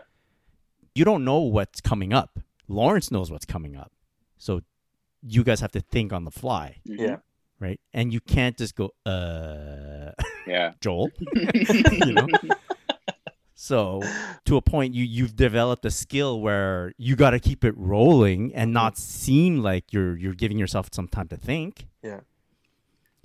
You 0.94 1.04
don't 1.04 1.24
know 1.24 1.40
what's 1.40 1.80
coming 1.80 2.12
up. 2.12 2.40
Lawrence 2.66 3.10
knows 3.10 3.30
what's 3.30 3.44
coming 3.46 3.76
up. 3.76 3.92
So 4.38 4.62
you 5.22 5.44
guys 5.44 5.60
have 5.60 5.72
to 5.72 5.80
think 5.80 6.12
on 6.12 6.24
the 6.24 6.30
fly, 6.30 6.80
Mhm. 6.88 6.98
Yeah. 6.98 7.16
right? 7.60 7.78
And 7.92 8.10
you 8.12 8.20
can't 8.20 8.56
just 8.56 8.74
go, 8.74 8.90
uh, 9.04 10.12
Yeah. 10.46 10.72
Joel. 10.80 11.10
you 11.34 12.12
know? 12.14 12.26
So 13.62 14.02
to 14.46 14.56
a 14.56 14.62
point, 14.62 14.94
you 14.94 15.04
you've 15.04 15.36
developed 15.36 15.84
a 15.84 15.90
skill 15.90 16.40
where 16.40 16.94
you 16.96 17.14
got 17.14 17.30
to 17.32 17.38
keep 17.38 17.62
it 17.62 17.74
rolling 17.76 18.54
and 18.54 18.72
not 18.72 18.96
seem 18.96 19.58
like 19.58 19.92
you're 19.92 20.16
you're 20.16 20.32
giving 20.34 20.58
yourself 20.58 20.88
some 20.90 21.06
time 21.08 21.28
to 21.28 21.36
think. 21.36 21.86
Yeah, 22.02 22.20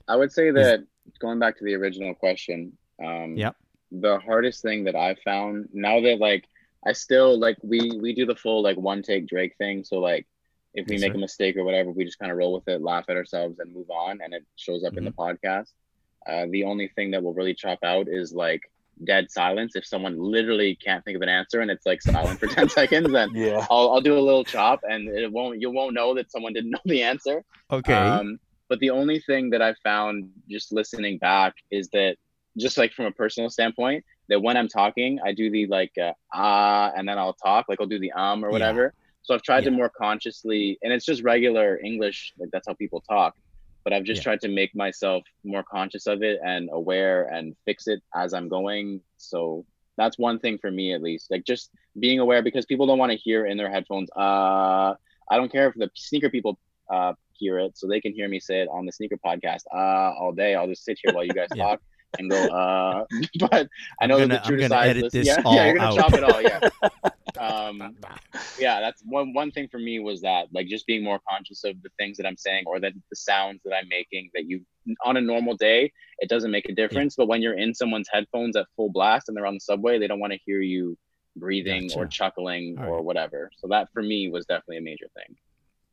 I 0.09 0.17
would 0.17 0.33
say 0.33 0.51
that 0.51 0.81
going 1.19 1.39
back 1.39 1.57
to 1.57 1.63
the 1.63 1.75
original 1.75 2.13
question, 2.13 2.77
um, 3.03 3.37
Yep. 3.37 3.55
the 3.91 4.19
hardest 4.19 4.61
thing 4.61 4.83
that 4.85 4.95
I've 4.95 5.19
found 5.19 5.69
now 5.71 6.01
that 6.01 6.19
like 6.19 6.43
I 6.85 6.91
still 6.91 7.39
like 7.39 7.57
we 7.63 7.97
we 8.01 8.13
do 8.13 8.25
the 8.25 8.35
full 8.35 8.61
like 8.61 8.77
one 8.77 9.01
take 9.03 9.27
Drake 9.27 9.55
thing. 9.57 9.85
So 9.85 9.99
like 9.99 10.27
if 10.73 10.85
we 10.89 10.95
Yes, 10.95 11.01
make 11.01 11.13
sir. 11.13 11.15
a 11.15 11.19
mistake 11.19 11.55
or 11.55 11.63
whatever, 11.63 11.91
we 11.91 12.03
just 12.03 12.19
kind 12.19 12.31
of 12.31 12.37
roll 12.37 12.53
with 12.53 12.67
it, 12.67 12.81
laugh 12.81 13.05
at 13.07 13.15
ourselves, 13.15 13.59
and 13.59 13.73
move 13.73 13.89
on, 13.89 14.19
and 14.21 14.33
it 14.33 14.43
shows 14.57 14.83
up 14.83 14.97
in 14.97 15.05
the 15.05 15.11
Mm-hmm. 15.11 15.21
podcast. 15.21 15.71
Uh, 16.27 16.45
the 16.49 16.65
only 16.65 16.89
thing 16.89 17.11
that 17.11 17.23
will 17.23 17.33
really 17.33 17.53
chop 17.53 17.79
out 17.85 18.09
is 18.09 18.33
like 18.33 18.61
dead 19.03 19.29
silence. 19.29 19.75
If 19.75 19.85
someone 19.85 20.17
literally 20.17 20.75
can't 20.75 21.03
think 21.03 21.15
of 21.15 21.21
an 21.21 21.29
answer 21.29 21.61
and 21.61 21.69
it's 21.69 21.85
like 21.85 22.01
silent 22.01 22.39
for 22.39 22.47
ten 22.47 22.69
seconds, 22.79 23.11
then 23.11 23.29
Yeah. 23.33 23.65
I'll, 23.69 23.93
I'll 23.93 24.01
do 24.01 24.17
a 24.17 24.21
little 24.21 24.43
chop, 24.43 24.81
and 24.83 25.07
it 25.09 25.31
won't 25.31 25.61
you 25.61 25.69
won't 25.71 25.93
know 25.93 26.13
that 26.15 26.31
someone 26.31 26.53
didn't 26.53 26.71
know 26.71 26.79
the 26.85 27.03
answer. 27.03 27.43
Okay. 27.71 27.93
Um, 27.93 28.37
but 28.69 28.79
the 28.79 28.89
only 28.89 29.19
thing 29.19 29.49
that 29.51 29.61
I 29.61 29.75
found 29.83 30.29
just 30.49 30.71
listening 30.71 31.17
back 31.19 31.53
is 31.71 31.87
that 31.89 32.15
just 32.57 32.77
like 32.77 32.93
from 32.93 33.05
a 33.05 33.11
personal 33.11 33.49
standpoint, 33.49 34.03
that 34.29 34.41
when 34.41 34.57
I'm 34.57 34.67
talking, 34.67 35.19
I 35.23 35.33
do 35.33 35.51
the 35.51 35.67
like 35.67 35.91
uh, 36.01 36.13
ah, 36.33 36.91
and 36.95 37.07
then 37.07 37.17
I'll 37.19 37.33
talk, 37.33 37.65
like 37.69 37.79
I'll 37.81 37.87
do 37.87 37.99
the 37.99 38.11
um 38.13 38.43
or 38.43 38.47
Yeah. 38.49 38.53
whatever. 38.53 38.93
So 39.21 39.33
I've 39.33 39.41
tried 39.41 39.63
to 39.63 39.71
more 39.71 39.89
consciously, 39.89 40.77
and 40.83 40.93
it's 40.93 41.03
just 41.03 41.23
regular 41.23 41.79
English, 41.83 42.33
like 42.37 42.49
that's 42.51 42.67
how 42.67 42.75
people 42.75 43.01
talk. 43.01 43.33
But 43.85 43.93
I've 43.93 44.05
just 44.05 44.21
Yeah. 44.21 44.23
tried 44.23 44.41
to 44.41 44.49
make 44.49 44.75
myself 44.75 45.23
more 45.45 45.63
conscious 45.63 46.07
of 46.07 46.23
it 46.23 46.39
and 46.45 46.69
aware 46.73 47.25
and 47.33 47.55
fix 47.65 47.87
it 47.87 48.01
as 48.15 48.33
I'm 48.33 48.49
going. 48.49 49.01
So 49.17 49.65
that's 49.97 50.19
one 50.19 50.39
thing 50.39 50.57
for 50.59 50.71
me 50.71 50.93
at 50.93 51.01
least, 51.03 51.31
like 51.31 51.45
just 51.45 51.71
being 51.99 52.19
aware 52.19 52.43
because 52.43 52.65
people 52.65 52.87
don't 52.87 52.99
want 52.99 53.11
to 53.13 53.17
hear 53.17 53.45
in 53.47 53.57
their 53.57 53.71
headphones. 53.71 54.09
Uh, 54.17 54.95
I 55.31 55.37
don't 55.37 55.51
care 55.51 55.69
if 55.69 55.75
the 55.75 55.89
sneaker 55.95 56.29
people 56.29 56.59
uh, 56.93 57.13
hear 57.33 57.59
it, 57.59 57.77
so 57.77 57.87
they 57.87 58.01
can 58.01 58.13
hear 58.13 58.27
me 58.29 58.39
say 58.39 58.61
it 58.61 58.69
on 58.71 58.85
the 58.85 58.91
sneaker 58.93 59.17
podcast 59.25 59.61
uh, 59.73 60.13
all 60.19 60.33
day. 60.33 60.55
I'll 60.55 60.67
just 60.67 60.83
sit 60.85 60.99
here 61.01 61.13
while 61.13 61.25
you 61.25 61.33
guys 61.33 61.51
Yeah. 61.53 61.63
talk 61.63 61.79
and 62.19 62.29
go. 62.29 62.37
Uh, 62.47 63.05
but 63.39 63.67
I 64.01 64.07
know 64.07 64.17
gonna- 64.17 64.27
that 64.35 64.43
the 64.43 64.47
true 64.49 64.63
I'm 64.63 64.69
gonna 64.69 64.81
edit 64.85 65.03
listen- 65.03 65.19
this 65.21 65.27
yeah, 65.27 65.41
all 65.45 65.55
yeah, 65.55 65.65
you're 65.67 65.75
gonna 65.77 65.87
out. 65.89 65.95
chop 65.95 66.13
it 66.13 66.23
all. 66.23 66.41
Yeah. 66.41 66.69
Um, 67.37 67.95
yeah, 68.57 68.79
that's 68.79 69.01
one 69.03 69.33
one 69.33 69.51
thing 69.51 69.67
for 69.67 69.77
me 69.77 69.99
was 69.99 70.21
that 70.21 70.47
like 70.53 70.67
just 70.67 70.85
being 70.87 71.03
more 71.03 71.19
conscious 71.29 71.63
of 71.65 71.81
the 71.83 71.89
things 71.99 72.15
that 72.17 72.25
I'm 72.25 72.37
saying 72.37 72.63
or 72.65 72.79
that 72.79 72.93
the 73.09 73.15
sounds 73.15 73.61
that 73.65 73.73
I'm 73.75 73.89
making 73.89 74.29
that 74.33 74.45
you 74.45 74.61
on 75.03 75.17
a 75.17 75.21
normal 75.21 75.55
day 75.55 75.91
it 76.19 76.29
doesn't 76.29 76.49
make 76.51 76.69
a 76.69 76.73
difference, 76.73 77.15
but 77.17 77.27
when 77.27 77.41
you're 77.41 77.57
in 77.57 77.73
someone's 77.73 78.07
headphones 78.09 78.55
at 78.55 78.67
full 78.77 78.89
blast 78.89 79.27
and 79.27 79.35
they're 79.35 79.45
on 79.45 79.55
the 79.55 79.59
subway, 79.59 79.99
they 79.99 80.07
don't 80.07 80.21
want 80.21 80.31
to 80.31 80.39
hear 80.45 80.61
you 80.61 80.97
breathing 81.35 81.89
or 81.97 82.05
chuckling 82.05 82.77
All 82.79 82.85
or 82.85 82.95
right. 82.95 83.03
whatever. 83.03 83.51
So 83.57 83.67
that 83.67 83.89
for 83.91 84.01
me 84.01 84.29
was 84.29 84.45
definitely 84.45 84.77
a 84.77 84.81
major 84.81 85.07
thing. 85.13 85.35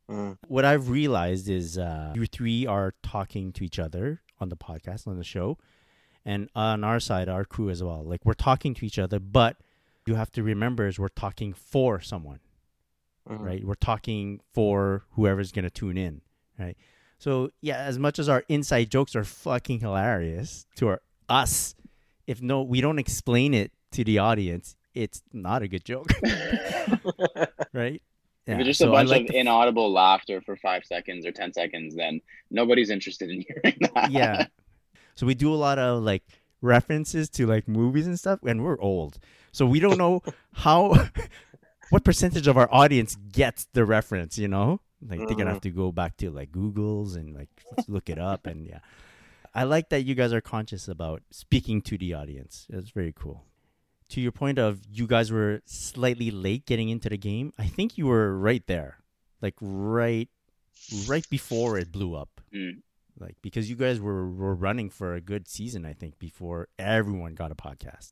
Mhm. 0.09 0.37
what 0.49 0.63
I've 0.65 0.89
realized 0.89 1.47
is 1.49 1.77
uh, 1.77 2.11
you 2.15 2.25
three 2.25 2.65
are 2.67 2.93
talking 3.03 3.51
to 3.53 3.63
each 3.65 3.79
other 3.79 4.21
on 4.39 4.49
the 4.49 4.57
podcast 4.57 5.07
on 5.07 5.17
the 5.17 5.23
show, 5.23 5.57
and 6.25 6.49
on 6.55 6.83
our 6.83 6.99
side, 6.99 7.27
our 7.29 7.45
crew 7.45 7.69
as 7.69 7.81
well. 7.83 8.03
Like 8.03 8.21
we're 8.25 8.33
talking 8.33 8.73
to 8.75 8.85
each 8.85 8.97
other, 8.99 9.19
but 9.19 9.57
you 10.05 10.15
have 10.15 10.31
to 10.33 10.43
remember 10.43 10.87
is 10.87 10.99
we're 10.99 11.07
talking 11.09 11.53
for 11.53 11.99
someone, 12.01 12.39
Mhm. 13.29 13.39
right? 13.39 13.63
We're 13.63 13.75
talking 13.75 14.39
for 14.53 15.03
whoever's 15.11 15.51
going 15.51 15.63
to 15.63 15.69
tune 15.71 15.97
in, 15.97 16.21
right? 16.59 16.75
So, 17.19 17.51
yeah, 17.61 17.77
as 17.77 17.97
much 17.97 18.19
as 18.19 18.27
our 18.27 18.43
inside 18.49 18.89
jokes 18.91 19.15
are 19.15 19.23
fucking 19.23 19.79
hilarious 19.79 20.65
to 20.75 20.87
our, 20.89 21.01
us, 21.29 21.73
if 22.27 22.41
no, 22.41 22.61
we 22.61 22.81
don't 22.81 22.99
explain 22.99 23.53
it 23.53 23.71
to 23.91 24.03
the 24.03 24.17
audience, 24.19 24.75
it's 24.93 25.23
not 25.31 25.61
a 25.61 25.67
good 25.69 25.85
joke, 25.85 26.07
right? 27.73 28.01
If 28.45 28.59
it's 28.59 28.67
just 28.67 28.79
so 28.79 28.89
a 28.89 28.91
bunch 28.91 29.09
like 29.09 29.21
of 29.21 29.27
the 29.29 29.37
inaudible 29.37 29.89
laughter 29.93 30.41
for 30.41 30.57
five 30.57 30.83
seconds 30.83 31.25
or 31.25 31.31
ten 31.31 31.53
seconds, 31.53 31.95
then 31.95 32.19
nobody's 32.51 32.89
interested 32.89 33.29
in 33.29 33.41
hearing 33.47 33.77
that. 33.95 34.11
yeah. 34.11 34.47
So 35.15 35.25
we 35.27 35.35
do 35.35 35.53
a 35.53 35.55
lot 35.55 35.77
of 35.79 36.01
like 36.03 36.23
references 36.61 37.29
to 37.31 37.45
like 37.47 37.67
movies 37.67 38.07
and 38.07 38.17
stuff, 38.19 38.39
and 38.43 38.63
we're 38.63 38.79
old, 38.79 39.19
so 39.51 39.65
we 39.65 39.79
don't 39.79 39.97
know 39.97 40.21
how, 40.53 40.93
what 41.89 42.03
percentage 42.03 42.47
of 42.47 42.57
our 42.57 42.67
audience 42.71 43.15
gets 43.31 43.65
the 43.73 43.85
reference. 43.85 44.37
You 44.37 44.47
know, 44.47 44.79
like 45.07 45.19
they're 45.19 45.37
gonna 45.37 45.51
Mhm. 45.51 45.53
have 45.53 45.61
to 45.61 45.69
go 45.71 45.91
back 45.91 46.17
to 46.17 46.31
like 46.31 46.51
Google's 46.51 47.15
and 47.15 47.33
like 47.35 47.49
look 47.87 48.09
it 48.09 48.17
up, 48.19 48.47
and 48.47 48.65
yeah. 48.65 48.79
I 49.55 49.65
like 49.65 49.89
that 49.89 50.01
you 50.03 50.15
guys 50.15 50.33
are 50.33 50.41
conscious 50.41 50.87
about 50.87 51.21
speaking 51.29 51.81
to 51.83 51.97
the 51.97 52.13
audience. 52.15 52.65
It's 52.69 52.89
very 52.89 53.13
cool. 53.15 53.45
To 54.09 54.21
your 54.21 54.31
point 54.31 54.57
of 54.57 54.81
you 54.91 55.05
guys 55.05 55.31
were 55.31 55.61
slightly 55.65 56.31
late 56.31 56.65
getting 56.65 56.89
into 56.89 57.07
the 57.09 57.17
game, 57.17 57.53
I 57.59 57.67
think 57.67 57.97
you 57.97 58.07
were 58.07 58.35
right 58.37 58.65
there, 58.65 58.97
like 59.41 59.53
right, 59.61 60.27
right 61.07 61.27
before 61.29 61.77
it 61.77 61.91
blew 61.91 62.15
up 62.15 62.41
Mm. 62.53 62.81
Like 63.23 63.35
because 63.41 63.69
you 63.69 63.75
guys 63.75 63.99
were 63.99 64.29
were 64.29 64.53
running 64.55 64.89
for 64.89 65.15
a 65.15 65.21
good 65.21 65.47
season 65.47 65.85
i 65.85 65.93
think 65.93 66.19
before 66.19 66.67
everyone 66.77 67.33
got 67.33 67.51
a 67.51 67.55
podcast 67.55 68.11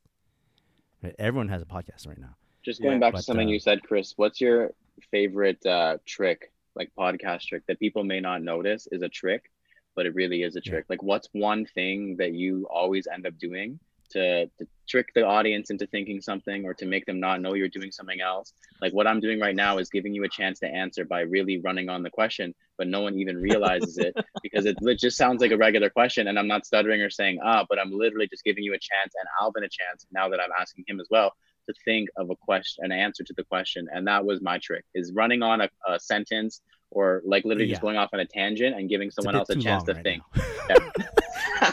right? 1.02 1.14
everyone 1.18 1.48
has 1.48 1.62
a 1.62 1.66
podcast 1.66 2.06
right 2.06 2.18
now 2.18 2.34
Just 2.64 2.80
Yeah, 2.80 2.88
going 2.88 3.00
back 3.00 3.12
but, 3.12 3.18
to 3.18 3.24
something 3.24 3.48
uh, 3.48 3.50
you 3.50 3.60
said, 3.60 3.82
Chris, 3.82 4.14
what's 4.16 4.40
your 4.40 4.70
favorite 5.10 5.64
uh, 5.66 5.98
trick, 6.06 6.52
like 6.78 6.90
podcast 6.96 7.42
trick 7.48 7.62
that 7.66 7.78
people 7.80 8.04
may 8.04 8.20
not 8.20 8.40
notice 8.42 8.86
is 8.94 9.02
a 9.02 9.08
trick, 9.08 9.50
but 9.96 10.06
it 10.06 10.14
really 10.14 10.42
is 10.46 10.54
a 10.56 10.60
Yeah. 10.64 10.70
trick? 10.70 10.84
Like, 10.88 11.02
what's 11.02 11.28
one 11.32 11.66
thing 11.66 12.16
that 12.18 12.32
you 12.32 12.66
always 12.70 13.08
end 13.14 13.26
up 13.26 13.36
doing 13.36 13.80
to, 14.12 14.46
to 14.46 14.66
trick 14.88 15.08
the 15.14 15.24
audience 15.24 15.70
into 15.70 15.86
thinking 15.86 16.20
something 16.20 16.64
or 16.64 16.74
to 16.74 16.86
make 16.86 17.06
them 17.06 17.20
not 17.20 17.40
know 17.40 17.54
you're 17.54 17.68
doing 17.68 17.90
something 17.90 18.20
else? 18.20 18.52
Like, 18.80 18.92
what 18.92 19.06
I'm 19.06 19.20
doing 19.20 19.40
right 19.40 19.54
now 19.54 19.78
is 19.78 19.88
giving 19.90 20.14
you 20.14 20.24
a 20.24 20.28
chance 20.28 20.58
to 20.60 20.66
answer 20.66 21.04
by 21.04 21.20
really 21.20 21.60
running 21.60 21.88
on 21.88 22.02
the 22.02 22.10
question, 22.10 22.54
but 22.78 22.88
no 22.88 23.00
one 23.00 23.18
even 23.18 23.40
realizes 23.40 23.98
it 23.98 24.14
because 24.42 24.66
it, 24.66 24.76
just 24.98 25.16
sounds 25.16 25.40
like 25.40 25.52
a 25.52 25.56
regular 25.56 25.90
question. 25.90 26.28
And 26.28 26.38
I'm 26.38 26.48
not 26.48 26.66
stuttering 26.66 27.00
or 27.00 27.10
saying, 27.10 27.38
ah, 27.42 27.64
but 27.68 27.78
I'm 27.78 27.92
literally 27.92 28.28
just 28.28 28.44
giving 28.44 28.64
you 28.64 28.74
a 28.74 28.78
chance 28.78 29.14
and 29.18 29.28
Alvin 29.40 29.64
a 29.64 29.68
chance 29.68 30.06
now 30.12 30.28
that 30.28 30.40
I'm 30.40 30.50
asking 30.58 30.84
him 30.86 31.00
as 31.00 31.08
well 31.10 31.32
to 31.68 31.74
think 31.84 32.08
of 32.16 32.30
a 32.30 32.36
question, 32.36 32.84
an 32.84 32.92
answer 32.92 33.24
to 33.24 33.34
the 33.36 33.44
question, 33.44 33.86
and 33.92 34.06
that 34.06 34.24
was 34.24 34.42
my 34.42 34.58
trick: 34.58 34.84
is 34.94 35.12
running 35.12 35.42
on 35.42 35.60
a, 35.60 35.68
a 35.88 36.00
sentence 36.00 36.60
or 36.90 37.22
like 37.24 37.44
literally 37.44 37.68
just 37.68 37.80
going 37.80 37.96
off 37.96 38.10
on 38.12 38.20
a 38.20 38.26
tangent 38.26 38.76
and 38.76 38.88
giving 38.88 39.10
someone 39.10 39.34
bit 39.34 39.40
else 39.40 39.50
a 39.50 39.56
chance 39.56 39.84
to 39.84 39.94
right 39.94 40.04
think. 40.04 40.22
now. 40.68 41.72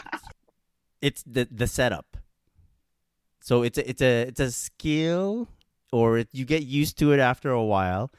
it's 1.02 1.22
the 1.24 1.46
the 1.50 1.66
setup 1.66 2.16
so 3.40 3.62
it's 3.62 3.78
a, 3.78 3.88
it's 3.88 4.02
a 4.02 4.22
it's 4.22 4.40
a 4.40 4.50
skill 4.50 5.48
or 5.92 6.18
it, 6.18 6.28
you 6.32 6.44
get 6.44 6.62
used 6.64 6.98
to 6.98 7.12
it 7.12 7.20
after 7.20 7.50
a 7.50 7.64
while 7.64 8.10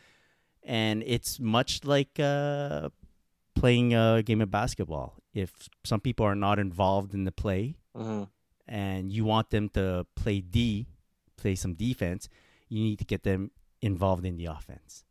and 0.63 1.03
it's 1.05 1.39
much 1.39 1.83
like 1.85 2.19
uh 2.19 2.89
playing 3.55 3.93
a 3.93 4.21
game 4.23 4.41
of 4.41 4.49
basketball 4.51 5.15
if 5.33 5.69
some 5.83 5.99
people 5.99 6.25
are 6.25 6.35
not 6.35 6.59
involved 6.59 7.13
in 7.13 7.23
the 7.25 7.31
play 7.31 7.75
Mhm. 7.95 8.29
and 8.67 9.11
you 9.11 9.25
want 9.25 9.49
them 9.49 9.69
to 9.69 10.05
play 10.15 10.39
D, 10.41 10.87
play 11.37 11.55
some 11.55 11.73
defense, 11.73 12.27
you 12.69 12.81
need 12.83 12.99
to 12.99 13.05
get 13.05 13.23
them 13.23 13.51
involved 13.81 14.25
in 14.25 14.37
the 14.37 14.45
offense. 14.45 15.03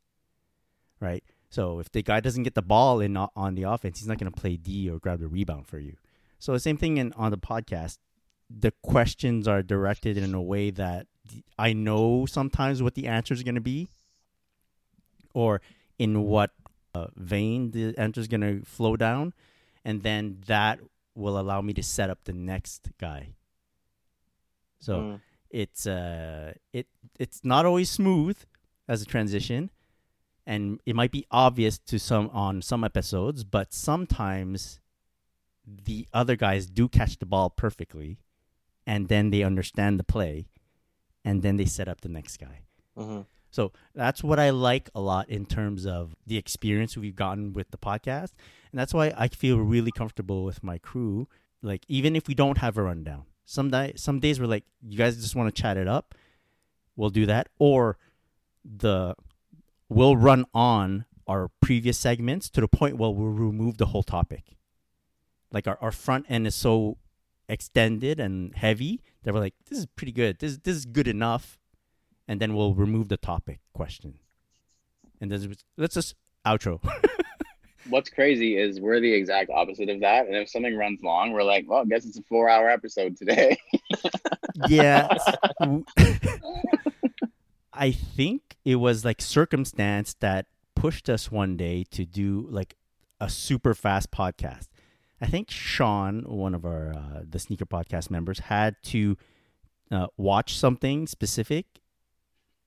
Right? 1.00 1.24
So 1.50 1.78
if 1.80 1.90
the 1.90 2.02
guy 2.02 2.20
doesn't 2.20 2.44
get 2.44 2.54
the 2.54 2.62
ball 2.62 3.00
in 3.00 3.16
on 3.16 3.54
the 3.54 3.64
offense, 3.64 3.98
he's 3.98 4.08
not 4.08 4.18
going 4.18 4.30
to 4.32 4.40
play 4.40 4.56
D 4.56 4.88
or 4.90 4.98
grab 4.98 5.20
the 5.20 5.28
rebound 5.28 5.66
for 5.66 5.78
you. 5.78 5.96
So 6.38 6.52
the 6.52 6.60
same 6.60 6.76
thing 6.76 6.96
in 6.98 7.12
on 7.14 7.30
the 7.30 7.38
podcast, 7.38 7.98
the 8.52 8.72
questions 8.82 9.46
are 9.46 9.62
directed 9.62 10.16
in 10.18 10.34
a 10.34 10.42
way 10.42 10.70
that 10.70 11.06
I 11.58 11.72
know 11.72 12.26
sometimes 12.26 12.82
what 12.82 12.94
the 12.94 13.06
answer 13.06 13.32
is 13.32 13.42
going 13.44 13.54
to 13.54 13.60
be 13.60 13.88
or 15.34 15.60
in 15.98 16.22
what 16.24 16.50
uh, 16.94 17.06
vein 17.16 17.70
the 17.70 17.96
answer 17.96 18.20
is 18.20 18.26
going 18.26 18.40
to 18.40 18.64
flow 18.66 18.96
down 18.96 19.32
and 19.84 20.02
then 20.02 20.38
that 20.46 20.80
will 21.14 21.38
allow 21.38 21.60
me 21.60 21.72
to 21.74 21.82
set 21.82 22.10
up 22.10 22.24
the 22.24 22.32
next 22.32 22.90
guy. 22.98 23.28
So 24.80 24.94
Mm. 24.98 25.20
it's 25.50 25.86
uh 25.86 26.54
it 26.72 26.86
it's 27.18 27.44
not 27.44 27.66
always 27.66 27.90
smooth 27.90 28.38
as 28.88 29.02
a 29.02 29.04
transition 29.04 29.70
and 30.46 30.80
it 30.86 30.96
might 30.96 31.12
be 31.12 31.26
obvious 31.30 31.78
to 31.78 31.98
some 31.98 32.28
on 32.32 32.62
some 32.62 32.82
episodes, 32.82 33.44
but 33.44 33.72
sometimes 33.72 34.80
the 35.66 36.08
other 36.12 36.34
guys 36.34 36.66
do 36.66 36.88
catch 36.88 37.18
the 37.18 37.26
ball 37.26 37.50
perfectly 37.50 38.18
and 38.90 39.08
then 39.08 39.30
they 39.30 39.42
understand 39.50 40.00
the 40.00 40.04
play 40.04 40.46
and 41.24 41.42
then 41.42 41.56
they 41.56 41.64
set 41.76 41.86
up 41.92 42.00
the 42.00 42.08
next 42.08 42.38
guy. 42.38 42.56
Mhm. 42.96 43.26
So 43.50 43.72
that's 43.94 44.22
what 44.22 44.38
I 44.38 44.50
like 44.50 44.90
a 44.94 45.00
lot 45.00 45.28
in 45.28 45.44
terms 45.46 45.86
of 45.86 46.14
the 46.26 46.36
experience 46.36 46.96
we've 46.96 47.16
gotten 47.26 47.52
with 47.52 47.70
the 47.70 47.78
podcast. 47.78 48.32
And 48.70 48.78
that's 48.80 48.94
why 48.94 49.12
I 49.16 49.28
feel 49.28 49.58
really 49.58 49.92
comfortable 49.92 50.44
with 50.44 50.62
my 50.70 50.78
crew. 50.78 51.28
Like 51.62 51.84
even 51.88 52.16
if 52.16 52.26
we 52.28 52.34
don't 52.34 52.58
have 52.58 52.76
a 52.78 52.82
rundown, 52.82 53.24
some 53.44 53.70
day, 53.70 53.92
some 53.96 54.18
days 54.20 54.40
we're 54.40 54.46
like, 54.56 54.64
you 54.82 54.98
guys 54.98 55.16
just 55.16 55.36
want 55.36 55.54
to 55.54 55.62
chat 55.62 55.76
it 55.76 55.88
up, 55.88 56.14
we'll 56.96 57.10
do 57.10 57.26
that. 57.26 57.48
Or 57.58 57.96
the 58.64 59.14
we'll 59.88 60.16
run 60.16 60.46
on 60.54 61.04
our 61.26 61.50
previous 61.60 61.98
segments 61.98 62.50
to 62.50 62.60
the 62.60 62.68
point 62.68 62.96
where 62.98 63.10
we'll 63.10 63.28
remove 63.50 63.78
the 63.78 63.86
whole 63.86 64.02
topic. 64.04 64.56
Like 65.52 65.66
our, 65.68 65.78
our 65.80 65.92
front 65.92 66.26
end 66.28 66.46
is 66.46 66.54
so 66.54 66.98
extended 67.50 68.20
and 68.20 68.54
heavy 68.54 69.00
that 69.22 69.34
we're 69.34 69.40
like, 69.40 69.54
this 69.68 69.78
is 69.78 69.86
pretty 69.96 70.12
good. 70.12 70.38
This 70.38 70.58
this 70.58 70.76
is 70.76 70.84
good 70.86 71.08
enough 71.08 71.58
and 72.30 72.38
then 72.38 72.54
we'll 72.54 72.74
remove 72.74 73.08
the 73.08 73.16
topic 73.16 73.58
question. 73.74 74.14
And 75.20 75.32
then 75.32 75.52
let's 75.76 75.94
just 75.94 76.14
outro. 76.46 76.80
What's 77.88 78.08
crazy 78.08 78.56
is 78.56 78.78
we're 78.78 79.00
the 79.00 79.12
exact 79.12 79.50
opposite 79.50 79.88
of 79.88 79.98
that, 80.02 80.26
and 80.26 80.36
if 80.36 80.48
something 80.48 80.76
runs 80.76 81.02
long, 81.02 81.32
we're 81.32 81.42
like, 81.42 81.64
well, 81.68 81.80
I 81.80 81.86
guess 81.86 82.04
it's 82.04 82.16
a 82.18 82.22
four-hour 82.22 82.70
episode 82.70 83.16
today. 83.16 83.58
yeah. 84.68 85.08
I 87.72 87.90
think 87.90 88.56
it 88.64 88.76
was 88.76 89.04
like 89.04 89.20
circumstance 89.20 90.14
that 90.20 90.46
pushed 90.76 91.10
us 91.10 91.32
one 91.32 91.56
day 91.56 91.84
to 91.90 92.04
do 92.04 92.46
like 92.48 92.76
a 93.18 93.28
super 93.28 93.74
fast 93.74 94.12
podcast. 94.12 94.68
I 95.20 95.26
think 95.26 95.50
Sean, 95.50 96.22
one 96.22 96.54
of 96.54 96.64
our 96.64 96.94
uh, 96.94 97.22
the 97.28 97.38
sneaker 97.38 97.66
podcast 97.66 98.10
members, 98.10 98.38
had 98.38 98.76
to 98.84 99.16
uh, 99.90 100.06
watch 100.16 100.56
something 100.56 101.06
specific. 101.06 101.66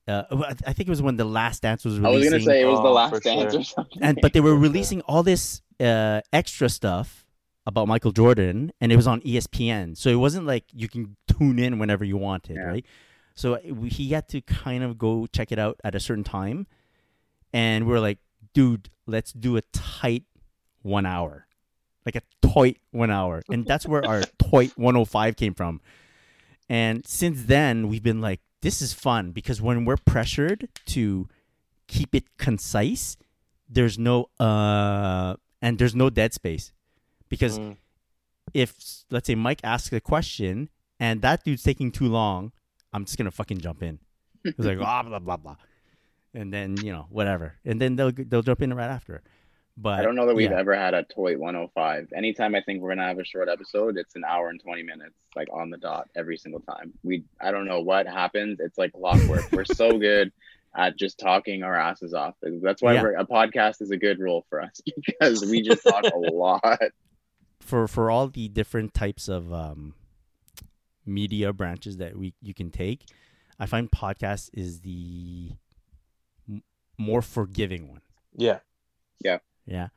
Uh, 0.06 0.22
I 0.30 0.50
I 0.66 0.72
think 0.72 0.86
it 0.88 0.90
was 0.90 1.02
when 1.02 1.16
the 1.16 1.24
last 1.24 1.62
dance 1.62 1.84
was 1.84 1.98
I 1.98 2.08
was 2.10 2.24
gonna 2.24 2.40
say 2.40 2.60
it 2.60 2.66
was 2.66 2.80
the 2.80 2.88
Oh, 2.88 2.92
last 2.92 3.22
dance 3.22 3.52
sure. 3.52 3.60
or 3.60 3.64
something. 3.64 4.02
and 4.02 4.18
but 4.20 4.32
they 4.34 4.40
were 4.40 4.54
releasing 4.56 5.00
all 5.02 5.22
this 5.22 5.62
uh, 5.80 6.20
extra 6.32 6.68
stuff 6.68 7.24
about 7.66 7.88
Michael 7.88 8.12
Jordan, 8.12 8.70
and 8.80 8.92
it 8.92 8.96
was 8.96 9.06
on 9.06 9.22
ESPN. 9.22 9.96
So 9.96 10.10
it 10.10 10.16
wasn't 10.16 10.46
like 10.46 10.64
you 10.74 10.86
can 10.88 11.16
tune 11.26 11.58
in 11.58 11.78
whenever 11.78 12.04
you 12.04 12.18
wanted, 12.18 12.56
Yeah. 12.56 12.64
right? 12.64 12.86
So 13.34 13.56
he 13.86 14.10
had 14.10 14.28
to 14.28 14.42
kind 14.42 14.84
of 14.84 14.96
go 14.98 15.26
check 15.26 15.50
it 15.50 15.58
out 15.58 15.80
at 15.82 15.94
a 15.94 16.00
certain 16.00 16.22
time, 16.24 16.66
and 17.52 17.86
we 17.86 17.94
are 17.94 18.00
like, 18.00 18.18
"Dude, 18.52 18.90
let's 19.06 19.32
do 19.32 19.56
a 19.56 19.62
tight 19.72 20.24
one 20.82 21.06
hour, 21.06 21.46
like 22.06 22.16
a 22.16 22.22
tight 22.42 22.78
one 22.90 23.10
hour," 23.10 23.42
and 23.50 23.66
that's 23.70 23.86
where 23.86 24.04
our 24.06 24.22
tight 24.38 24.72
105 24.76 25.36
came 25.36 25.54
from. 25.54 25.80
And 26.68 27.06
since 27.06 27.44
then, 27.44 27.88
we've 27.88 28.02
been 28.02 28.20
like, 28.20 28.40
"This 28.62 28.80
is 28.82 28.92
fun," 28.92 29.32
because 29.32 29.60
when 29.60 29.84
we're 29.84 29.96
pressured 29.98 30.68
to 30.86 31.28
keep 31.86 32.14
it 32.14 32.24
concise, 32.38 33.16
there's 33.68 33.98
no 33.98 34.28
uh 34.40 35.36
and 35.60 35.78
there's 35.78 35.94
no 35.94 36.10
dead 36.10 36.32
space 36.34 36.72
because 37.28 37.58
Mm. 37.58 37.76
if 38.54 38.74
let's 39.10 39.26
say 39.26 39.34
Mike 39.34 39.60
asks 39.64 39.92
a 39.92 40.00
question 40.00 40.68
and 41.00 41.22
that 41.22 41.44
dude's 41.44 41.62
taking 41.62 41.90
too 41.90 42.08
long, 42.08 42.52
I'm 42.92 43.04
just 43.04 43.16
gonna 43.18 43.30
fucking 43.30 43.58
jump 43.58 43.82
in. 43.82 43.98
It's 44.44 44.58
like 44.58 44.78
blah 44.78 45.02
blah 45.08 45.18
blah 45.18 45.36
blah, 45.36 45.56
and 46.34 46.52
then 46.52 46.76
you 46.78 46.92
know 46.92 47.06
whatever, 47.10 47.54
and 47.64 47.80
then 47.80 47.96
they'll 47.96 48.12
they'll 48.12 48.42
jump 48.42 48.62
in 48.62 48.72
right 48.74 48.90
after. 48.90 49.22
But 49.76 49.98
I 49.98 50.02
don't 50.02 50.14
know 50.14 50.26
that 50.26 50.36
we've 50.36 50.50
yeah. 50.52 50.58
ever 50.58 50.74
had 50.76 50.94
a 50.94 51.02
toy 51.02 51.36
105. 51.36 52.12
Anytime 52.16 52.54
I 52.54 52.60
think 52.62 52.80
we're 52.80 52.90
gonna 52.90 53.08
have 53.08 53.18
a 53.18 53.24
short 53.24 53.48
episode, 53.48 53.96
it's 53.96 54.14
an 54.14 54.22
hour 54.24 54.48
and 54.48 54.60
20 54.62 54.84
minutes, 54.84 55.16
like 55.34 55.48
on 55.52 55.70
the 55.70 55.78
dot 55.78 56.08
every 56.14 56.36
single 56.36 56.60
time. 56.60 56.92
We 57.02 57.24
I 57.40 57.50
don't 57.50 57.66
know 57.66 57.80
what 57.80 58.06
happens. 58.06 58.60
It's 58.60 58.78
like 58.78 58.92
clockwork. 58.92 59.50
we're 59.50 59.64
so 59.64 59.98
good 59.98 60.32
at 60.76 60.96
just 60.96 61.18
talking 61.18 61.62
our 61.64 61.74
asses 61.74 62.14
off. 62.14 62.34
That's 62.42 62.82
why 62.82 62.94
Yeah. 62.94 63.02
we're, 63.02 63.16
a 63.16 63.26
podcast 63.26 63.80
is 63.82 63.90
a 63.90 63.96
good 63.96 64.18
rule 64.18 64.44
for 64.48 64.60
us 64.60 64.80
because 65.06 65.44
we 65.44 65.62
just 65.62 65.82
talk 65.82 66.04
a 66.04 66.16
lot. 66.18 66.80
for 67.60 67.88
for 67.88 68.10
all 68.10 68.28
the 68.28 68.48
different 68.48 68.94
types 68.94 69.26
of 69.28 69.52
um, 69.52 69.94
media 71.04 71.52
branches 71.52 71.96
that 71.96 72.16
we 72.16 72.34
you 72.40 72.54
can 72.54 72.70
take. 72.70 73.06
I 73.58 73.66
find 73.66 73.90
podcast 73.90 74.50
is 74.52 74.80
the 74.80 75.50
m- 76.48 76.62
more 76.96 77.22
forgiving 77.22 77.88
one. 77.88 78.02
Yeah. 78.36 78.60
Yeah. 79.20 79.38
Yeah. 79.66 79.88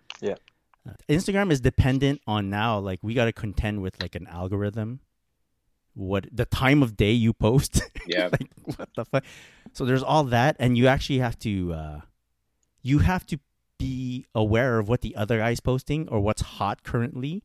Uh, 0.87 0.93
Instagram 1.09 1.51
is 1.51 1.59
dependent 1.61 2.21
on 2.27 2.49
now. 2.49 2.79
Like 2.79 2.99
we 3.01 3.13
got 3.13 3.25
to 3.25 3.33
contend 3.33 3.81
with 3.81 3.99
like 4.01 4.15
an 4.15 4.27
algorithm. 4.27 4.99
What 5.93 6.27
the 6.31 6.45
time 6.45 6.83
of 6.83 6.95
day 6.95 7.11
you 7.11 7.33
post? 7.33 7.81
Yeah. 8.07 8.29
like 8.31 8.49
what 8.77 8.89
the 8.95 9.03
fuck? 9.03 9.25
So 9.73 9.83
there's 9.83 10.03
all 10.03 10.23
that, 10.25 10.55
and 10.59 10.77
you 10.77 10.87
actually 10.87 11.19
have 11.19 11.37
to, 11.39 11.73
uh, 11.73 11.99
you 12.81 12.99
have 12.99 13.25
to 13.25 13.39
be 13.77 14.25
aware 14.33 14.79
of 14.79 14.87
what 14.87 15.01
the 15.01 15.13
other 15.17 15.39
guy's 15.39 15.59
posting 15.59 16.07
or 16.07 16.21
what's 16.21 16.41
hot 16.41 16.83
currently. 16.83 17.43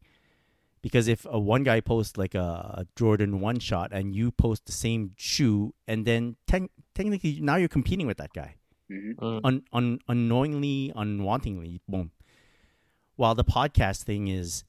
Because 0.80 1.08
if 1.08 1.26
a 1.28 1.38
one 1.38 1.64
guy 1.64 1.80
posts 1.80 2.16
like 2.16 2.36
a 2.36 2.86
Jordan 2.94 3.40
one 3.40 3.58
shot 3.58 3.90
and 3.92 4.14
you 4.14 4.30
post 4.30 4.66
the 4.66 4.72
same 4.72 5.14
shoe, 5.16 5.74
and 5.88 6.06
then 6.06 6.36
te- 6.46 6.70
technically 6.94 7.40
now 7.40 7.56
you're 7.56 7.68
competing 7.68 8.06
with 8.06 8.18
that 8.18 8.32
guy 8.32 8.54
hmm 8.89 9.12
Mm. 9.20 9.41
un, 9.45 9.62
un, 9.72 9.99
unknowingly, 10.09 10.93
unwantingly, 10.95 11.80
boom. 11.89 12.11
While 13.16 13.35
the 13.35 13.45
podcast 13.45 14.03
thing 14.05 14.28
is, 14.28 14.64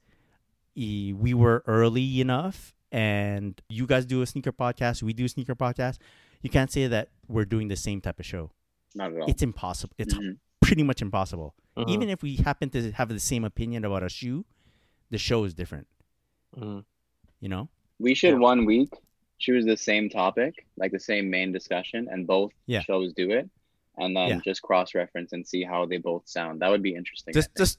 e- 0.74 1.12
we 1.12 1.34
were 1.34 1.62
early 1.66 2.20
enough, 2.20 2.74
and 2.92 3.60
you 3.68 3.86
guys 3.86 4.06
do 4.06 4.22
a 4.22 4.26
sneaker 4.26 4.52
podcast, 4.52 5.02
we 5.02 5.12
do 5.12 5.24
a 5.24 5.28
sneaker 5.28 5.54
podcast. 5.54 5.98
You 6.42 6.50
can't 6.50 6.70
say 6.70 6.86
that 6.86 7.08
we're 7.28 7.44
doing 7.46 7.68
the 7.68 7.76
same 7.76 8.00
type 8.00 8.18
of 8.20 8.26
show. 8.26 8.50
Not 8.94 9.12
at 9.12 9.20
all. 9.22 9.28
It's 9.30 9.42
impossible. 9.42 9.94
It's 9.98 10.14
Mhm. 10.14 10.38
pretty 10.60 10.82
much 10.84 11.02
impossible. 11.02 11.54
Mhm. 11.76 11.88
Even 11.90 12.08
if 12.08 12.22
we 12.22 12.36
happen 12.36 12.70
to 12.70 12.92
have 12.92 13.08
the 13.08 13.18
same 13.20 13.44
opinion 13.44 13.84
about 13.84 14.02
a 14.02 14.08
shoe, 14.08 14.44
the 15.10 15.18
show 15.18 15.44
is 15.44 15.54
different. 15.54 15.86
Mhm. 16.56 16.84
You 17.40 17.48
know? 17.48 17.68
We 17.98 18.14
should 18.14 18.34
Yeah. 18.34 18.38
one 18.50 18.64
week 18.64 18.90
choose 19.38 19.64
the 19.64 19.76
same 19.76 20.08
topic, 20.08 20.66
like 20.76 20.92
the 20.92 21.00
same 21.00 21.28
main 21.30 21.50
discussion, 21.52 22.08
and 22.10 22.26
both 22.26 22.52
Yeah. 22.66 22.82
shows 22.82 23.12
do 23.12 23.30
it, 23.30 23.50
and 23.96 24.16
then 24.16 24.28
Yeah. 24.28 24.40
just 24.44 24.62
cross 24.62 24.94
reference 24.94 25.32
and 25.32 25.46
see 25.46 25.62
how 25.62 25.86
they 25.86 25.98
both 25.98 26.28
sound. 26.28 26.60
That 26.62 26.70
would 26.70 26.82
be 26.82 26.94
interesting. 26.94 27.34
Just, 27.34 27.50
just 27.56 27.78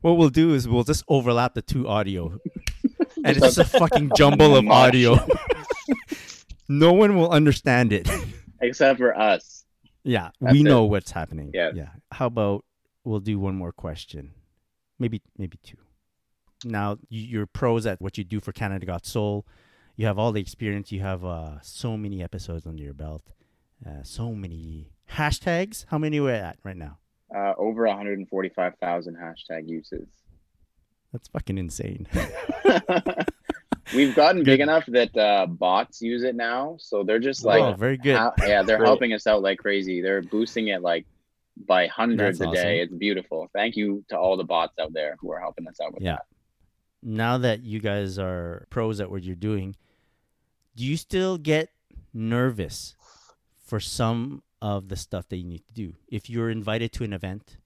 what 0.00 0.12
we'll 0.16 0.28
do 0.30 0.54
is 0.54 0.68
we'll 0.68 0.84
just 0.84 1.04
overlap 1.08 1.54
the 1.54 1.62
two 1.62 1.88
audio, 1.88 2.38
and 3.24 3.36
it's 3.36 3.40
just 3.40 3.58
a 3.58 3.64
fucking 3.64 4.12
jumble 4.16 4.56
of 4.56 4.66
audio. 4.68 5.18
no 6.68 6.92
one 6.92 7.16
will 7.16 7.30
understand 7.30 7.92
it. 7.92 8.08
except 8.60 8.98
for 8.98 9.16
us. 9.18 9.64
Yeah, 10.02 10.30
That's 10.40 10.52
we 10.52 10.60
it. 10.60 10.64
know 10.64 10.84
what's 10.84 11.10
happening. 11.10 11.50
Yeah. 11.54 11.70
Yeah. 11.74 11.88
How 12.12 12.26
about 12.26 12.64
we'll 13.04 13.20
do 13.20 13.38
one 13.38 13.54
more 13.56 13.72
question? 13.72 14.32
Maybe 14.98 15.22
maybe 15.38 15.58
two. 15.62 15.78
Now 16.64 16.98
you- 17.08 17.22
you're 17.26 17.46
pros 17.46 17.86
at 17.86 18.00
what 18.00 18.16
you 18.18 18.24
do 18.24 18.40
for 18.40 18.52
Canada 18.52 18.86
Got 18.86 19.06
Sole. 19.06 19.46
You 19.96 20.06
have 20.06 20.18
all 20.18 20.32
the 20.32 20.40
experience. 20.40 20.90
You 20.92 21.00
have 21.00 21.24
uh, 21.24 21.60
so 21.62 21.96
many 21.96 22.22
episodes 22.22 22.66
under 22.66 22.82
your 22.82 22.94
belt. 22.94 23.32
Uh, 23.86 24.02
so 24.02 24.34
many 24.34 24.90
hashtags. 25.12 25.84
How 25.88 25.98
many 25.98 26.18
are 26.18 26.24
we're 26.24 26.34
at 26.34 26.58
right 26.64 26.76
now? 26.76 26.98
Uh, 27.34 27.52
over 27.58 27.86
145,000 27.86 29.16
hashtag 29.16 29.68
uses. 29.68 30.08
That's 31.12 31.28
fucking 31.28 31.58
insane. 31.58 32.06
We've 33.94 34.14
gotten 34.14 34.42
big 34.44 34.60
enough 34.60 34.86
that 34.86 35.14
uh, 35.16 35.46
bots 35.46 36.00
use 36.00 36.22
it 36.24 36.34
now, 36.34 36.76
so 36.80 37.04
they're 37.04 37.18
just 37.18 37.44
like, 37.44 37.60
oh, 37.62 37.74
very 37.74 37.96
good. 37.98 38.16
ha- 38.16 38.32
yeah, 38.40 38.62
they're 38.62 38.82
helping 38.82 39.12
us 39.12 39.26
out 39.26 39.42
like 39.42 39.58
crazy. 39.58 40.00
They're 40.00 40.22
boosting 40.22 40.68
it 40.68 40.80
like 40.82 41.06
by 41.68 41.86
hundreds 41.86 42.38
That's 42.38 42.50
a 42.50 42.54
day. 42.54 42.80
awesome. 42.80 42.82
It's 42.84 42.94
beautiful. 42.94 43.48
Thank 43.52 43.76
you 43.76 44.04
to 44.08 44.18
all 44.18 44.36
the 44.36 44.44
bots 44.44 44.78
out 44.80 44.92
there 44.94 45.16
who 45.20 45.30
are 45.32 45.38
helping 45.38 45.68
us 45.68 45.78
out 45.84 45.92
with 45.94 46.02
Yeah. 46.02 46.12
that. 46.14 46.24
now 47.02 47.36
that 47.38 47.62
you 47.62 47.78
guys 47.78 48.18
are 48.18 48.66
pros 48.70 49.00
at 49.00 49.10
what 49.10 49.22
you're 49.22 49.36
doing, 49.36 49.76
do 50.74 50.84
you 50.84 50.96
still 50.96 51.36
get 51.36 51.68
nervous 52.12 52.96
for 53.66 53.78
some 53.78 54.42
of 54.64 54.88
the 54.88 54.96
stuff 54.96 55.28
that 55.28 55.36
you 55.36 55.44
need 55.44 55.62
to 55.68 55.74
do? 55.74 55.92
If 56.08 56.30
you're 56.30 56.48
invited 56.48 56.90
to 56.92 57.04
an 57.04 57.12
event, 57.12 57.58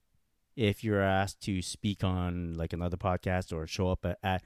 if 0.57 0.83
you're 0.83 1.01
asked 1.01 1.41
to 1.43 1.63
speak 1.63 2.03
on 2.03 2.55
like 2.55 2.73
another 2.73 2.97
podcast 2.97 3.53
or 3.57 3.67
show 3.69 3.89
up 3.91 4.05
at, 4.05 4.19
at 4.25 4.43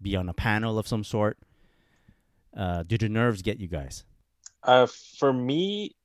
be 0.00 0.14
on 0.14 0.28
a 0.28 0.32
panel 0.32 0.78
of 0.78 0.86
some 0.86 1.02
sort, 1.02 1.36
uh, 2.56 2.84
do 2.84 2.96
the 2.96 3.08
nerves 3.08 3.42
get 3.42 3.58
you 3.58 3.66
guys? 3.66 4.04
Uh, 4.62 4.86
for 5.18 5.32
me, 5.32 5.96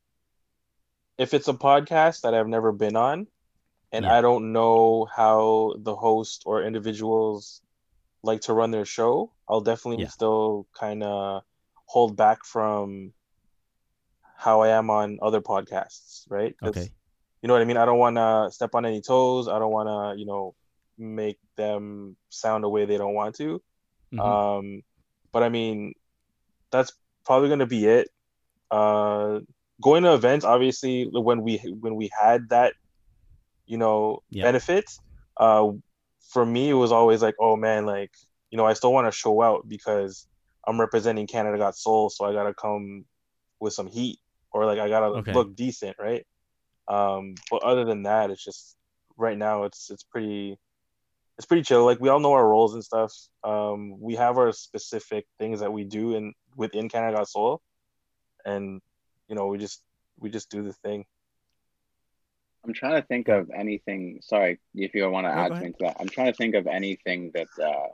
if 1.19 1.35
it's 1.35 1.47
a 1.47 1.53
podcast 1.53 2.21
that 2.21 2.33
I've 2.33 2.47
never 2.47 2.71
been 2.71 2.95
on, 2.95 3.27
and 3.91 4.05
Yeah. 4.05 4.17
I 4.17 4.21
don't 4.21 4.53
know 4.53 5.05
how 5.05 5.75
the 5.77 5.95
host 5.95 6.43
or 6.47 6.63
individuals 6.63 7.61
like 8.23 8.41
to 8.41 8.53
run 8.53 8.71
their 8.71 8.85
show, 8.85 9.31
I'll 9.47 9.61
definitely 9.61 10.03
Yeah. 10.03 10.09
still 10.09 10.65
kind 10.73 11.03
of 11.03 11.43
hold 11.85 12.15
back 12.15 12.43
from 12.45 13.13
how 14.41 14.61
I 14.61 14.69
am 14.69 14.89
on 14.89 15.19
other 15.21 15.39
podcasts, 15.39 16.23
right? 16.27 16.55
Okay. 16.63 16.89
You 17.43 17.47
know 17.47 17.53
what 17.53 17.61
I 17.61 17.65
mean? 17.65 17.77
I 17.77 17.85
don't 17.85 17.99
want 17.99 18.15
to 18.17 18.49
step 18.51 18.73
on 18.73 18.87
any 18.87 18.99
toes. 18.99 19.47
I 19.47 19.59
don't 19.59 19.71
want 19.71 19.87
to, 19.87 20.19
you 20.19 20.25
know, 20.25 20.55
make 20.97 21.37
them 21.57 22.15
sound 22.29 22.63
a 22.63 22.69
way 22.69 22.85
they 22.85 22.97
don't 22.97 23.13
want 23.13 23.35
to. 23.35 23.61
Mhm. 24.11 24.19
Um, 24.19 24.81
but 25.31 25.43
I 25.43 25.49
mean, 25.49 25.93
that's 26.71 26.91
probably 27.23 27.49
gonna 27.49 27.67
be 27.67 27.85
it. 27.85 28.09
Uh, 28.71 29.41
going 29.79 30.03
to 30.03 30.13
events, 30.15 30.43
obviously, 30.43 31.07
when 31.11 31.43
we 31.43 31.57
when 31.79 31.95
we 31.95 32.09
had 32.09 32.49
that, 32.49 32.73
you 33.67 33.77
know, 33.77 34.23
Yeah. 34.31 34.45
benefit, 34.45 34.85
uh, 35.37 35.69
for 36.33 36.45
me 36.45 36.69
it 36.69 36.73
was 36.73 36.91
always 36.91 37.21
like, 37.21 37.35
oh 37.39 37.55
man, 37.55 37.85
like 37.85 38.11
you 38.49 38.57
know, 38.57 38.65
I 38.65 38.73
still 38.73 38.91
want 38.91 39.05
to 39.05 39.15
show 39.15 39.43
out 39.43 39.67
because 39.67 40.25
I'm 40.65 40.79
representing 40.79 41.27
Canada 41.27 41.59
Got 41.59 41.75
Sole, 41.75 42.09
so 42.09 42.25
I 42.25 42.33
gotta 42.33 42.55
come 42.55 43.05
with 43.59 43.73
some 43.73 43.87
heat 43.87 44.17
or 44.51 44.65
like 44.65 44.79
I 44.79 44.89
gotta 44.89 45.19
Okay. 45.19 45.31
look 45.33 45.55
decent, 45.55 45.97
right? 45.99 46.25
Um, 46.87 47.35
but 47.49 47.63
other 47.63 47.85
than 47.85 48.03
that, 48.03 48.31
it's 48.31 48.43
just 48.43 48.75
right 49.17 49.37
now 49.37 49.63
it's 49.63 49.89
it's 49.89 50.03
pretty 50.03 50.57
it's 51.37 51.45
pretty 51.45 51.63
chill. 51.63 51.85
Like 51.85 51.99
we 51.99 52.09
all 52.09 52.19
know 52.19 52.33
our 52.33 52.47
roles 52.47 52.73
and 52.73 52.83
stuff. 52.83 53.13
Um, 53.43 53.99
we 53.99 54.15
have 54.15 54.37
our 54.37 54.51
specific 54.51 55.25
things 55.39 55.59
that 55.61 55.71
we 55.73 55.83
do 55.83 56.15
in 56.15 56.33
within 56.55 56.89
Canada 56.89 57.17
Got 57.17 57.29
Sole, 57.29 57.61
and 58.45 58.81
you 59.27 59.35
know 59.35 59.47
we 59.47 59.57
just 59.57 59.83
we 60.19 60.29
just 60.29 60.49
do 60.49 60.63
the 60.63 60.73
thing. 60.73 61.05
I'm 62.63 62.73
trying 62.73 63.01
to 63.01 63.07
think 63.07 63.27
of 63.27 63.49
anything. 63.51 64.19
Sorry 64.21 64.59
if 64.75 64.93
you 64.93 65.09
want 65.09 65.25
to 65.25 65.31
No, 65.31 65.35
add 65.35 65.49
go 65.49 65.55
something 65.55 65.73
to 65.73 65.77
that. 65.81 65.97
I'm 65.99 66.09
trying 66.09 66.31
to 66.31 66.37
think 66.37 66.55
of 66.55 66.67
anything 66.67 67.31
that 67.33 67.47
uh, 67.61 67.87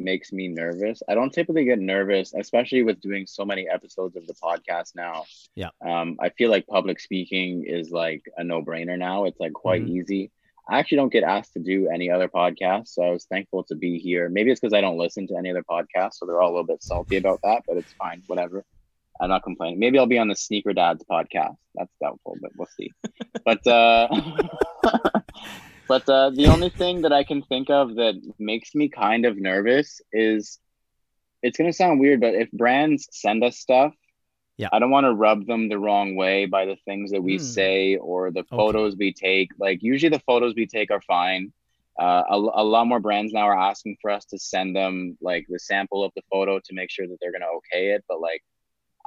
makes 0.00 0.32
me 0.32 0.48
nervous. 0.48 1.02
I 1.08 1.14
don't 1.14 1.32
typically 1.32 1.64
get 1.64 1.78
nervous, 1.78 2.34
especially 2.34 2.82
with 2.82 3.00
doing 3.00 3.26
so 3.26 3.44
many 3.44 3.68
episodes 3.68 4.16
of 4.16 4.26
the 4.26 4.34
podcast 4.34 4.94
now. 4.94 5.24
Yeah. 5.54 5.70
Um, 5.84 6.16
I 6.20 6.28
feel 6.30 6.50
like 6.50 6.66
public 6.66 7.00
speaking 7.00 7.64
is 7.66 7.90
like 7.90 8.22
a 8.36 8.44
no 8.44 8.62
brainer 8.62 8.98
now. 8.98 9.24
It's 9.24 9.40
like 9.40 9.52
quite 9.52 9.82
Mhm. 9.84 9.90
easy. 9.90 10.30
I 10.70 10.78
actually 10.78 10.96
don't 10.98 11.12
get 11.12 11.24
asked 11.24 11.54
to 11.54 11.60
do 11.60 11.88
any 11.88 12.10
other 12.10 12.28
podcasts, 12.28 12.88
so 12.88 13.02
I 13.02 13.10
was 13.10 13.24
thankful 13.24 13.64
to 13.64 13.74
be 13.74 13.98
here. 13.98 14.28
Maybe 14.28 14.50
it's 14.50 14.60
because 14.60 14.74
I 14.74 14.82
don't 14.82 14.98
listen 14.98 15.26
to 15.28 15.36
any 15.36 15.48
other 15.50 15.62
podcasts, 15.64 16.14
so 16.14 16.26
they're 16.26 16.42
all 16.42 16.50
a 16.50 16.54
little 16.56 16.66
bit 16.66 16.82
salty 16.82 17.16
about 17.16 17.40
that, 17.42 17.62
but 17.66 17.78
it's 17.78 17.94
fine, 17.94 18.22
whatever. 18.26 18.64
I'm 19.20 19.30
not 19.30 19.42
complaining. 19.42 19.78
Maybe 19.80 19.98
I'll 19.98 20.06
be 20.06 20.18
on 20.18 20.28
the 20.28 20.36
Sneaker 20.36 20.72
Dads 20.74 21.02
podcast. 21.10 21.56
That's 21.74 21.90
doubtful, 22.00 22.36
but 22.40 22.52
we'll 22.56 22.68
see. 22.76 22.92
but 23.44 23.66
uh, 23.66 24.08
but 25.88 26.08
uh, 26.08 26.30
the 26.30 26.48
only 26.48 26.70
thing 26.70 27.02
that 27.02 27.12
I 27.12 27.24
can 27.24 27.42
think 27.42 27.70
of 27.70 27.96
that 27.96 28.14
makes 28.38 28.74
me 28.74 28.88
kind 28.88 29.24
of 29.26 29.36
nervous 29.38 30.00
is 30.12 30.58
it's 31.42 31.58
gonna 31.58 31.72
sound 31.72 32.00
weird, 32.00 32.20
but 32.20 32.34
if 32.34 32.50
brands 32.52 33.08
send 33.12 33.44
us 33.44 33.58
stuff, 33.58 33.94
Yeah. 34.58 34.68
I 34.72 34.78
don't 34.78 34.90
want 34.90 35.06
to 35.06 35.14
rub 35.14 35.46
them 35.46 35.68
the 35.68 35.78
wrong 35.78 36.14
way 36.16 36.46
by 36.46 36.66
the 36.66 36.76
things 36.84 37.10
that 37.12 37.22
we 37.22 37.38
Hmm. 37.38 37.42
say 37.44 37.96
or 37.96 38.30
the 38.30 38.40
Okay. 38.40 38.56
photos 38.56 38.96
we 38.96 39.12
take. 39.12 39.50
Like 39.58 39.82
usually 39.82 40.10
the 40.10 40.20
photos 40.26 40.54
we 40.54 40.66
take 40.66 40.90
are 40.90 41.00
fine. 41.02 41.52
Uh, 41.98 42.22
a, 42.30 42.36
a 42.36 42.64
lot 42.64 42.86
more 42.86 43.00
brands 43.00 43.32
now 43.32 43.46
are 43.48 43.58
asking 43.58 43.96
for 44.00 44.10
us 44.10 44.24
to 44.26 44.38
send 44.38 44.74
them 44.76 45.16
like 45.20 45.46
the 45.48 45.58
sample 45.58 46.04
of 46.04 46.12
the 46.14 46.22
photo 46.30 46.58
to 46.60 46.74
make 46.74 46.90
sure 46.90 47.06
that 47.08 47.16
they're 47.20 47.32
gonna 47.32 47.46
okay 47.58 47.90
it. 47.90 48.04
But 48.08 48.20
like, 48.20 48.42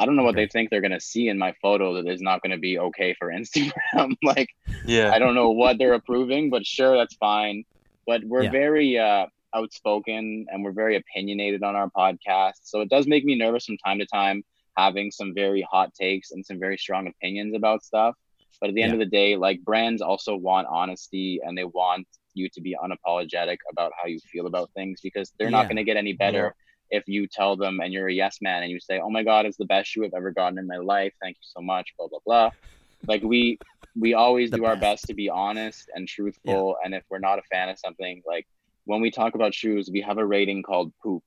I 0.02 0.06
don't 0.06 0.18
know 0.18 0.24
what 0.24 0.36
Okay. 0.36 0.46
they 0.46 0.48
think 0.48 0.70
they're 0.70 0.82
gonna 0.82 1.00
see 1.02 1.30
in 1.30 1.38
my 1.38 1.54
photo 1.62 1.96
that 1.96 2.08
is 2.12 2.22
not 2.22 2.42
gonna 2.42 2.58
be 2.58 2.80
okay 2.80 3.14
for 3.20 3.30
Instagram. 3.30 4.16
like, 4.24 4.50
Yeah, 4.86 5.14
I 5.14 5.20
don't 5.20 5.36
know 5.36 5.52
what 5.52 5.78
they're 5.78 5.94
approving, 5.94 6.50
but 6.50 6.66
sure, 6.66 6.98
that's 6.98 7.16
fine. 7.16 7.64
But 8.08 8.24
we're 8.26 8.46
Yeah. 8.46 8.52
very 8.52 8.98
uh, 8.98 9.28
outspoken 9.56 10.48
and 10.50 10.64
we're 10.64 10.72
very 10.74 10.98
opinionated 10.98 11.64
on 11.64 11.76
our 11.76 11.90
podcast. 11.96 12.60
So 12.64 12.82
it 12.82 12.90
does 12.90 13.08
make 13.08 13.26
me 13.26 13.36
nervous 13.36 13.66
from 13.66 13.78
time 13.86 14.00
to 14.00 14.06
time 14.08 14.44
having 14.78 15.12
some 15.12 15.34
very 15.36 15.66
hot 15.72 15.94
takes 15.94 16.32
and 16.32 16.46
some 16.46 16.60
very 16.60 16.78
strong 16.78 17.08
opinions 17.08 17.56
about 17.56 17.84
stuff. 17.84 18.16
But 18.60 18.70
at 18.70 18.76
the 18.76 18.84
end 18.84 18.92
Yeah. 18.92 18.94
of 18.94 19.00
the 19.00 19.06
day, 19.06 19.36
like 19.38 19.62
brands 19.64 20.02
also 20.02 20.36
want 20.36 20.68
honesty 20.70 21.40
and 21.44 21.58
they 21.58 21.66
want 21.66 22.08
you 22.34 22.50
to 22.54 22.62
be 22.62 22.76
unapologetic 22.84 23.58
about 23.72 23.92
how 24.02 24.08
you 24.08 24.20
feel 24.32 24.48
about 24.48 24.72
things 24.76 25.00
because 25.04 25.34
they're 25.38 25.52
not 25.52 25.68
going 25.68 25.78
to 25.78 25.84
get 25.84 25.98
any 25.98 26.14
better 26.14 26.56
if 26.92 27.04
you 27.08 27.26
tell 27.28 27.56
them 27.56 27.80
and 27.80 27.92
you're 27.94 28.08
a 28.10 28.14
yes 28.14 28.38
man 28.42 28.62
and 28.64 28.72
you 28.72 28.80
say, 28.80 29.00
"Oh 29.00 29.10
my 29.10 29.24
god, 29.24 29.46
it's 29.48 29.58
the 29.58 29.66
best 29.66 29.90
shoe 29.90 30.06
I've 30.06 30.14
ever 30.16 30.32
gotten 30.32 30.58
in 30.60 30.68
my 30.68 30.78
life. 30.78 31.14
Thank 31.22 31.38
you 31.38 31.48
so 31.56 31.62
much." 31.62 31.88
Blah 31.98 32.08
blah 32.08 32.20
blah. 32.26 32.50
Like 33.08 33.24
we 33.24 33.58
we 34.00 34.14
always 34.14 34.52
The 34.52 34.58
do 34.58 34.66
our 34.66 34.76
best. 34.76 34.82
best 34.82 35.08
to 35.08 35.14
be 35.16 35.28
honest 35.30 35.90
and 35.96 36.08
truthful. 36.08 36.78
And 36.84 36.94
if 36.94 37.04
we're 37.10 37.20
not 37.20 37.40
a 37.40 37.42
fan 37.52 37.68
of 37.70 37.80
something, 37.80 38.22
like 38.28 38.46
when 38.86 39.02
we 39.02 39.10
talk 39.10 39.34
about 39.36 39.54
shoes, 39.56 39.90
we 39.92 40.02
have 40.02 40.18
a 40.20 40.26
rating 40.26 40.62
called 40.62 40.94
poop. 41.02 41.24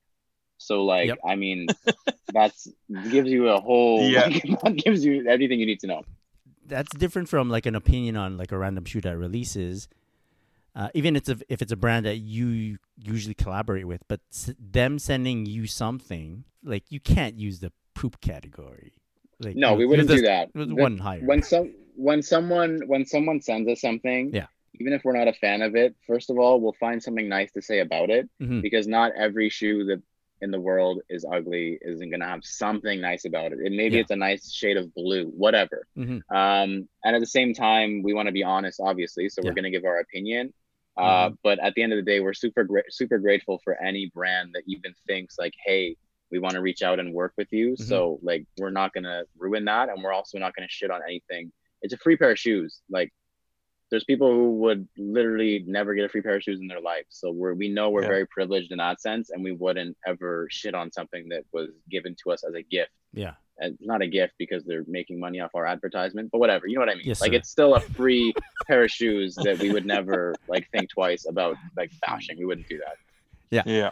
So 0.57 0.85
like, 0.85 1.07
Yep. 1.09 1.17
I 1.27 1.35
mean, 1.35 1.67
that's 2.33 2.67
gives 3.11 3.29
you 3.29 3.49
a 3.49 3.59
whole 3.59 3.99
Yeah. 4.09 4.29
that 4.63 4.75
gives 4.77 5.03
you 5.03 5.27
everything 5.27 5.59
you 5.59 5.65
need 5.65 5.81
to 5.81 5.87
know. 5.87 6.03
that's 6.65 6.95
different 6.95 7.27
from 7.29 7.49
like 7.49 7.65
an 7.65 7.75
opinion 7.75 8.15
on 8.17 8.37
like 8.37 8.51
a 8.51 8.57
random 8.57 8.85
shoe 8.85 9.01
that 9.01 9.17
releases. 9.17 9.87
Uh, 10.75 10.89
even 10.93 11.15
it's 11.15 11.29
a, 11.29 11.37
if 11.47 11.61
it's 11.61 11.71
a 11.71 11.75
brand 11.77 12.05
that 12.05 12.17
you 12.17 12.77
usually 12.97 13.33
collaborate 13.33 13.87
with, 13.87 14.01
but 14.09 14.19
s- 14.31 14.53
them 14.59 14.99
sending 14.99 15.45
you 15.45 15.67
something 15.67 16.43
like 16.63 16.83
you 16.91 16.99
can't 16.99 17.39
use 17.39 17.59
the 17.59 17.71
poop 17.93 18.19
category. 18.19 18.93
Like 19.39 19.55
No, 19.55 19.73
we 19.73 19.85
wouldn't 19.85 20.09
do 20.09 20.21
that. 20.21 20.49
it 20.53 20.55
was 20.57 20.67
The- 20.67 20.75
one 20.75 20.97
higher. 20.97 21.21
when 21.25 21.41
some 21.41 21.73
when 21.97 22.21
someone 22.21 22.81
when 22.87 23.05
someone 23.05 23.39
sends 23.41 23.69
us 23.69 23.79
something 23.79 24.29
Yeah. 24.33 24.47
even 24.81 24.91
if 24.91 25.05
we're 25.05 25.17
not 25.17 25.29
a 25.29 25.33
fan 25.33 25.61
of 25.61 25.77
it 25.77 25.95
first 26.05 26.29
of 26.29 26.37
all 26.37 26.59
we'll 26.59 26.73
find 26.73 27.01
something 27.01 27.29
nice 27.29 27.53
to 27.53 27.61
say 27.61 27.79
about 27.79 28.09
it 28.09 28.29
Mhm. 28.41 28.61
because 28.61 28.85
not 28.85 29.13
every 29.15 29.47
shoe 29.47 29.85
that 29.85 30.01
in 30.41 30.51
the 30.51 30.59
world 30.59 31.01
is 31.09 31.23
ugly 31.31 31.77
isn't 31.81 32.09
going 32.09 32.19
to 32.19 32.25
have 32.25 32.43
something 32.43 32.99
nice 32.99 33.23
about 33.23 33.53
it 33.53 33.59
and 33.59 33.77
maybe 33.77 33.95
Yeah. 33.95 34.01
it's 34.01 34.11
a 34.11 34.15
nice 34.17 34.51
shade 34.51 34.75
of 34.75 34.93
blue 34.93 35.27
whatever 35.27 35.87
Mhm. 35.97 36.21
um, 36.31 36.89
and 37.05 37.15
at 37.15 37.19
the 37.19 37.25
same 37.25 37.53
time 37.53 38.03
we 38.03 38.13
want 38.13 38.25
to 38.27 38.33
be 38.33 38.43
honest 38.43 38.81
obviously 38.83 39.29
so 39.29 39.39
Yeah. 39.41 39.49
we're 39.51 39.55
going 39.55 39.63
to 39.63 39.71
give 39.71 39.85
our 39.85 39.99
opinion 40.01 40.53
uh, 40.97 41.29
but 41.43 41.59
at 41.59 41.73
the 41.75 41.81
end 41.83 41.91
of 41.93 41.97
the 41.97 42.03
day 42.11 42.19
we're 42.19 42.33
super 42.33 42.63
great 42.63 42.85
super 42.91 43.17
grateful 43.17 43.59
for 43.63 43.75
any 43.81 44.11
brand 44.13 44.51
that 44.53 44.63
even 44.67 44.93
thinks 45.07 45.37
like 45.37 45.53
hey 45.65 45.95
we 46.31 46.39
want 46.39 46.53
to 46.55 46.61
reach 46.61 46.81
out 46.81 46.99
and 46.99 47.13
work 47.13 47.33
with 47.37 47.47
you. 47.51 47.73
Mhm. 47.73 47.79
so 47.87 48.19
like 48.23 48.45
we're 48.57 48.71
not 48.71 48.93
going 48.93 49.03
to 49.03 49.25
ruin 49.37 49.65
that 49.65 49.89
and 49.89 50.03
we're 50.03 50.11
also 50.13 50.37
not 50.39 50.55
going 50.55 50.67
to 50.67 50.71
shit 50.73 50.89
on 50.89 51.01
anything. 51.03 51.51
It's 51.83 51.93
a 51.93 51.97
free 51.97 52.17
pair 52.17 52.31
of 52.31 52.39
shoes. 52.39 52.81
Like 52.89 53.13
there's 53.91 54.03
people 54.05 54.31
who 54.33 54.55
would 54.61 54.87
literally 54.97 55.63
never 55.67 55.93
get 55.93 56.05
a 56.05 56.09
free 56.09 56.21
pair 56.23 56.35
of 56.35 56.41
shoes 56.43 56.59
in 56.59 56.67
their 56.67 56.81
life. 56.81 57.05
So 57.09 57.31
we're 57.31 57.53
we 57.53 57.69
know 57.69 57.91
we're 57.91 58.01
Yeah. 58.01 58.07
very 58.07 58.25
privileged 58.27 58.71
in 58.71 58.79
that 58.79 58.99
sense 59.01 59.29
and 59.29 59.43
we 59.43 59.51
wouldn't 59.51 59.95
ever 60.07 60.47
shit 60.49 60.73
on 60.73 60.91
something 60.91 61.29
that 61.29 61.43
was 61.53 61.69
given 61.91 62.15
to 62.23 62.31
us 62.31 62.43
as 62.43 62.55
a 62.55 62.63
gift. 62.63 62.91
Yeah, 63.13 63.35
and 63.57 63.77
not 63.81 64.01
a 64.01 64.07
gift 64.07 64.33
because 64.37 64.63
they're 64.65 64.83
making 64.87 65.19
money 65.19 65.39
off 65.39 65.51
our 65.55 65.65
advertisement, 65.65 66.29
but 66.31 66.39
whatever. 66.39 66.67
You 66.67 66.75
know 66.75 66.81
what 66.81 66.89
I 66.89 66.95
mean? 66.95 67.05
Yes, 67.05 67.21
like 67.21 67.31
sir. 67.31 67.37
it's 67.37 67.49
still 67.49 67.75
a 67.75 67.79
free 67.79 68.33
pair 68.67 68.83
of 68.83 68.91
shoes 68.91 69.35
that 69.43 69.59
we 69.59 69.71
would 69.71 69.85
never 69.85 70.35
like 70.47 70.69
think 70.71 70.89
twice 70.89 71.25
about 71.27 71.55
like 71.77 71.91
bashing. 72.01 72.37
We 72.37 72.45
wouldn't 72.45 72.67
do 72.67 72.77
that. 72.79 72.97
Yeah. 73.49 73.63
Yeah. 73.65 73.91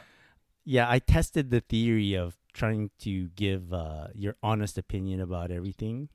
yeah. 0.65 0.89
I 0.89 0.99
tested 0.99 1.49
the 1.49 1.61
theory 1.61 2.15
of 2.15 2.35
trying 2.53 2.91
to 2.99 3.29
give 3.29 3.73
uh, 3.73 4.07
your 4.13 4.35
honest 4.43 4.77
opinion 4.77 5.21
about 5.21 5.51
everything, 5.51 6.09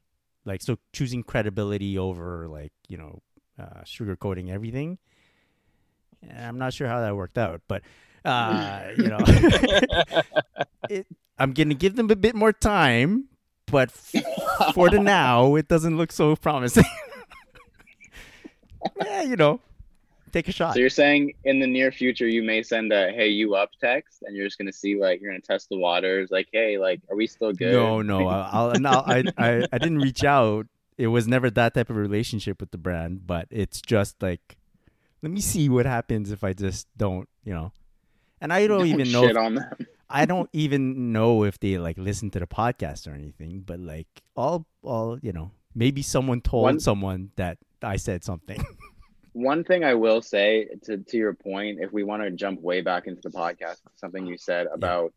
like 0.45 0.63
so 0.63 0.79
choosing 0.93 1.23
credibility 1.23 1.99
over 1.99 2.49
like 2.49 2.73
you 2.89 2.97
know 2.97 3.23
uh, 3.59 3.83
sugarcoating 3.85 4.51
everything. 4.51 4.99
And 6.23 6.45
I'm 6.45 6.59
not 6.59 6.75
sure 6.75 6.89
how 6.89 7.01
that 7.01 7.15
worked 7.15 7.39
out, 7.39 7.63
but 7.69 7.83
uh, 8.25 8.89
you 8.97 9.09
know, 9.09 9.19
it, 10.91 11.07
I'm 11.39 11.53
gonna 11.53 11.75
give 11.75 11.97
them 11.97 12.11
a 12.11 12.17
bit 12.17 12.35
more 12.35 12.53
time, 12.53 13.28
but 13.71 13.91
f- 13.91 14.75
for 14.75 14.91
the 14.91 14.99
now, 14.99 15.55
it 15.57 15.69
doesn't 15.69 15.97
look 15.97 16.13
so 16.13 16.35
promising. 16.37 16.85
yeah, 19.05 19.23
you 19.23 19.37
know, 19.37 19.61
take 20.33 20.49
a 20.49 20.53
shot. 20.53 20.75
So 20.75 20.81
you're 20.81 20.91
saying 20.91 21.35
in 21.45 21.61
the 21.61 21.67
near 21.67 21.91
future 21.93 22.27
you 22.29 22.43
may 22.43 22.63
send 22.63 22.93
a 22.93 23.11
"Hey, 23.13 23.29
you 23.29 23.55
up?" 23.55 23.71
text, 23.81 24.23
and 24.23 24.37
you're 24.37 24.47
just 24.47 24.59
gonna 24.59 24.73
see 24.73 24.99
like 25.01 25.21
you're 25.21 25.31
gonna 25.33 25.41
test 25.41 25.69
the 25.69 25.79
waters, 25.79 26.31
like, 26.31 26.49
"Hey, 26.53 26.79
like, 26.79 27.01
are 27.11 27.17
we 27.17 27.27
still 27.27 27.53
good?" 27.53 27.73
No, 27.73 28.03
no, 28.03 28.27
I- 28.29 28.49
I'll, 28.53 28.81
no, 28.81 28.91
I, 28.91 29.25
I, 29.37 29.67
I 29.73 29.79
didn't 29.79 29.99
reach 29.99 30.25
out. 30.25 30.67
It 30.97 31.09
was 31.09 31.29
never 31.29 31.49
that 31.51 31.75
type 31.75 31.91
of 31.91 31.97
relationship 31.97 32.61
with 32.61 32.71
the 32.73 32.79
brand, 32.79 33.27
but 33.27 33.47
it's 33.51 33.81
just 33.81 34.21
like, 34.21 34.57
let 35.23 35.31
me 35.31 35.41
see 35.41 35.69
what 35.69 35.87
happens 35.87 36.33
if 36.33 36.43
I 36.43 36.53
just 36.53 36.89
don't, 36.97 37.29
you 37.45 37.55
know. 37.55 37.71
And 38.41 38.53
I 38.53 38.67
don't, 38.67 38.87
even 38.87 39.13
know. 39.13 39.23
shit 39.23 39.33
If, 39.33 39.37
on 39.37 39.55
them. 39.55 39.65
I 40.11 40.25
don't 40.25 40.49
even 40.53 41.13
know 41.13 41.45
if 41.45 41.59
they 41.61 41.79
like 41.79 41.99
listen 41.99 42.31
to 42.31 42.41
the 42.41 42.47
podcast 42.47 43.07
or 43.07 43.15
anything. 43.15 43.63
But 43.67 43.81
like, 43.81 44.09
all, 44.37 44.67
all, 44.83 45.19
you 45.21 45.33
know, 45.33 45.51
maybe 45.75 46.03
someone 46.03 46.41
told 46.41 46.65
One- 46.65 46.81
someone 46.81 47.31
that 47.37 47.59
I 47.83 47.97
said 47.97 48.25
something. 48.25 48.65
One 49.35 49.63
thing 49.63 49.85
I 49.85 49.95
will 49.95 50.21
say 50.21 50.67
to 50.85 50.97
to 50.97 51.17
your 51.17 51.35
point, 51.35 51.79
if 51.81 51.93
we 51.93 52.03
want 52.03 52.23
to 52.23 52.31
jump 52.31 52.61
way 52.61 52.81
back 52.81 53.07
into 53.07 53.21
the 53.23 53.31
podcast, 53.31 53.77
something 53.95 54.27
you 54.27 54.37
said 54.37 54.67
about 54.73 55.13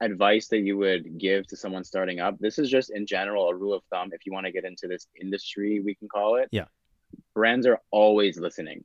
advice 0.00 0.48
that 0.48 0.58
you 0.58 0.76
would 0.76 1.18
give 1.18 1.46
to 1.46 1.56
someone 1.56 1.82
starting 1.84 2.20
up. 2.20 2.38
This 2.38 2.58
is 2.58 2.68
just 2.68 2.90
in 2.90 3.06
general 3.06 3.48
a 3.48 3.54
rule 3.54 3.72
of 3.72 3.82
thumb. 3.90 4.10
If 4.12 4.26
you 4.26 4.32
want 4.32 4.46
to 4.46 4.52
get 4.52 4.64
into 4.64 4.86
this 4.86 5.06
industry, 5.20 5.80
we 5.80 5.94
can 5.94 6.08
call 6.08 6.36
it. 6.36 6.48
Yeah. 6.50 6.66
Brands 7.34 7.66
are 7.66 7.80
always 7.90 8.38
listening. 8.38 8.84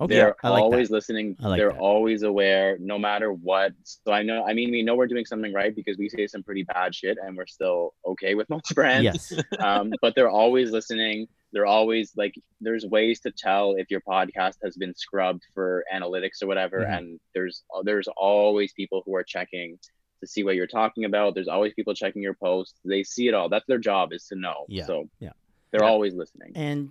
Okay, 0.00 0.14
They're 0.16 0.34
like 0.42 0.62
always 0.62 0.88
that. 0.88 0.94
listening. 0.94 1.36
Like 1.38 1.58
They're 1.58 1.70
that. 1.70 1.78
always 1.78 2.24
aware, 2.24 2.76
no 2.80 2.98
matter 2.98 3.32
what. 3.32 3.72
So 3.84 4.12
I 4.12 4.22
know. 4.24 4.44
I 4.44 4.52
mean, 4.52 4.70
we 4.72 4.82
know 4.82 4.96
we're 4.96 5.06
doing 5.06 5.24
something 5.24 5.52
right 5.52 5.74
because 5.74 5.96
we 5.98 6.08
say 6.08 6.26
some 6.26 6.42
pretty 6.42 6.64
bad 6.64 6.94
shit, 6.94 7.16
and 7.24 7.36
we're 7.36 7.46
still 7.46 7.94
okay 8.04 8.34
with 8.34 8.48
most 8.50 8.74
brands 8.74 9.04
Yes, 9.04 9.32
um, 9.60 9.92
but 10.02 10.14
they're 10.16 10.30
always 10.30 10.70
listening. 10.72 11.28
They're 11.52 11.66
always 11.66 12.10
like, 12.16 12.34
there's 12.60 12.84
ways 12.84 13.20
to 13.20 13.30
tell 13.30 13.76
if 13.78 13.88
your 13.88 14.00
podcast 14.00 14.56
has 14.64 14.76
been 14.76 14.92
scrubbed 14.96 15.42
for 15.54 15.84
analytics 15.94 16.42
or 16.42 16.48
whatever. 16.48 16.80
Mhm. 16.80 16.98
And 16.98 17.20
there's 17.32 17.62
there's 17.84 18.08
always 18.16 18.72
people 18.72 19.02
who 19.06 19.14
are 19.14 19.22
checking 19.22 19.78
to 20.20 20.26
see 20.26 20.42
what 20.42 20.56
you're 20.56 20.66
talking 20.66 21.04
about. 21.04 21.34
There's 21.36 21.46
always 21.46 21.72
people 21.74 21.94
checking 21.94 22.22
your 22.22 22.34
posts. 22.34 22.80
They 22.84 23.04
see 23.04 23.28
it 23.28 23.34
all. 23.34 23.48
That's 23.48 23.66
their 23.68 23.78
job 23.78 24.12
is 24.12 24.26
to 24.28 24.34
know. 24.36 24.64
Yeah, 24.68 24.86
So 24.86 25.08
yeah. 25.20 25.30
they're 25.70 25.84
Yeah. 25.84 25.88
always 25.90 26.14
listening. 26.14 26.50
and 26.56 26.90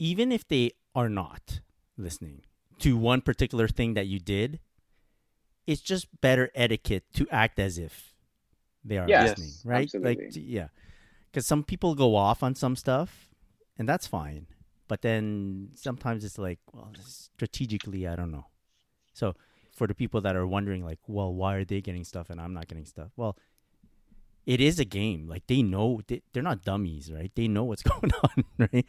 even 0.00 0.32
if 0.32 0.48
they 0.48 0.72
are 0.96 1.08
not 1.08 1.60
listening 2.02 2.42
to 2.80 2.96
one 2.96 3.20
particular 3.20 3.68
thing 3.68 3.94
that 3.94 4.06
you 4.06 4.18
did, 4.18 4.60
it's 5.66 5.80
just 5.80 6.08
better 6.20 6.50
etiquette 6.54 7.04
to 7.14 7.26
act 7.30 7.58
as 7.58 7.78
if 7.78 8.14
they 8.84 8.98
are 8.98 9.08
Yes, 9.08 9.30
listening, 9.30 9.52
right? 9.64 9.84
absolutely. 9.84 10.16
Like, 10.16 10.32
yeah, 10.34 10.68
because 11.30 11.46
some 11.46 11.62
people 11.62 11.94
go 11.94 12.16
off 12.16 12.42
on 12.42 12.54
some 12.54 12.76
stuff, 12.76 13.28
and 13.78 13.88
that's 13.88 14.06
fine. 14.06 14.46
But 14.88 15.02
then 15.02 15.70
sometimes 15.74 16.24
it's 16.24 16.38
like, 16.38 16.58
well, 16.72 16.90
strategically, 16.98 18.08
I 18.08 18.16
don't 18.16 18.32
know. 18.32 18.46
So 19.12 19.34
for 19.76 19.86
the 19.86 19.94
people 19.94 20.20
that 20.22 20.34
are 20.34 20.46
wondering, 20.46 20.84
like, 20.84 20.98
well, 21.06 21.32
why 21.32 21.54
are 21.54 21.64
they 21.64 21.80
getting 21.80 22.04
stuff 22.04 22.30
and 22.30 22.40
I'm 22.40 22.52
not 22.52 22.66
getting 22.66 22.86
stuff? 22.86 23.12
Well, 23.16 23.36
it 24.46 24.60
is 24.60 24.80
a 24.80 24.84
game. 24.84 25.28
Like 25.28 25.46
they 25.46 25.62
know 25.62 26.00
they, 26.08 26.22
they're 26.32 26.42
not 26.42 26.64
dummies, 26.64 27.12
right? 27.12 27.30
They 27.34 27.46
know 27.46 27.64
what's 27.64 27.82
going 27.84 28.10
on, 28.24 28.44
right? 28.58 28.86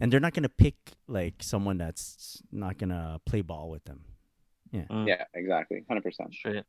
And 0.00 0.12
they're 0.12 0.20
not 0.20 0.34
gonna 0.34 0.48
pick 0.48 0.74
like 1.08 1.34
someone 1.42 1.78
that's 1.78 2.42
not 2.50 2.78
gonna 2.78 3.20
play 3.26 3.42
ball 3.42 3.70
with 3.70 3.84
them. 3.84 4.04
Mm, 4.72 5.06
Yeah, 5.06 5.24
exactly. 5.34 5.82
100%. 5.86 6.32
Straight. 6.34 6.64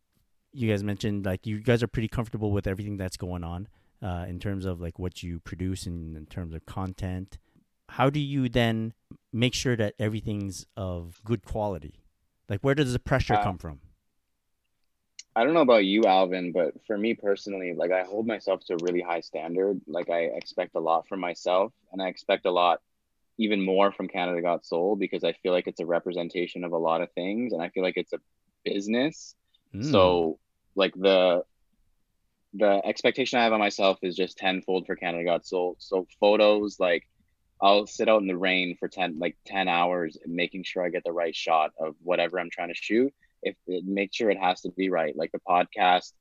You 0.53 0.69
guys 0.69 0.84
mentioned 0.84 1.25
like 1.25 1.47
you 1.47 1.59
guys 1.61 1.82
are 1.82 1.88
pretty 1.88 2.07
comfortable 2.09 2.51
with 2.51 2.67
everything 2.67 2.97
that's 2.97 3.15
going 3.17 3.43
on 3.43 3.67
uh, 4.01 4.25
in 4.27 4.39
terms 4.39 4.65
of 4.65 4.82
like 4.82 4.99
what 4.99 5.23
you 5.23 5.39
produce 5.39 5.86
and 5.86 6.17
in 6.17 6.25
terms 6.25 6.53
of 6.53 6.65
content. 6.65 7.38
How 7.89 8.09
do 8.09 8.19
you 8.19 8.49
then 8.49 8.93
make 9.32 9.53
sure 9.53 9.75
that 9.75 9.93
everything's 9.99 10.65
of 10.75 11.21
good 11.23 11.45
quality? 11.45 12.03
Like 12.49 12.61
where 12.61 12.75
does 12.75 12.91
the 12.93 12.99
pressure 12.99 13.36
Uh, 13.36 13.43
come 13.43 13.57
from? 13.57 13.79
I 15.36 15.43
don't 15.45 15.53
know 15.53 15.61
about 15.61 15.86
you, 15.86 16.03
Alvin, 16.05 16.51
but 16.51 16.73
for 16.86 16.97
me 16.97 17.13
personally, 17.13 17.73
like 17.73 17.91
I 17.91 18.03
hold 18.03 18.27
myself 18.27 18.65
to 18.65 18.73
a 18.73 18.77
really 18.82 19.01
high 19.01 19.21
standard. 19.21 19.79
Like 19.88 20.09
I 20.09 20.23
expect 20.23 20.75
a 20.75 20.79
lot 20.79 21.07
from 21.07 21.21
myself, 21.21 21.71
and 21.91 22.01
I 22.01 22.07
expect 22.09 22.45
a 22.45 22.51
lot, 22.51 22.82
even 23.38 23.63
more 23.63 23.91
from 23.91 24.07
Canada 24.07 24.41
Got 24.41 24.65
Sole 24.65 24.95
because 24.95 25.23
I 25.23 25.34
feel 25.34 25.51
like 25.51 25.67
it's 25.67 25.79
a 25.79 25.86
representation 25.86 26.63
of 26.63 26.71
a 26.71 26.77
lot 26.77 27.01
of 27.01 27.11
things, 27.13 27.53
and 27.53 27.61
I 27.61 27.69
feel 27.69 27.84
like 27.84 27.97
it's 27.97 28.13
a 28.13 28.19
business. 28.63 29.36
Mm. 29.73 29.91
So 29.91 30.39
like 30.75 30.93
the 30.95 31.43
the 32.53 32.82
expectation 32.86 33.39
I 33.39 33.43
have 33.43 33.53
on 33.53 33.59
myself 33.59 33.99
is 34.01 34.15
just 34.15 34.38
tenfold 34.38 34.86
for 34.86 34.95
Canada 34.95 35.23
Got 35.23 35.45
Sole. 35.45 35.75
So 35.79 36.07
photos, 36.19 36.79
like 36.79 37.07
I'll 37.61 37.88
sit 37.88 38.09
out 38.09 38.21
in 38.21 38.27
the 38.27 38.38
rain 38.38 38.75
for 38.77 38.88
ten 38.88 39.19
like 39.19 39.38
ten 39.45 39.67
hours, 39.67 40.17
making 40.25 40.63
sure 40.63 40.84
I 40.84 40.89
get 40.89 41.03
the 41.03 41.13
right 41.13 41.36
shot 41.36 41.71
of 41.79 41.95
whatever 42.03 42.39
I'm 42.39 42.49
trying 42.49 42.69
to 42.69 42.75
shoot. 42.75 43.13
If 43.43 43.55
it 43.67 43.86
make 43.86 44.13
sure 44.13 44.29
it 44.29 44.39
has 44.39 44.61
to 44.61 44.71
be 44.71 44.89
right, 44.89 45.15
like 45.15 45.32
the 45.32 45.39
podcast. 45.39 46.13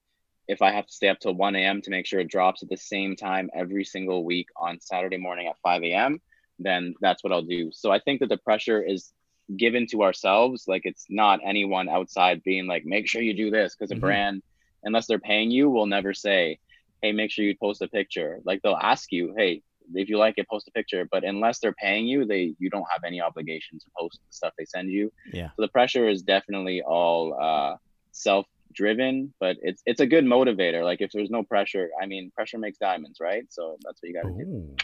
If 0.49 0.63
I 0.63 0.73
have 0.73 0.87
to 0.87 0.93
stay 0.93 1.09
up 1.09 1.21
till 1.21 1.35
1 1.35 1.55
a.m. 1.55 1.81
to 1.83 1.91
make 1.91 2.07
sure 2.07 2.19
it 2.19 2.27
drops 2.27 2.65
at 2.65 2.69
the 2.69 2.77
same 2.77 3.15
time 3.15 3.51
every 3.55 3.85
single 3.85 4.25
week 4.25 4.49
on 4.57 4.81
Saturday 4.81 5.17
morning 5.17 5.47
at 5.47 5.57
5 5.63 5.85
a.m., 5.85 6.21
then 6.61 6.95
that's 7.01 7.25
what 7.25 7.33
I'll 7.33 7.43
do. 7.43 7.71
So 7.73 7.91
I 7.91 7.99
think 7.99 8.21
that 8.21 8.29
the 8.29 8.37
pressure 8.39 8.83
is 8.83 9.13
given 9.57 9.87
to 9.89 10.03
ourselves. 10.03 10.65
Like 10.69 10.83
it's 10.85 11.07
not 11.09 11.41
anyone 11.45 11.89
outside 11.89 12.43
being 12.45 12.67
like, 12.67 12.85
make 12.85 13.09
sure 13.09 13.23
you 13.23 13.35
do 13.35 13.51
this 13.51 13.75
because 13.75 13.91
a 13.91 13.97
Mhm. 13.97 14.01
brand, 14.01 14.43
unless 14.85 15.07
they're 15.07 15.19
paying 15.19 15.51
you, 15.51 15.69
will 15.71 15.87
never 15.87 16.15
say, 16.15 16.59
hey, 17.03 17.13
make 17.13 17.31
sure 17.31 17.45
you 17.45 17.57
post 17.57 17.83
a 17.83 17.89
picture. 17.89 18.41
Like 18.45 18.63
they'll 18.63 18.75
ask 18.75 19.11
you, 19.11 19.35
hey, 19.37 19.63
if 19.95 20.09
you 20.09 20.19
like 20.19 20.35
it, 20.39 20.49
post 20.49 20.69
a 20.69 20.73
picture. 20.73 21.09
But 21.11 21.25
unless 21.25 21.59
they're 21.59 21.73
paying 21.73 22.07
you, 22.07 22.25
they 22.25 22.55
you 22.59 22.71
don't 22.71 22.87
have 22.93 23.03
any 23.05 23.21
obligation 23.21 23.79
to 23.79 23.87
post 23.99 24.21
the 24.27 24.33
stuff 24.33 24.53
they 24.57 24.67
send 24.67 24.91
you. 24.91 25.13
Yeah. 25.33 25.49
So 25.57 25.63
the 25.63 25.69
pressure 25.69 26.09
is 26.09 26.23
definitely 26.23 26.83
all 26.83 27.37
uh, 27.41 27.77
self 28.13 28.47
driven, 28.73 29.35
but 29.41 29.57
it's 29.63 29.83
it's 29.87 30.01
a 30.01 30.07
good 30.07 30.25
motivator. 30.25 30.85
Like 30.85 31.01
if 31.01 31.11
there's 31.13 31.31
no 31.31 31.43
pressure, 31.43 31.91
I 32.01 32.07
mean, 32.07 32.31
pressure 32.37 32.59
makes 32.59 32.79
diamonds, 32.79 33.19
right? 33.21 33.45
So 33.51 33.77
that's 33.83 34.01
what 34.01 34.09
you 34.09 34.15
got 34.15 34.29
to 34.29 34.45
do. 34.45 34.77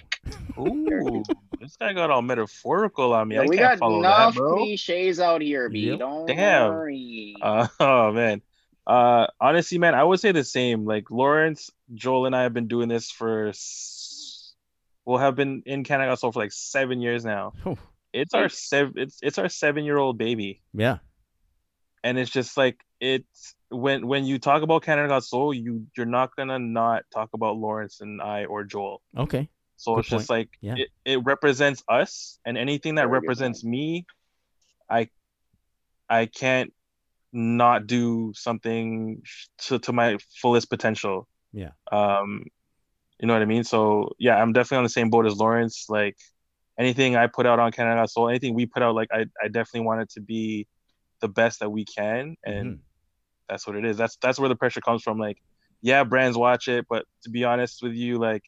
Ooh. 0.58 0.86
Ooh, 0.88 1.22
this 1.60 1.76
guy 1.76 1.92
got 1.92 2.10
all 2.10 2.22
metaphorical 2.22 3.12
on 3.12 3.28
me. 3.28 3.36
Yeah, 3.36 3.42
I 3.42 3.46
we 3.46 3.56
can't 3.56 3.70
got 3.72 3.78
follow 3.78 3.98
enough 4.00 4.34
that, 4.34 4.40
bro. 4.40 4.56
cliches 4.56 5.20
out 5.20 5.40
here, 5.42 5.68
B. 5.68 5.90
Yep. 5.90 5.98
Don't 5.98 6.26
Damn. 6.26 6.68
worry. 6.70 7.34
Uh, 7.40 7.66
oh 7.80 8.12
man, 8.12 8.42
Uh, 8.86 9.26
honestly, 9.40 9.78
man, 9.78 9.94
I 9.94 10.04
would 10.04 10.20
say 10.20 10.32
the 10.32 10.44
same. 10.44 10.84
Like 10.84 11.10
Lawrence, 11.10 11.70
Joel, 11.94 12.26
and 12.26 12.36
I 12.36 12.42
have 12.44 12.54
been 12.54 12.68
doing 12.68 12.88
this 12.88 13.10
for, 13.10 13.48
s- 13.48 14.54
we'll 15.04 15.18
have 15.18 15.34
been 15.34 15.62
in 15.66 15.84
Canada 15.84 16.16
so 16.16 16.30
for 16.32 16.40
like 16.40 16.52
seven 16.52 17.00
years 17.00 17.24
now. 17.24 17.52
Oh. 17.64 17.76
It's 18.12 18.32
our 18.32 18.48
seven. 18.48 18.94
It's 18.96 19.18
it's 19.22 19.36
our 19.38 19.48
seven 19.50 19.84
year 19.84 19.98
old 19.98 20.16
baby, 20.16 20.62
Yeah. 20.72 20.98
and 22.02 22.16
it's 22.16 22.30
just 22.30 22.56
like 22.56 22.78
it's 22.98 23.54
when 23.68 24.06
when 24.06 24.24
you 24.24 24.38
talk 24.38 24.62
about 24.62 24.84
Canada 24.84 25.08
Got 25.08 25.24
Sole, 25.24 25.52
you 25.52 25.86
you're 25.96 26.06
not 26.06 26.34
gonna 26.34 26.58
not 26.58 27.02
talk 27.12 27.30
about 27.34 27.56
Lawrence 27.58 28.00
and 28.00 28.22
I 28.22 28.46
or 28.46 28.64
Joel. 28.64 29.02
Okay. 29.14 29.50
So 29.76 29.94
Good 29.94 30.00
it's 30.00 30.08
just 30.08 30.30
like 30.30 30.48
Yeah. 30.60 30.76
it, 30.76 30.88
it 31.04 31.24
represents 31.24 31.82
us, 31.88 32.38
and 32.44 32.56
anything 32.56 32.96
that 32.96 33.08
represents 33.08 33.64
me, 33.64 34.06
I 34.90 35.08
I 36.08 36.26
can't 36.26 36.72
not 37.32 37.86
do 37.86 38.32
something 38.34 39.22
to 39.58 39.78
to 39.80 39.92
my 39.92 40.18
fullest 40.40 40.70
potential. 40.70 41.28
Yeah. 41.52 41.70
Um, 41.92 42.44
you 43.18 43.26
know 43.26 43.34
what 43.34 43.42
I 43.42 43.46
mean? 43.46 43.64
So 43.64 44.12
yeah, 44.18 44.36
I'm 44.36 44.52
definitely 44.52 44.78
on 44.78 44.84
the 44.84 44.90
same 44.90 45.10
boat 45.10 45.26
as 45.26 45.36
Lawrence. 45.36 45.86
Like 45.88 46.16
anything 46.78 47.16
I 47.16 47.26
put 47.26 47.46
out 47.46 47.58
on 47.58 47.72
Canada 47.72 48.00
Got 48.00 48.10
Sole, 48.10 48.28
anything 48.28 48.54
we 48.54 48.66
put 48.66 48.82
out, 48.82 48.94
like 48.94 49.08
I 49.12 49.26
I 49.42 49.48
definitely 49.48 49.86
want 49.86 50.02
it 50.02 50.10
to 50.10 50.20
be 50.20 50.66
the 51.20 51.28
best 51.28 51.60
that 51.60 51.70
we 51.70 51.84
can, 51.84 52.36
and 52.44 52.76
Mhm. 52.76 52.80
that's 53.48 53.66
what 53.66 53.76
it 53.76 53.84
is. 53.84 53.96
That's 53.96 54.16
that's 54.16 54.38
where 54.38 54.48
the 54.48 54.56
pressure 54.56 54.80
comes 54.80 55.02
from. 55.02 55.18
Like, 55.18 55.38
yeah, 55.82 56.04
brands 56.04 56.36
watch 56.36 56.68
it, 56.68 56.86
but 56.88 57.04
to 57.24 57.30
be 57.30 57.44
honest 57.44 57.82
with 57.82 57.94
you, 57.94 58.18
like, 58.18 58.42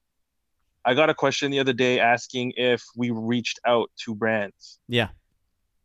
I 0.89 0.95
got 0.95 1.11
a 1.11 1.14
question 1.14 1.51
the 1.51 1.59
other 1.61 1.74
day 1.74 2.01
asking 2.01 2.55
if 2.57 2.82
we 2.97 3.11
reached 3.11 3.61
out 3.66 3.91
to 4.05 4.14
brands 4.14 4.78
Yeah. 4.89 5.09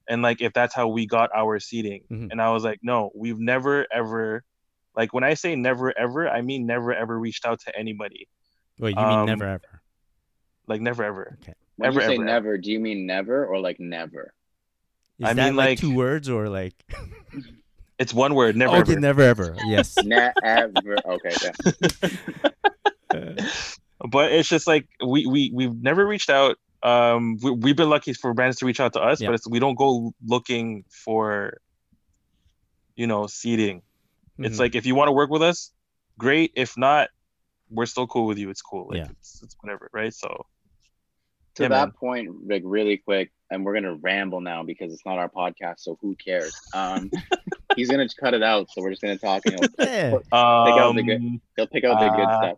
and 0.08 0.22
like 0.22 0.40
if 0.42 0.54
that's 0.54 0.74
how 0.74 0.88
we 0.88 1.06
got 1.06 1.30
our 1.36 1.60
seeding. 1.60 2.04
Mhm. 2.10 2.32
And 2.32 2.42
I 2.42 2.52
was 2.52 2.64
like, 2.64 2.80
no, 2.82 3.12
we've 3.14 3.38
never 3.40 3.86
ever, 3.92 4.44
like 4.96 5.14
when 5.14 5.26
I 5.26 5.34
say 5.34 5.56
never 5.58 5.92
ever, 5.98 6.30
I 6.30 6.42
mean 6.42 6.66
never 6.66 6.94
ever 6.94 7.20
reached 7.20 7.46
out 7.46 7.60
to 7.66 7.78
anybody. 7.78 8.30
Wait, 8.80 8.96
you 8.96 9.02
mean 9.02 9.20
Um, 9.20 9.26
never 9.26 9.46
ever? 9.46 9.82
Like 10.68 10.80
never 10.80 11.04
ever. 11.04 11.38
Okay. 11.42 11.54
When 11.76 11.88
Ever, 11.90 12.00
you 12.02 12.08
say 12.08 12.14
ever, 12.16 12.24
never, 12.24 12.58
do 12.58 12.72
you 12.72 12.80
mean 12.80 13.06
never 13.06 13.46
or 13.46 13.60
like 13.60 13.80
never? 13.82 14.34
Is 15.20 15.26
I 15.28 15.34
that 15.34 15.46
mean, 15.48 15.56
like, 15.58 15.70
like- 15.72 15.80
two 15.80 15.94
words 15.96 16.30
or 16.30 16.48
like? 16.50 16.76
It's 18.00 18.14
one 18.14 18.34
word, 18.34 18.56
never 18.56 18.78
okay, 18.78 18.94
ever. 18.94 19.00
never 19.00 19.22
ever. 19.22 19.56
Yes. 19.66 19.96
Never. 20.04 20.34
Okay. 21.06 21.36
Yeah. 23.14 23.50
but 24.08 24.32
it's 24.32 24.50
just 24.50 24.68
like 24.68 24.88
we 25.06 25.26
we 25.26 25.52
we've 25.54 25.76
never 25.82 26.06
reached 26.06 26.30
out. 26.30 26.58
Um, 26.84 27.38
we, 27.42 27.52
we've 27.52 27.76
been 27.78 27.90
lucky 27.90 28.14
for 28.14 28.34
brands 28.34 28.58
to 28.58 28.66
reach 28.66 28.80
out 28.80 28.94
to 28.94 29.00
us, 29.02 29.22
Yeah. 29.22 29.30
but 29.30 29.36
it's 29.36 29.48
we 29.48 29.60
don't 29.60 29.76
go 29.76 30.14
looking 30.26 30.84
for, 30.90 31.58
you 32.96 33.08
know, 33.08 33.28
seeding. 33.28 33.82
It's 34.40 34.58
Mhm. 34.58 34.60
like 34.60 34.76
if 34.76 34.86
you 34.86 34.96
want 34.96 35.08
to 35.08 35.12
work 35.14 35.30
with 35.30 35.42
us, 35.42 35.72
great. 36.18 36.52
If 36.56 36.78
not, 36.78 37.10
we're 37.70 37.86
still 37.86 38.08
cool 38.08 38.26
with 38.28 38.38
you. 38.38 38.50
It's 38.50 38.62
cool. 38.62 38.88
Like 38.90 38.98
Yeah. 38.98 39.08
it's, 39.12 39.42
it's 39.44 39.56
whatever, 39.62 39.90
right? 39.94 40.14
So 40.14 40.46
to 41.56 41.64
Yeah, 41.64 41.70
that 41.70 41.86
man. 41.88 41.92
point, 41.92 42.50
like 42.50 42.64
really 42.66 42.98
quick, 42.98 43.32
and 43.50 43.64
we're 43.64 43.76
gonna 43.76 43.96
ramble 43.96 44.42
now 44.42 44.64
because 44.64 44.92
it's 44.92 45.06
not 45.06 45.18
our 45.20 45.30
podcast, 45.30 45.80
so 45.80 45.98
who 46.02 46.16
cares? 46.16 46.54
Um, 46.74 47.10
he's 47.78 47.90
gonna 47.90 48.08
cut 48.20 48.34
it 48.34 48.44
out, 48.44 48.68
so 48.72 48.82
we're 48.82 48.90
just 48.90 49.02
gonna 49.02 49.18
talk 49.18 49.44
and 49.46 49.60
he'll, 49.60 49.70
Yeah. 49.88 50.18
out 50.34 50.68
um, 50.80 50.96
the 50.96 51.04
good- 51.04 51.40
he'll 51.56 51.68
pick 51.68 51.84
out 51.86 52.00
the 52.00 52.10
good 52.10 52.28
Uh, 52.28 52.38
stuff. 52.42 52.58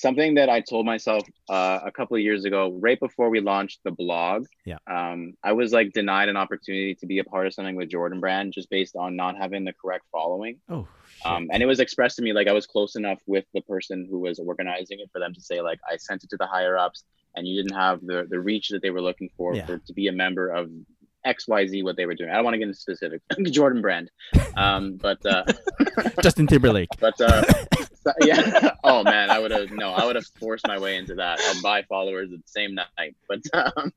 Something 0.00 0.36
that 0.36 0.48
I 0.48 0.60
told 0.60 0.86
myself 0.86 1.24
uh, 1.50 1.80
a 1.84 1.90
couple 1.90 2.16
of 2.16 2.22
years 2.22 2.44
ago, 2.44 2.78
right 2.80 3.00
before 3.00 3.30
we 3.30 3.40
launched 3.40 3.80
the 3.82 3.90
blog, 3.90 4.46
Yeah. 4.64 4.76
um, 4.86 5.32
I 5.42 5.52
was 5.54 5.72
like 5.72 5.92
denied 5.92 6.28
an 6.28 6.36
opportunity 6.36 6.94
to 7.00 7.06
be 7.06 7.18
a 7.18 7.24
part 7.24 7.48
of 7.48 7.52
something 7.54 7.74
with 7.74 7.90
Jordan 7.90 8.20
Brand 8.20 8.52
just 8.52 8.70
based 8.70 8.94
on 8.94 9.16
not 9.16 9.36
having 9.36 9.64
the 9.64 9.72
correct 9.72 10.04
following. 10.12 10.58
Oh. 10.68 10.86
Shit. 11.16 11.26
Um, 11.26 11.48
and 11.52 11.64
it 11.64 11.66
was 11.66 11.80
expressed 11.80 12.14
to 12.18 12.22
me 12.22 12.32
like 12.32 12.46
I 12.46 12.52
was 12.52 12.64
close 12.64 12.94
enough 12.94 13.18
with 13.26 13.44
the 13.54 13.60
person 13.62 14.06
who 14.08 14.20
was 14.20 14.38
organizing 14.38 15.00
it 15.00 15.10
for 15.12 15.18
them 15.18 15.34
to 15.34 15.40
say 15.40 15.60
like 15.62 15.80
I 15.90 15.96
sent 15.96 16.22
it 16.22 16.30
to 16.30 16.36
the 16.36 16.46
higher 16.46 16.78
ups 16.78 17.02
and 17.34 17.44
you 17.48 17.60
didn't 17.60 17.76
have 17.76 18.00
the 18.00 18.24
the 18.30 18.38
reach 18.38 18.68
that 18.68 18.82
they 18.82 18.90
were 18.90 19.02
looking 19.02 19.30
for 19.36 19.56
Yeah. 19.56 19.66
for 19.66 19.78
to 19.78 19.92
be 19.92 20.06
a 20.06 20.12
member 20.12 20.48
of 20.48 20.70
XYZ 21.26 21.82
what 21.82 21.96
they 21.96 22.06
were 22.06 22.14
doing. 22.14 22.30
I 22.30 22.34
don't 22.36 22.44
want 22.44 22.54
to 22.54 22.58
get 22.58 22.68
into 22.68 22.78
specifics. 22.78 23.24
Jordan 23.50 23.82
Brand. 23.82 24.12
Um, 24.56 24.96
but 24.96 25.18
uh, 25.26 25.42
Justin 26.22 26.46
Timberlake. 26.46 26.88
but 27.00 27.20
uh, 27.20 27.42
so- 28.04 28.12
yeah. 28.20 28.70
Oh 28.84 29.02
man, 29.04 29.30
I 29.30 29.38
would 29.38 29.50
have 29.50 29.70
no, 29.70 29.90
I 29.92 30.04
would 30.06 30.16
have 30.16 30.26
forced 30.40 30.66
my 30.66 30.78
way 30.78 30.96
into 30.96 31.14
that. 31.16 31.40
I'll 31.40 31.62
buy 31.62 31.82
followers 31.82 32.30
the 32.30 32.40
same 32.46 32.74
night. 32.74 33.16
But 33.28 33.40
um, 33.52 33.92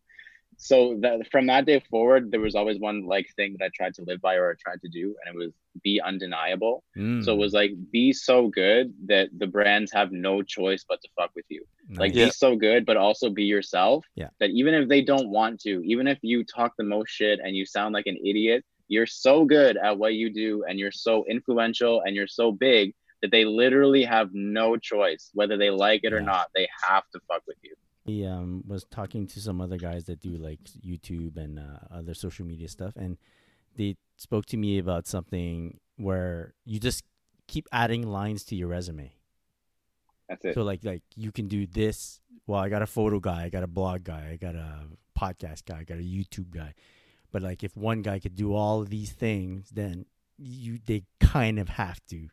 so 0.58 0.98
that 1.02 1.28
from 1.32 1.48
that 1.48 1.66
day 1.66 1.82
forward, 1.90 2.30
there 2.32 2.40
was 2.42 2.56
always 2.56 2.78
one 2.80 3.06
like 3.06 3.28
thing 3.36 3.56
that 3.58 3.66
I 3.66 3.70
tried 3.74 3.94
to 3.96 4.04
live 4.04 4.22
by 4.22 4.36
or 4.36 4.52
I 4.52 4.56
tried 4.62 4.82
to 4.82 4.90
do, 4.90 5.16
and 5.26 5.34
it 5.34 5.38
was 5.38 5.52
be 5.84 6.02
undeniable. 6.02 6.84
Mm, 6.98 7.24
So 7.24 7.34
it 7.34 7.38
was 7.38 7.54
like 7.54 7.72
be 7.92 8.12
so 8.12 8.48
good 8.50 8.94
that 9.06 9.30
the 9.38 9.48
brands 9.48 9.92
have 9.94 10.12
no 10.12 10.42
choice 10.44 10.84
but 10.88 11.02
to 11.02 11.08
fuck 11.18 11.32
with 11.36 11.46
you. 11.50 11.64
Like 11.92 12.12
nice. 12.12 12.16
Yeah. 12.18 12.26
be 12.26 12.32
so 12.32 12.56
good, 12.58 12.86
but 12.86 12.98
also 12.98 13.30
be 13.30 13.44
yourself. 13.46 14.06
Yeah. 14.16 14.28
That 14.40 14.50
even 14.50 14.74
if 14.74 14.90
they 14.90 15.02
don't 15.02 15.30
want 15.30 15.62
to, 15.62 15.82
even 15.86 16.08
if 16.08 16.20
you 16.22 16.44
talk 16.44 16.74
the 16.78 16.84
most 16.84 17.10
shit 17.10 17.40
and 17.42 17.56
you 17.56 17.66
sound 17.66 17.94
like 17.94 18.08
an 18.08 18.18
idiot, 18.24 18.66
you're 18.90 19.08
so 19.08 19.46
good 19.46 19.78
at 19.78 19.98
what 19.98 20.16
you 20.16 20.30
do 20.30 20.66
and 20.68 20.78
you're 20.78 20.92
so 20.92 21.24
influential 21.30 22.02
and 22.06 22.14
you're 22.16 22.28
so 22.28 22.52
big 22.52 22.94
that 23.22 23.32
they 23.32 23.46
literally 23.46 24.04
have 24.04 24.30
no 24.34 24.78
choice 24.78 25.30
whether 25.34 25.58
they 25.58 25.70
like 25.70 26.02
it 26.04 26.14
or 26.14 26.20
Yeah. 26.20 26.26
not. 26.26 26.48
They 26.56 26.68
have 26.88 27.04
to 27.14 27.20
fuck 27.28 27.44
with 27.48 27.58
you. 27.62 27.76
He 28.06 28.26
um, 28.26 28.64
was 28.68 28.84
talking 28.86 29.28
to 29.28 29.40
some 29.40 29.62
other 29.62 29.78
guys 29.78 30.06
that 30.06 30.20
do 30.20 30.32
like 30.32 30.60
YouTube 30.86 31.38
and 31.38 31.60
uh, 31.60 31.78
other 31.92 32.14
social 32.16 32.46
media 32.46 32.68
stuff, 32.68 32.94
and 32.96 33.18
they 33.76 33.96
spoke 34.18 34.46
to 34.48 34.58
me 34.58 34.80
about 34.80 35.06
something 35.08 35.80
where 35.98 36.54
you 36.66 36.80
just 36.80 37.04
keep 37.48 37.68
adding 37.72 38.04
lines 38.08 38.44
to 38.46 38.56
your 38.56 38.70
resume. 38.70 39.12
That's 40.28 40.46
it. 40.46 40.54
So 40.56 40.64
like 40.64 40.84
like 40.84 41.04
you 41.16 41.32
can 41.32 41.48
do 41.48 41.68
this. 41.68 42.20
Well, 42.48 42.60
I 42.60 42.70
got 42.70 42.82
a 42.82 42.88
photo 42.88 43.20
guy, 43.20 43.44
I 43.44 43.50
got 43.50 43.64
a 43.64 43.68
blog 43.68 44.04
guy, 44.04 44.30
I 44.32 44.36
got 44.38 44.56
a 44.56 44.88
podcast 45.18 45.66
guy, 45.66 45.80
I 45.80 45.84
got 45.84 45.98
a 46.00 46.02
YouTube 46.02 46.50
guy. 46.50 46.74
But 47.32 47.44
like 47.44 47.64
if 47.64 47.78
one 47.78 48.02
guy 48.02 48.20
could 48.20 48.36
do 48.36 48.56
all 48.56 48.82
of 48.82 48.90
these 48.90 49.12
things, 49.12 49.70
then 49.70 50.06
you 50.38 50.80
they 50.86 51.04
kind 51.20 51.60
of 51.60 51.70
have 51.70 52.00
to 52.08 52.30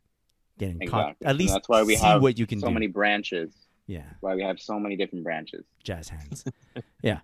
get 0.58 0.70
in 0.70 0.78
con- 0.80 1.00
Exactly. 1.00 1.26
at 1.26 1.30
And 1.30 1.38
least 1.38 1.52
that's 1.54 1.68
why 1.68 1.82
we 1.82 1.94
have 1.96 2.22
what 2.22 2.38
you 2.38 2.46
can 2.46 2.60
so 2.60 2.68
do. 2.68 2.74
many 2.74 2.86
branches. 2.88 3.54
yeah, 3.86 4.04
Why 4.20 4.34
we 4.34 4.42
have 4.42 4.60
so 4.60 4.78
many 4.78 4.96
different 4.96 5.24
branches. 5.24 5.64
jazz 5.82 6.08
hands. 6.08 6.44
yeah. 7.02 7.20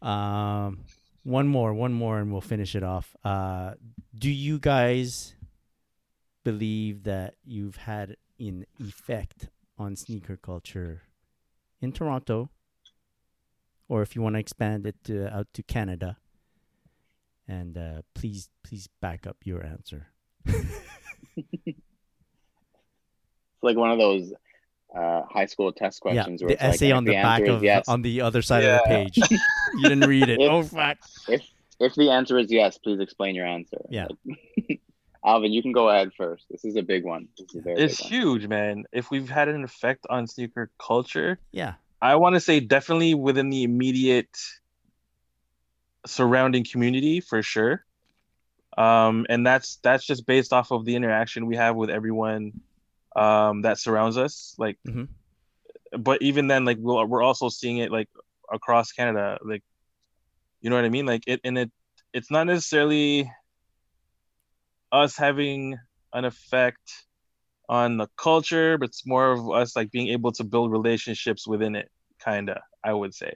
Um, 0.00 0.84
one 1.22 1.46
more, 1.46 1.72
one 1.72 1.92
more, 1.92 2.18
and 2.18 2.32
we'll 2.32 2.40
finish 2.40 2.74
it 2.74 2.82
off. 2.82 3.14
Uh, 3.24 3.74
do 4.18 4.30
you 4.30 4.58
guys 4.58 5.34
believe 6.44 7.04
that 7.04 7.34
you've 7.44 7.76
had 7.76 8.16
an 8.40 8.66
effect 8.80 9.48
on 9.78 9.94
sneaker 9.94 10.36
culture 10.36 11.02
in 11.80 11.92
Toronto, 11.92 12.50
or 13.88 14.02
if 14.02 14.16
you 14.16 14.22
want 14.22 14.34
to 14.34 14.40
expand 14.40 14.86
it 14.86 14.96
to, 15.04 15.32
out 15.32 15.46
to 15.54 15.62
Canada? 15.62 16.16
And 17.46 17.76
uh, 17.78 18.02
please, 18.14 18.48
please 18.64 18.88
back 19.00 19.26
up 19.26 19.36
your 19.44 19.64
answer. 19.64 20.08
It's 23.62 23.68
like 23.68 23.76
one 23.76 23.92
of 23.92 23.98
those 23.98 24.32
uh, 24.92 25.22
high 25.30 25.46
school 25.46 25.72
test 25.72 26.00
questions 26.00 26.40
yeah, 26.40 26.46
where 26.46 26.56
the 26.56 26.66
it's 26.66 26.74
essay 26.76 26.88
like, 26.88 26.96
on 26.96 27.06
if 27.06 27.10
the 27.10 27.22
back 27.22 27.46
of 27.46 27.62
yes, 27.62 27.88
on 27.88 28.02
the 28.02 28.20
other 28.22 28.42
side 28.42 28.64
of 28.64 28.80
the 28.80 28.88
page. 28.88 29.16
you 29.74 29.82
didn't 29.82 30.08
read 30.08 30.28
it. 30.28 30.40
If- 30.40 30.50
oh 30.50 30.62
fuck! 30.64 30.98
if 31.28 31.48
if 31.78 31.94
the 31.94 32.10
answer 32.10 32.38
is 32.38 32.50
yes, 32.50 32.78
please 32.78 32.98
explain 32.98 33.36
your 33.36 33.46
answer. 33.46 33.78
Yeah. 33.88 34.08
Like- 34.26 34.80
Alvin, 35.24 35.52
you 35.52 35.62
can 35.62 35.70
go 35.70 35.88
ahead 35.88 36.10
first. 36.16 36.46
This 36.50 36.64
is 36.64 36.74
a 36.74 36.82
big 36.82 37.04
one. 37.04 37.28
This 37.38 37.54
is 37.54 37.62
very 37.62 37.80
it's 37.80 38.02
big 38.02 38.10
one. 38.10 38.20
huge, 38.20 38.48
man. 38.48 38.84
If 38.90 39.08
we've 39.12 39.30
had 39.30 39.46
an 39.46 39.62
effect 39.62 40.04
on 40.10 40.26
sneaker 40.26 40.68
culture, 40.84 41.38
Yeah, 41.52 41.74
I 42.00 42.16
want 42.16 42.34
to 42.34 42.40
say 42.40 42.58
definitely 42.58 43.14
within 43.14 43.48
the 43.48 43.62
immediate 43.62 44.36
surrounding 46.06 46.64
community 46.64 47.20
for 47.20 47.40
sure. 47.40 47.84
Um, 48.76 49.26
and 49.28 49.46
that's 49.46 49.76
that's 49.76 50.04
just 50.04 50.26
based 50.26 50.52
off 50.52 50.72
of 50.72 50.84
the 50.84 50.96
interaction 50.96 51.46
we 51.46 51.54
have 51.54 51.76
with 51.76 51.90
everyone 51.90 52.60
um, 53.16 53.62
that 53.62 53.78
surrounds 53.78 54.16
us. 54.16 54.54
Like, 54.58 54.78
Mhm. 54.86 55.08
but 55.98 56.22
even 56.22 56.46
then, 56.48 56.64
like 56.64 56.78
we'll, 56.80 57.04
we're 57.06 57.22
also 57.22 57.48
seeing 57.48 57.78
it 57.78 57.90
like 57.90 58.08
across 58.52 58.92
Canada. 58.92 59.38
Like, 59.44 59.62
you 60.60 60.70
know 60.70 60.76
what 60.76 60.84
I 60.84 60.90
mean? 60.90 61.06
Like 61.06 61.24
it, 61.26 61.40
and 61.44 61.58
it, 61.58 61.70
it's 62.12 62.30
not 62.30 62.46
necessarily 62.46 63.30
us 64.90 65.16
having 65.16 65.76
an 66.12 66.24
effect 66.24 67.06
on 67.68 67.96
the 67.96 68.08
culture, 68.16 68.76
but 68.76 68.88
it's 68.90 69.06
more 69.06 69.32
of 69.32 69.50
us 69.50 69.74
like 69.74 69.90
being 69.90 70.08
able 70.08 70.32
to 70.32 70.44
build 70.44 70.70
relationships 70.70 71.46
within 71.46 71.74
it, 71.74 71.90
kinda, 72.22 72.62
I 72.84 72.92
would 72.92 73.14
say. 73.14 73.34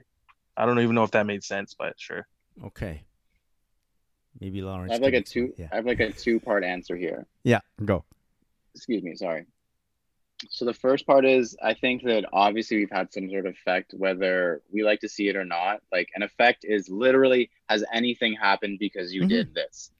I 0.55 0.65
don't 0.65 0.79
even 0.79 0.95
know 0.95 1.03
if 1.03 1.11
that 1.11 1.25
made 1.25 1.43
sense, 1.43 1.75
but 1.77 1.93
sure. 1.97 2.27
Okay. 2.65 3.03
Maybe 4.39 4.61
Lawrence. 4.61 4.91
I 4.91 4.95
have 4.95 5.01
like 5.01 5.13
a 5.13 5.21
two. 5.21 5.45
explain. 5.45 5.69
I 5.71 5.75
have 5.75 5.85
like 5.85 5.99
a 5.99 6.11
two 6.11 6.39
part 6.39 6.63
answer 6.63 6.95
here. 6.95 7.25
Yeah. 7.43 7.61
Yeah. 7.79 7.85
Go. 7.85 8.05
Excuse 8.75 9.01
me. 9.03 9.15
Sorry. 9.15 9.45
So 10.49 10.65
the 10.65 10.73
first 10.73 11.05
part 11.07 11.25
is 11.25 11.57
I 11.63 11.73
think 11.73 12.03
that 12.03 12.25
obviously 12.31 12.77
we've 12.77 12.91
had 12.91 13.11
some 13.11 13.29
sort 13.29 13.45
of 13.47 13.53
effect, 13.53 13.93
whether 13.97 14.61
we 14.71 14.83
like 14.83 14.99
to 15.01 15.09
see 15.09 15.27
it 15.29 15.35
or 15.35 15.45
not. 15.45 15.81
Like 15.91 16.09
an 16.15 16.21
effect 16.23 16.63
is 16.63 16.89
literally 16.89 17.49
has 17.69 17.83
anything 17.91 18.33
happened 18.33 18.77
because 18.79 19.13
you 19.13 19.23
Mhm. 19.23 19.27
did 19.27 19.53
this. 19.53 19.91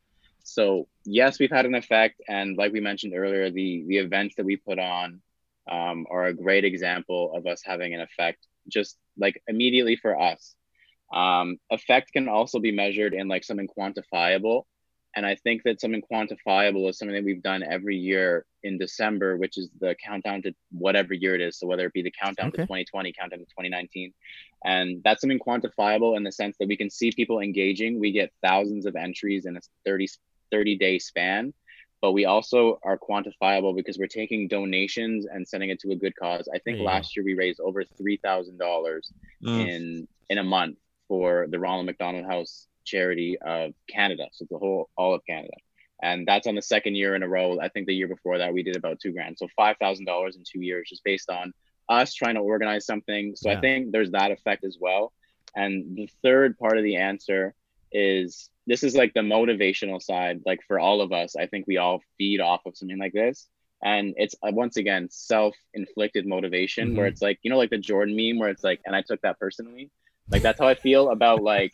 so 0.43 0.87
yes, 1.05 1.39
we've 1.39 1.51
had 1.51 1.65
an 1.65 1.75
effect, 1.75 2.21
and 2.27 2.57
like 2.57 2.71
we 2.73 2.79
mentioned 2.81 3.13
earlier, 3.15 3.49
the 3.51 3.83
the 3.87 3.97
events 3.97 4.35
that 4.35 4.45
we 4.45 4.55
put 4.57 4.79
on 4.79 5.21
um, 5.69 6.05
are 6.09 6.25
a 6.27 6.33
great 6.33 6.63
example 6.65 7.33
of 7.35 7.45
us 7.47 7.61
having 7.65 7.93
an 7.93 8.01
effect, 8.01 8.47
just 8.69 8.97
like 9.17 9.41
immediately 9.47 9.95
for 9.97 10.19
us. 10.19 10.55
Um, 11.13 11.57
effect 11.71 12.11
can 12.13 12.27
also 12.29 12.59
be 12.59 12.71
measured 12.71 13.13
in 13.13 13.27
like 13.27 13.43
something 13.43 13.67
quantifiable. 13.77 14.63
And 15.17 15.25
I 15.25 15.33
think 15.33 15.63
that 15.63 15.81
something 15.81 16.03
quantifiable 16.11 16.87
is 16.87 16.99
something 16.99 17.15
that 17.15 17.23
we've 17.23 17.41
done 17.41 17.63
every 17.63 17.97
year 17.97 18.45
in 18.61 18.77
December, 18.77 19.35
which 19.35 19.57
is 19.57 19.67
the 19.81 19.95
countdown 19.95 20.43
to 20.43 20.53
whatever 20.69 21.15
year 21.15 21.33
it 21.33 21.41
is. 21.41 21.57
So 21.57 21.65
whether 21.65 21.87
it 21.87 21.93
be 21.93 22.03
the 22.03 22.13
countdown 22.21 22.49
okay. 22.49 22.57
to 22.57 22.67
2020, 22.67 23.13
countdown 23.13 23.39
to 23.39 23.45
2019. 23.45 24.13
And 24.63 25.01
that's 25.03 25.21
something 25.21 25.39
quantifiable 25.39 26.15
in 26.15 26.23
the 26.23 26.31
sense 26.31 26.55
that 26.59 26.67
we 26.67 26.77
can 26.77 26.91
see 26.91 27.11
people 27.11 27.39
engaging. 27.39 27.99
We 27.99 28.11
get 28.11 28.31
thousands 28.43 28.85
of 28.85 28.95
entries 28.95 29.47
in 29.47 29.57
a 29.57 29.61
30, 29.87 30.07
30 30.51 30.77
day 30.77 30.99
span 30.99 31.51
but 31.99 32.11
we 32.11 32.25
also 32.25 32.79
are 32.83 32.95
quantifiable 32.95 33.75
because 33.75 33.97
we're 33.97 34.05
taking 34.05 34.47
donations 34.47 35.25
and 35.25 35.47
sending 35.47 35.71
it 35.71 35.79
to 35.79 35.89
a 35.89 35.95
good 35.95 36.15
cause. 36.15 36.47
I 36.53 36.59
think 36.59 36.79
last 36.79 37.15
year 37.15 37.25
we 37.25 37.33
raised 37.33 37.59
over 37.59 37.83
three 37.83 38.17
thousand 38.17 38.59
dollars 38.59 39.11
mm. 39.43 39.67
in 39.67 40.07
in 40.29 40.37
a 40.37 40.43
month 40.43 40.77
for 41.07 41.47
the 41.49 41.57
Ronald 41.57 41.87
McDonald 41.87 42.25
House 42.25 42.67
charity 42.87 43.37
of 43.39 43.73
Canada. 43.87 44.25
So 44.31 44.45
the 44.49 44.57
whole 44.57 44.89
all 44.97 45.13
of 45.13 45.21
Canada. 45.27 45.57
And 46.01 46.27
that's 46.27 46.47
on 46.47 46.55
the 46.55 46.61
second 46.61 46.95
year 46.95 47.15
in 47.15 47.23
a 47.23 47.27
row. 47.27 47.59
I 47.59 47.69
think 47.69 47.87
the 47.87 47.93
year 47.93 48.07
before 48.07 48.37
that 48.37 48.53
we 48.53 48.63
did 48.63 48.75
about 48.77 48.99
two 48.99 49.11
grand. 49.11 49.37
So 49.37 49.47
five 49.55 49.77
thousand 49.77 50.05
dollars 50.05 50.35
in 50.35 50.43
two 50.43 50.61
years 50.61 50.89
just 50.89 51.03
based 51.03 51.29
on 51.29 51.53
us 51.89 52.13
trying 52.13 52.35
to 52.35 52.41
organize 52.41 52.85
something. 52.85 53.35
So 53.35 53.49
yeah. 53.49 53.57
I 53.57 53.61
think 53.61 53.91
there's 53.91 54.11
that 54.11 54.31
effect 54.31 54.63
as 54.63 54.77
well. 54.79 55.13
And 55.55 55.95
the 55.95 56.09
third 56.23 56.57
part 56.57 56.77
of 56.77 56.83
the 56.83 56.97
answer 56.97 57.53
is 57.91 58.49
this 58.67 58.83
is 58.83 58.95
like 58.95 59.13
the 59.13 59.21
motivational 59.21 60.01
side. 60.01 60.41
Like 60.45 60.59
for 60.67 60.79
all 60.79 61.01
of 61.01 61.11
us, 61.11 61.35
I 61.35 61.47
think 61.47 61.65
we 61.65 61.77
all 61.77 62.01
feed 62.17 62.41
off 62.41 62.61
of 62.65 62.77
something 62.77 62.99
like 62.99 63.13
this. 63.13 63.47
And 63.83 64.13
it's 64.17 64.35
uh, 64.43 64.51
once 64.51 64.77
again 64.77 65.07
self-inflicted 65.09 66.25
motivation 66.25 66.89
mm-hmm. 66.89 66.97
where 66.97 67.07
it's 67.07 67.21
like, 67.21 67.39
you 67.43 67.51
know, 67.51 67.57
like 67.57 67.69
the 67.69 67.77
Jordan 67.77 68.15
meme 68.15 68.39
where 68.39 68.49
it's 68.49 68.63
like, 68.63 68.81
and 68.85 68.95
I 68.95 69.01
took 69.01 69.21
that 69.21 69.39
personally 69.39 69.89
like 70.29 70.41
that's 70.41 70.59
how 70.59 70.67
I 70.67 70.75
feel 70.75 71.09
about 71.09 71.41
like 71.41 71.73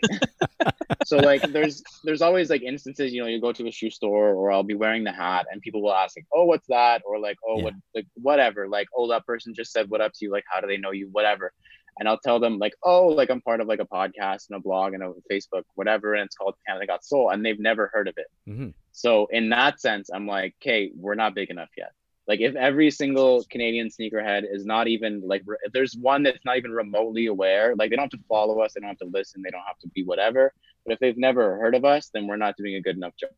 so 1.06 1.18
like 1.18 1.42
there's 1.52 1.84
there's 2.04 2.22
always 2.22 2.50
like 2.50 2.62
instances, 2.62 3.14
you 3.14 3.22
know, 3.22 3.28
you 3.28 3.42
go 3.42 3.52
to 3.52 3.68
a 3.68 3.72
shoe 3.72 3.90
store 3.90 4.30
or 4.30 4.52
I'll 4.52 4.64
be 4.64 4.76
wearing 4.76 5.04
the 5.04 5.12
hat 5.12 5.48
and 5.52 5.62
people 5.62 5.82
will 5.82 5.94
ask 5.94 6.18
like, 6.18 6.28
oh, 6.34 6.46
what's 6.46 6.68
that? 6.68 7.02
Or 7.06 7.20
like, 7.20 7.38
oh, 7.48 7.58
yeah. 7.58 7.64
what 7.64 7.74
like 7.96 8.08
whatever, 8.16 8.68
like, 8.68 8.88
oh, 8.96 9.08
that 9.10 9.26
person 9.26 9.54
just 9.54 9.72
said 9.72 9.90
what 9.90 10.02
up 10.02 10.12
to 10.14 10.26
you, 10.26 10.32
like 10.32 10.46
how 10.48 10.62
do 10.62 10.68
they 10.68 10.78
know 10.78 10.92
you? 10.92 11.10
Whatever. 11.12 11.52
And 12.00 12.10
I'll 12.10 12.20
tell 12.20 12.40
them 12.40 12.58
like, 12.58 12.74
oh, 12.84 13.08
like 13.08 13.30
I'm 13.30 13.42
part 13.42 13.62
of 13.62 13.68
like 13.68 13.80
a 13.80 13.86
podcast 13.86 14.50
and 14.50 14.58
a 14.58 14.60
blog 14.60 14.94
and 14.94 15.04
a 15.04 15.14
Facebook, 15.32 15.64
whatever, 15.76 16.16
and 16.16 16.26
it's 16.26 16.36
called 16.36 16.56
Canada 16.68 16.88
Got 16.88 17.06
Sole, 17.06 17.30
and 17.30 17.46
they've 17.46 17.60
never 17.60 17.92
heard 17.94 18.08
of 18.08 18.16
it. 18.18 18.28
Mm-hmm. 18.50 18.70
So 18.92 19.28
in 19.32 19.50
that 19.50 19.80
sense, 19.80 20.10
I'm 20.12 20.26
like, 20.26 20.56
okay, 20.62 20.92
we're 20.96 21.16
not 21.16 21.36
big 21.36 21.52
enough 21.52 21.70
yet. 21.78 21.92
Like 22.28 22.40
if 22.40 22.56
every 22.56 22.90
single 22.90 23.44
Canadian 23.50 23.90
sneakerhead 23.90 24.44
is 24.50 24.66
not 24.66 24.88
even 24.88 25.22
like 25.26 25.44
if 25.64 25.74
there's 25.74 25.96
one 25.96 26.24
that's 26.24 26.46
not 26.46 26.58
even 26.58 26.72
remotely 26.72 27.26
aware, 27.28 27.76
like 27.76 27.90
they 27.90 27.98
don't 27.98 28.04
have 28.04 28.20
to 28.20 28.26
follow 28.30 28.62
us, 28.62 28.74
they 28.74 28.80
don't 28.80 28.90
have 28.90 28.98
to 29.00 29.10
listen, 29.12 29.42
they 29.42 29.50
don't 29.50 29.64
have 29.68 29.80
to 29.80 29.90
be 29.90 30.04
whatever. 30.04 30.54
But 30.86 30.94
if 30.94 31.00
they've 31.00 31.18
never 31.18 31.58
heard 31.58 31.76
of 31.76 31.86
us, 31.86 32.10
then 32.14 32.28
we're 32.28 32.38
not 32.38 32.56
doing 32.58 32.76
a 32.76 32.82
good 32.82 32.96
enough 32.96 33.14
job. 33.18 33.30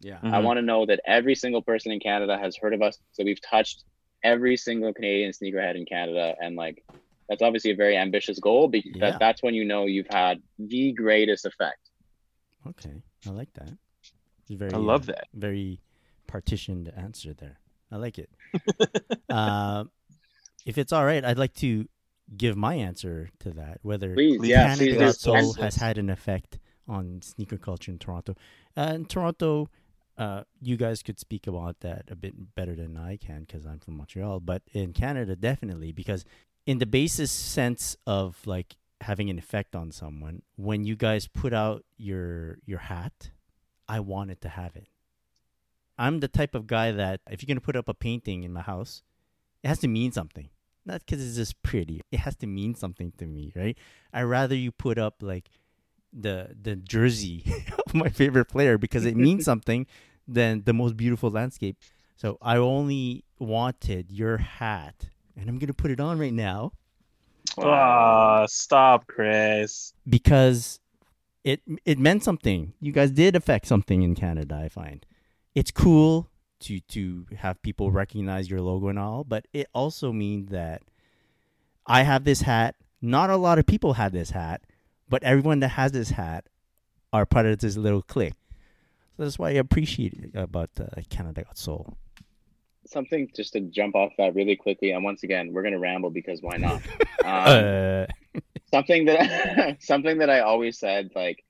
Yeah. 0.00 0.16
Mm-hmm. 0.16 0.34
I 0.34 0.38
want 0.38 0.56
to 0.58 0.62
know 0.62 0.86
that 0.86 1.00
every 1.06 1.34
single 1.34 1.62
person 1.62 1.92
in 1.92 2.00
Canada 2.00 2.38
has 2.38 2.56
heard 2.56 2.74
of 2.74 2.82
us. 2.82 2.98
So 3.12 3.24
we've 3.24 3.40
touched 3.42 3.84
every 4.22 4.56
single 4.56 4.92
Canadian 4.92 5.32
sneakerhead 5.32 5.76
in 5.76 5.84
Canada. 5.84 6.34
And 6.40 6.56
like 6.56 6.82
that's 7.28 7.42
obviously 7.42 7.70
a 7.72 7.76
very 7.76 7.96
ambitious 7.96 8.38
goal 8.38 8.68
because 8.68 8.92
yeah. 8.96 9.16
that's 9.18 9.42
when 9.42 9.54
you 9.54 9.64
know 9.64 9.86
you've 9.86 10.08
had 10.10 10.42
the 10.58 10.92
greatest 10.92 11.46
effect. 11.46 11.90
Okay. 12.66 13.02
I 13.26 13.30
like 13.30 13.52
that. 13.54 13.70
It's 14.42 14.58
very 14.58 14.72
I 14.72 14.78
love 14.78 15.08
uh, 15.08 15.12
that. 15.12 15.28
Very 15.34 15.80
partitioned 16.26 16.92
answer 16.96 17.32
there. 17.32 17.60
I 17.90 17.96
like 17.96 18.18
it. 18.18 18.30
uh, 19.28 19.84
if 20.66 20.78
it's 20.78 20.92
all 20.92 21.04
right, 21.04 21.24
I'd 21.24 21.38
like 21.38 21.54
to 21.54 21.88
give 22.36 22.56
my 22.56 22.74
answer 22.74 23.30
to 23.40 23.50
that. 23.52 23.78
Whether 23.82 24.14
please, 24.14 24.40
yeah, 24.42 24.74
Canada 24.76 24.98
Got 24.98 25.16
Sole 25.16 25.52
has 25.54 25.76
had 25.76 25.98
an 25.98 26.10
effect 26.10 26.58
on 26.88 27.20
sneaker 27.22 27.56
culture 27.56 27.90
in 27.90 27.98
Toronto. 27.98 28.36
Uh, 28.76 28.92
in 28.94 29.04
Toronto, 29.06 29.68
uh, 30.18 30.42
you 30.60 30.76
guys 30.76 31.02
could 31.02 31.18
speak 31.18 31.46
about 31.46 31.80
that 31.80 32.04
a 32.10 32.16
bit 32.16 32.54
better 32.54 32.74
than 32.74 32.96
I 32.96 33.16
can 33.16 33.40
because 33.40 33.64
I'm 33.64 33.78
from 33.78 33.96
Montreal. 33.96 34.40
But 34.40 34.62
in 34.72 34.92
Canada, 34.92 35.36
definitely 35.36 35.92
because 35.92 36.24
in 36.66 36.78
the 36.78 36.86
basis 36.86 37.32
sense 37.32 37.96
of 38.06 38.38
like 38.46 38.76
having 39.00 39.30
an 39.30 39.38
effect 39.38 39.74
on 39.74 39.90
someone, 39.90 40.42
when 40.56 40.84
you 40.84 40.94
guys 40.94 41.26
put 41.26 41.52
out 41.52 41.84
your 41.96 42.58
your 42.66 42.78
hat, 42.78 43.30
I 43.88 44.00
wanted 44.00 44.40
to 44.42 44.48
have 44.50 44.76
it. 44.76 44.88
I'm 46.00 46.20
the 46.20 46.28
type 46.28 46.54
of 46.54 46.66
guy 46.66 46.92
that 46.92 47.20
if 47.30 47.42
you're 47.42 47.46
gonna 47.46 47.60
put 47.60 47.76
up 47.76 47.86
a 47.86 47.92
painting 47.92 48.42
in 48.42 48.54
my 48.54 48.62
house, 48.62 49.02
it 49.62 49.68
has 49.68 49.80
to 49.80 49.88
mean 49.88 50.12
something. 50.12 50.48
Not 50.86 51.00
because 51.04 51.24
it's 51.24 51.36
just 51.36 51.62
pretty. 51.62 52.00
It 52.10 52.20
has 52.20 52.34
to 52.36 52.46
mean 52.46 52.74
something 52.74 53.12
to 53.18 53.26
me, 53.26 53.52
right? 53.54 53.76
I'd 54.10 54.22
rather 54.22 54.54
you 54.54 54.72
put 54.72 54.96
up 54.96 55.16
like 55.20 55.50
the 56.10 56.56
the 56.60 56.74
jersey 56.74 57.44
of 57.86 57.94
my 57.94 58.08
favorite 58.08 58.46
player 58.46 58.78
because 58.78 59.04
it 59.04 59.14
means 59.14 59.44
something 59.52 59.86
than 60.26 60.62
the 60.64 60.72
most 60.72 60.96
beautiful 60.96 61.30
landscape. 61.30 61.76
So 62.16 62.38
I 62.40 62.56
only 62.56 63.24
wanted 63.38 64.10
your 64.10 64.38
hat, 64.38 65.10
and 65.36 65.50
I'm 65.50 65.58
gonna 65.58 65.74
put 65.74 65.90
it 65.90 66.00
on 66.00 66.18
right 66.18 66.32
now. 66.32 66.72
Ah, 67.58 68.42
oh, 68.42 68.46
stop, 68.46 69.06
Chris. 69.06 69.92
Because 70.08 70.80
it 71.44 71.60
it 71.84 71.98
meant 71.98 72.24
something. 72.24 72.72
You 72.80 72.92
guys 72.92 73.10
did 73.10 73.36
affect 73.36 73.66
something 73.66 74.00
in 74.00 74.14
Canada, 74.14 74.62
I 74.64 74.70
find 74.70 75.04
it's 75.60 75.70
cool 75.70 76.26
to 76.58 76.80
to 76.80 77.26
have 77.36 77.60
people 77.60 77.90
recognize 77.90 78.48
your 78.48 78.62
logo 78.62 78.88
and 78.88 78.98
all, 78.98 79.24
but 79.24 79.46
it 79.52 79.66
also 79.74 80.10
means 80.10 80.48
that 80.48 80.80
I 81.86 82.02
have 82.02 82.24
this 82.24 82.40
hat. 82.40 82.76
Not 83.02 83.28
a 83.28 83.36
lot 83.36 83.58
of 83.58 83.66
people 83.66 83.92
have 83.92 84.12
this 84.12 84.30
hat, 84.30 84.62
but 85.06 85.22
everyone 85.22 85.60
that 85.60 85.68
has 85.68 85.92
this 85.92 86.10
hat 86.10 86.46
are 87.12 87.26
part 87.26 87.44
of 87.44 87.58
this 87.58 87.76
little 87.76 88.00
clique. 88.00 88.40
So 89.16 89.24
that's 89.24 89.38
why 89.38 89.48
I 89.48 89.52
appreciate 89.52 90.34
about 90.34 90.70
uh, 90.80 90.86
Canada 91.10 91.44
Got 91.44 91.58
Sole. 91.58 91.94
Something 92.86 93.30
just 93.36 93.52
to 93.52 93.60
jump 93.60 93.94
off 93.94 94.12
that 94.16 94.34
really 94.34 94.56
quickly, 94.56 94.92
and 94.92 95.04
once 95.04 95.24
again, 95.24 95.52
we're 95.52 95.62
gonna 95.62 95.78
ramble 95.78 96.10
because 96.10 96.40
why 96.40 96.56
not? 96.56 96.80
Um, 97.22 97.28
uh... 97.28 98.06
something 98.72 99.04
that 99.04 99.76
something 99.82 100.16
that 100.18 100.30
I 100.30 100.40
always 100.40 100.78
said, 100.78 101.10
like 101.14 101.44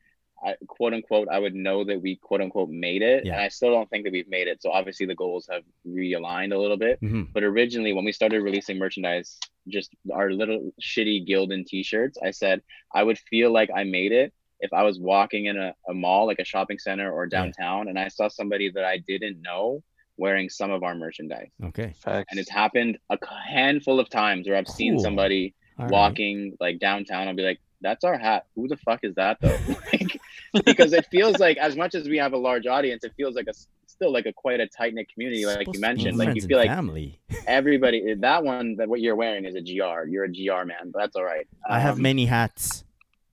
I, 0.45 0.55
quote 0.67 0.95
unquote, 0.95 1.29
I 1.31 1.39
would 1.39 1.55
know 1.55 1.85
that 1.85 2.01
we 2.01 2.17
quote 2.17 2.41
unquote 2.41 2.71
made 2.71 3.03
it. 3.03 3.27
Yeah. 3.27 3.35
And 3.35 3.43
I 3.43 3.49
still 3.49 3.71
don't 3.71 3.89
think 3.91 4.05
that 4.05 4.13
we've 4.13 4.29
made 4.29 4.49
it. 4.49 4.63
So 4.63 4.71
obviously 4.71 5.07
the 5.07 5.15
goals 5.15 5.49
have 5.51 5.63
realigned 5.87 6.55
a 6.55 6.59
little 6.59 6.77
bit. 6.77 7.01
Mm-hmm. 7.03 7.25
But 7.33 7.43
originally, 7.43 7.93
when 7.93 8.05
we 8.05 8.13
started 8.13 8.43
releasing 8.43 8.79
merchandise, 8.79 9.39
just 9.69 9.91
our 10.13 10.31
little 10.31 10.73
shitty 10.81 11.29
Gildan 11.29 11.67
t 11.67 11.83
shirts, 11.83 12.19
I 12.25 12.31
said 12.31 12.63
I 12.95 13.03
would 13.03 13.19
feel 13.19 13.53
like 13.53 13.71
I 13.75 13.85
made 13.85 14.13
it 14.13 14.33
if 14.61 14.73
I 14.73 14.83
was 14.83 14.99
walking 14.99 15.47
in 15.47 15.59
a, 15.59 15.75
a 15.89 15.95
mall, 15.95 16.27
like 16.27 16.39
a 16.39 16.45
shopping 16.45 16.79
center 16.79 17.11
or 17.11 17.27
downtown, 17.27 17.87
yeah. 17.87 17.91
and 17.91 17.99
I 17.99 18.09
saw 18.09 18.29
somebody 18.29 18.71
that 18.71 18.85
I 18.85 18.99
didn't 18.99 19.41
know 19.41 19.83
wearing 20.17 20.51
some 20.51 20.71
of 20.71 20.83
our 20.83 20.95
merchandise. 20.95 21.49
Okay. 21.65 21.95
Facts. 21.99 22.29
And 22.31 22.39
it's 22.39 22.51
happened 22.51 22.99
a 23.09 23.19
handful 23.49 23.99
of 23.99 24.11
times 24.11 24.47
where 24.47 24.57
I've 24.57 24.67
cool. 24.67 24.75
seen 24.75 24.99
somebody 24.99 25.55
All 25.79 25.89
walking 25.89 26.51
right. 26.51 26.61
like 26.61 26.79
downtown. 26.79 27.27
I'll 27.27 27.35
be 27.35 27.43
like, 27.43 27.61
that's 27.81 28.05
our 28.05 28.19
hat. 28.19 28.45
Who 28.55 28.69
the 28.69 28.77
fuck 28.77 29.01
is 29.03 29.15
that 29.15 29.39
though? 29.41 29.59
like, 29.93 30.21
because 30.65 30.93
it 30.93 31.07
feels 31.11 31.39
like 31.39 31.57
as 31.59 31.77
much 31.77 31.95
as 31.95 32.09
we 32.09 32.19
have 32.19 32.33
a 32.33 32.37
large 32.37 32.67
audience, 32.67 33.05
it 33.05 33.13
feels 33.17 33.35
like 33.35 33.47
a 33.49 33.53
still 34.01 34.13
like 34.13 34.27
a 34.27 34.33
quite 34.33 34.61
a 34.61 34.67
tight 34.67 34.95
knit 34.95 35.09
community, 35.13 35.45
like 35.45 35.67
you 35.73 35.81
mentioned. 35.81 36.17
Like 36.17 36.35
you 36.35 36.43
feel 36.43 36.59
like 36.59 36.71
family. 36.71 37.21
everybody. 37.47 38.15
That 38.15 38.43
one 38.45 38.77
that 38.77 38.89
what 38.89 39.01
you're 39.01 39.17
wearing 39.17 39.45
is 39.45 39.55
a 39.55 39.61
gr. 39.61 40.09
You're 40.09 40.25
a 40.25 40.33
gr 40.33 40.65
man, 40.65 40.91
but 40.91 41.01
that's 41.01 41.17
all 41.17 41.25
right. 41.25 41.47
Um, 41.69 41.77
I 41.77 41.81
have 41.81 41.97
um, 41.97 42.03
many 42.03 42.27
hats, 42.27 42.85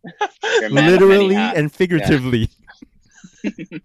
literally 0.70 1.36
hats. 1.36 1.58
and 1.58 1.72
figuratively. 1.72 2.50
Yeah. 3.44 3.52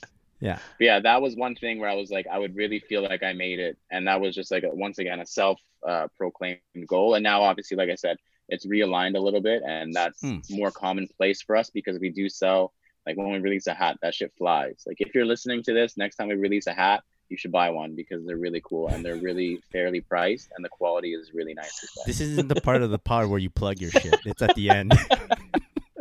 yeah. 0.40 0.58
Yeah, 0.78 1.00
that 1.00 1.20
was 1.20 1.36
one 1.36 1.54
thing 1.54 1.78
where 1.80 1.90
I 1.90 1.94
was 1.94 2.10
like, 2.10 2.26
I 2.26 2.38
would 2.38 2.56
really 2.56 2.80
feel 2.80 3.02
like 3.02 3.22
I 3.22 3.34
made 3.34 3.58
it, 3.58 3.76
and 3.90 4.06
that 4.06 4.20
was 4.20 4.34
just 4.34 4.50
like 4.50 4.62
a, 4.62 4.70
once 4.70 4.98
again 4.98 5.20
a 5.20 5.26
self 5.26 5.60
uh, 5.86 6.08
proclaimed 6.16 6.60
goal. 6.86 7.14
And 7.14 7.22
now, 7.22 7.42
obviously, 7.42 7.76
like 7.76 7.90
I 7.90 7.94
said, 7.96 8.16
it's 8.50 8.66
realigned 8.66 9.16
a 9.16 9.20
little 9.20 9.40
bit 9.40 9.62
and 9.66 9.94
that's 9.94 10.22
mm. 10.22 10.42
more 10.50 10.70
commonplace 10.70 11.40
for 11.40 11.56
us 11.56 11.70
because 11.70 11.98
we 11.98 12.10
do 12.10 12.28
sell 12.28 12.72
like 13.06 13.16
when 13.16 13.32
we 13.32 13.38
release 13.38 13.66
a 13.66 13.74
hat 13.74 13.96
that 14.02 14.14
shit 14.14 14.32
flies. 14.36 14.82
Like 14.86 14.96
if 15.00 15.14
you're 15.14 15.24
listening 15.24 15.62
to 15.64 15.72
this 15.72 15.96
next 15.96 16.16
time 16.16 16.28
we 16.28 16.34
release 16.34 16.66
a 16.66 16.72
hat 16.72 17.02
you 17.28 17.36
should 17.36 17.52
buy 17.52 17.70
one 17.70 17.94
because 17.94 18.26
they're 18.26 18.36
really 18.36 18.60
cool 18.64 18.88
and 18.88 19.04
they're 19.04 19.16
really 19.16 19.62
fairly 19.70 20.00
priced 20.00 20.50
and 20.56 20.64
the 20.64 20.68
quality 20.68 21.14
is 21.14 21.32
really 21.32 21.54
nice 21.54 21.86
this 22.04 22.20
isn't 22.20 22.48
the 22.48 22.60
part 22.60 22.82
of 22.82 22.90
the 22.90 22.98
pod 22.98 23.30
where 23.30 23.38
you 23.38 23.48
plug 23.48 23.80
your 23.80 23.92
shit. 23.92 24.16
It's 24.26 24.42
at 24.42 24.54
the 24.54 24.70
end. 24.70 24.92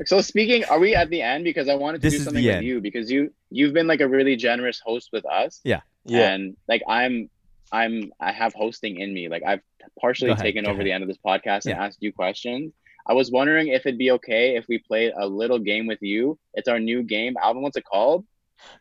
So 0.05 0.21
speaking 0.21 0.63
are 0.65 0.79
we 0.79 0.95
at 0.95 1.09
the 1.09 1.21
end? 1.21 1.43
Because 1.43 1.67
i 1.67 1.75
wanted 1.75 2.01
to 2.01 2.09
this 2.09 2.19
do 2.19 2.23
something 2.23 2.43
with 2.43 2.55
end. 2.55 2.65
you 2.65 2.79
because 2.79 3.11
you 3.11 3.31
you've 3.51 3.73
been 3.73 3.85
like 3.85 4.01
a 4.01 4.07
really 4.07 4.37
generous 4.37 4.79
host 4.83 5.09
with 5.11 5.25
us. 5.25 5.59
Yeah. 5.63 5.81
Yeah. 6.05 6.31
And 6.31 6.55
like 6.67 6.81
i'm 6.87 7.29
i'm 7.71 8.11
i 8.19 8.31
have 8.31 8.53
hosting 8.53 8.99
in 8.99 9.13
me 9.13 9.29
like 9.29 9.43
i've 9.45 9.61
partially 9.99 10.31
ahead, 10.31 10.43
taken 10.43 10.65
over 10.65 10.75
ahead. 10.75 10.85
the 10.85 10.91
end 10.91 11.03
of 11.03 11.07
this 11.07 11.17
podcast 11.17 11.65
yeah. 11.65 11.73
and 11.73 11.83
asked 11.83 12.01
you 12.01 12.13
questions. 12.13 12.73
I 13.07 13.13
was 13.13 13.31
wondering 13.31 13.69
if 13.69 13.85
it'd 13.85 13.97
be 13.97 14.11
okay 14.11 14.55
if 14.55 14.65
we 14.67 14.77
played 14.77 15.13
a 15.17 15.25
little 15.25 15.59
game 15.59 15.87
with 15.87 15.99
you. 16.01 16.37
It's 16.53 16.67
our 16.67 16.79
new 16.79 17.01
game. 17.01 17.35
Alvin, 17.41 17.63
what's 17.63 17.77
it 17.77 17.85
called? 17.85 18.25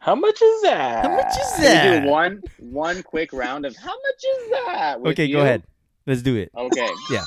How 0.00 0.14
much 0.14 0.42
is 0.42 0.62
that? 0.62 1.04
How 1.04 1.16
much 1.16 1.38
is 1.38 1.56
that? 1.58 1.94
we 1.94 2.00
do 2.00 2.10
one 2.10 2.42
one 2.58 3.02
quick 3.02 3.32
round 3.32 3.64
of 3.64 3.76
how 3.76 3.92
much 3.92 4.24
is 4.36 4.50
that? 4.50 5.00
with 5.00 5.12
Okay, 5.12 5.30
go 5.30 5.40
ahead. 5.40 5.62
Let's 6.06 6.22
do 6.22 6.36
it. 6.36 6.50
Okay. 6.56 6.88
Yeah. 7.10 7.24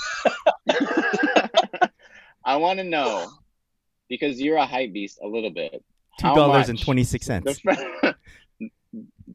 I 2.44 2.58
want 2.58 2.80
to 2.80 2.84
know 2.84 3.32
because 4.10 4.42
you're 4.42 4.58
a 4.58 4.66
hype 4.66 4.94
beast 4.94 5.20
a 5.24 5.28
little 5.28 5.52
bit. 5.52 5.84
Two 6.20 6.36
dollars 6.36 6.68
twenty 6.82 7.04
six 7.04 7.28
the 7.28 7.60
fr- 7.64 8.08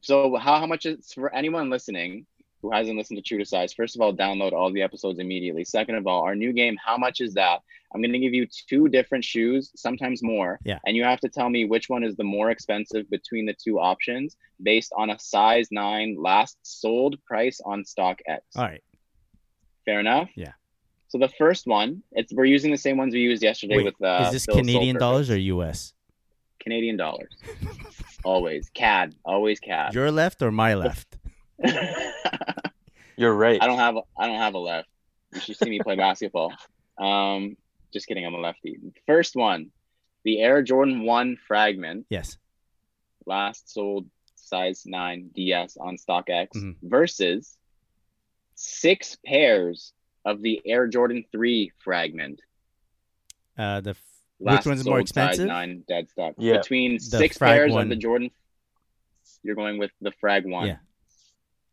so 0.02 0.36
how, 0.36 0.60
how 0.60 0.66
much 0.66 0.86
is 0.86 1.12
for 1.12 1.34
anyone 1.34 1.70
listening 1.70 2.26
who 2.62 2.70
hasn't 2.72 2.96
listened 2.96 3.18
to 3.18 3.22
True 3.22 3.38
to 3.38 3.44
Size? 3.44 3.72
First 3.72 3.96
of 3.96 4.00
all, 4.00 4.14
download 4.14 4.52
all 4.52 4.72
the 4.72 4.82
episodes 4.82 5.18
immediately. 5.18 5.64
Second 5.64 5.96
of 5.96 6.06
all, 6.06 6.22
our 6.22 6.34
new 6.34 6.52
game, 6.52 6.76
how 6.84 6.96
much 6.96 7.20
is 7.20 7.34
that? 7.34 7.60
I'm 7.94 8.02
going 8.02 8.12
to 8.12 8.18
give 8.18 8.34
you 8.34 8.46
two 8.68 8.88
different 8.88 9.24
shoes, 9.24 9.70
sometimes 9.76 10.22
more. 10.22 10.58
Yeah. 10.64 10.78
And 10.84 10.96
you 10.96 11.04
have 11.04 11.20
to 11.20 11.28
tell 11.28 11.48
me 11.48 11.64
which 11.64 11.88
one 11.88 12.02
is 12.04 12.16
the 12.16 12.24
more 12.24 12.50
expensive 12.50 13.08
between 13.10 13.46
the 13.46 13.54
two 13.54 13.78
options 13.78 14.36
based 14.62 14.92
on 14.96 15.10
a 15.10 15.18
size 15.18 15.68
nine 15.70 16.16
last 16.18 16.58
sold 16.62 17.16
price 17.24 17.60
on 17.64 17.84
StockX. 17.84 18.40
All 18.56 18.64
right. 18.64 18.82
Fair 19.84 20.00
enough. 20.00 20.28
Yeah. 20.34 20.52
So 21.08 21.18
the 21.18 21.28
first 21.38 21.66
one, 21.66 22.02
it's 22.12 22.32
we're 22.32 22.46
using 22.46 22.72
the 22.72 22.76
same 22.76 22.96
ones 22.96 23.14
we 23.14 23.20
used 23.20 23.42
yesterday 23.42 23.76
Wait, 23.76 23.84
with. 23.84 24.02
Uh, 24.02 24.24
is 24.26 24.32
this 24.32 24.46
Canadian 24.46 24.96
dollars 24.98 25.30
or 25.30 25.38
US? 25.38 25.92
Canadian 26.60 26.96
dollars? 26.96 27.28
Always 28.26 28.68
CAD, 28.74 29.14
always 29.24 29.60
CAD. 29.60 29.94
Your 29.94 30.10
left 30.10 30.42
or 30.42 30.50
my 30.50 30.74
left? 30.74 31.16
You're 33.16 33.34
right. 33.34 33.62
I 33.62 33.66
don't 33.66 33.78
have 33.78 33.96
I 34.18 34.26
don't 34.26 34.38
have 34.38 34.54
a 34.54 34.58
left. 34.58 34.88
You 35.32 35.40
should 35.40 35.56
see 35.56 35.70
me 35.70 35.80
play 35.80 35.96
basketball. 35.96 36.52
Um, 36.98 37.56
just 37.92 38.06
kidding, 38.06 38.26
I'm 38.26 38.34
a 38.34 38.38
lefty. 38.38 38.78
First 39.06 39.36
one, 39.36 39.70
the 40.24 40.40
Air 40.40 40.62
Jordan 40.62 41.04
One 41.04 41.36
fragment, 41.48 42.06
Yes. 42.10 42.36
last 43.24 43.72
sold 43.72 44.06
size 44.34 44.82
nine 44.86 45.30
DS 45.34 45.76
on 45.78 45.96
StockX 45.96 46.48
Mhm. 46.54 46.76
versus 46.82 47.56
six 48.54 49.16
pairs 49.24 49.92
of 50.24 50.42
the 50.42 50.60
Air 50.66 50.86
Jordan 50.88 51.24
Three 51.32 51.72
fragment. 51.78 52.40
Uh, 53.56 53.80
the 53.80 53.90
f- 53.90 54.15
Last 54.38 54.58
which 54.58 54.66
one's 54.66 54.84
more 54.84 54.98
sold 54.98 55.08
size 55.08 55.24
expensive? 55.30 55.46
nine 55.46 55.84
dead 55.88 56.08
stock. 56.10 56.34
Yeah. 56.38 56.58
Between 56.58 56.98
six 56.98 57.38
pairs 57.38 57.72
one. 57.72 57.84
of 57.84 57.88
the 57.88 57.96
Jordan, 57.96 58.30
you're 59.42 59.54
going 59.54 59.78
with 59.78 59.90
the 60.00 60.12
frag 60.20 60.44
one. 60.46 60.66
Yeah. 60.68 60.76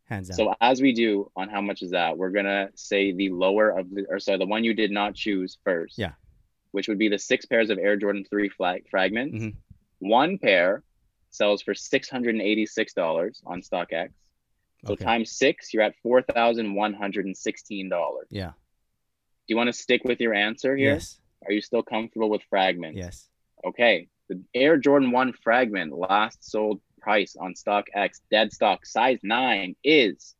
Hands 0.05 0.27
down. 0.27 0.35
So 0.37 0.53
as 0.61 0.81
we 0.81 0.93
do 0.93 1.29
on 1.35 1.49
how 1.49 1.61
much 1.61 1.81
is 1.81 1.91
that, 1.91 2.17
we're 2.17 2.29
gonna 2.31 2.69
say 2.75 3.11
the 3.13 3.29
lower 3.29 3.69
of 3.77 3.89
the 3.89 4.05
or 4.09 4.19
sorry, 4.19 4.37
the 4.37 4.45
one 4.45 4.63
you 4.63 4.73
did 4.73 4.91
not 4.91 5.15
choose 5.15 5.57
first. 5.63 5.97
Yeah. 5.97 6.11
Which 6.71 6.83
Which 6.83 6.87
would 6.89 6.97
be 6.99 7.09
the 7.09 7.19
six 7.19 7.45
pairs 7.45 7.69
of 7.69 7.77
Air 7.77 7.97
Jordan 7.97 8.25
three 8.29 8.49
flag 8.49 8.89
fragments. 8.89 9.35
Mhm. 9.43 9.55
One 9.99 10.37
pair 10.37 10.83
sells 11.29 11.61
for 11.61 11.73
six 11.73 12.09
hundred 12.09 12.35
and 12.35 12.41
eighty 12.41 12.65
six 12.65 12.93
dollars 12.93 13.41
on 13.45 13.61
StockX. 13.61 14.09
So 14.85 14.93
Okay. 14.93 15.03
times 15.05 15.31
six, 15.31 15.73
you're 15.73 15.83
at 15.83 15.95
four 16.03 16.21
thousand 16.21 16.75
one 16.75 16.93
hundred 16.93 17.25
and 17.25 17.35
sixteen 17.37 17.89
dollars. 17.89 18.27
yeah. 18.29 18.51
Do 19.45 19.53
you 19.53 19.57
want 19.57 19.67
to 19.67 19.73
stick 19.73 20.03
with 20.05 20.21
your 20.21 20.33
answer 20.33 20.75
here? 20.77 20.93
Yes. 20.93 21.19
Are 21.45 21.51
you 21.51 21.61
still 21.61 21.83
comfortable 21.83 22.29
with 22.29 22.41
Fragment? 22.49 22.95
Yes. 22.95 23.27
Okay. 23.65 24.07
The 24.29 24.41
Air 24.55 24.77
Jordan 24.77 25.11
1 25.11 25.33
fragment 25.43 25.93
last 25.97 26.49
sold 26.49 26.79
price 27.01 27.35
on 27.39 27.53
StockX, 27.53 28.21
dead 28.31 28.53
stock 28.53 28.85
size 28.85 29.19
9 29.21 29.75
is 29.83 30.33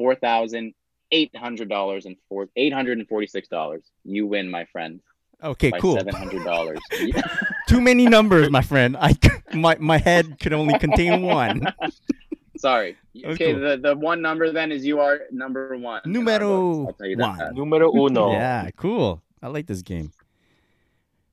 $4,800 0.00 2.04
and 2.06 2.16
four 2.28 2.48
$846. 2.58 3.80
You 4.04 4.26
win, 4.26 4.50
my 4.50 4.64
friend, 4.66 5.00
Okay. 5.42 5.72
cool. 5.80 5.96
$700. 5.96 6.78
Too 7.68 7.80
many 7.80 8.06
numbers, 8.06 8.50
my 8.50 8.62
friend. 8.62 8.96
I 8.98 9.14
my 9.54 9.76
my 9.80 9.98
head 9.98 10.38
could 10.40 10.52
only 10.52 10.78
contain 10.78 11.22
one. 11.22 11.72
Sorry. 12.62 12.96
was 13.14 13.34
Okay, 13.34 13.52
cool. 13.52 13.60
the, 13.60 13.76
the 13.76 13.96
one 13.96 14.22
number 14.22 14.52
then 14.52 14.70
is 14.70 14.86
you 14.86 15.00
are 15.00 15.22
number 15.32 15.76
one. 15.76 16.00
Numero. 16.06 16.86
I'll 16.86 16.92
tell 16.92 17.08
you 17.08 17.18
one. 17.18 17.36
that. 17.36 17.54
Numero 17.54 17.90
uno. 17.92 18.30
Yeah. 18.38 18.70
Cool. 18.76 19.20
I 19.42 19.48
like 19.48 19.66
this 19.66 19.82
game. 19.82 20.12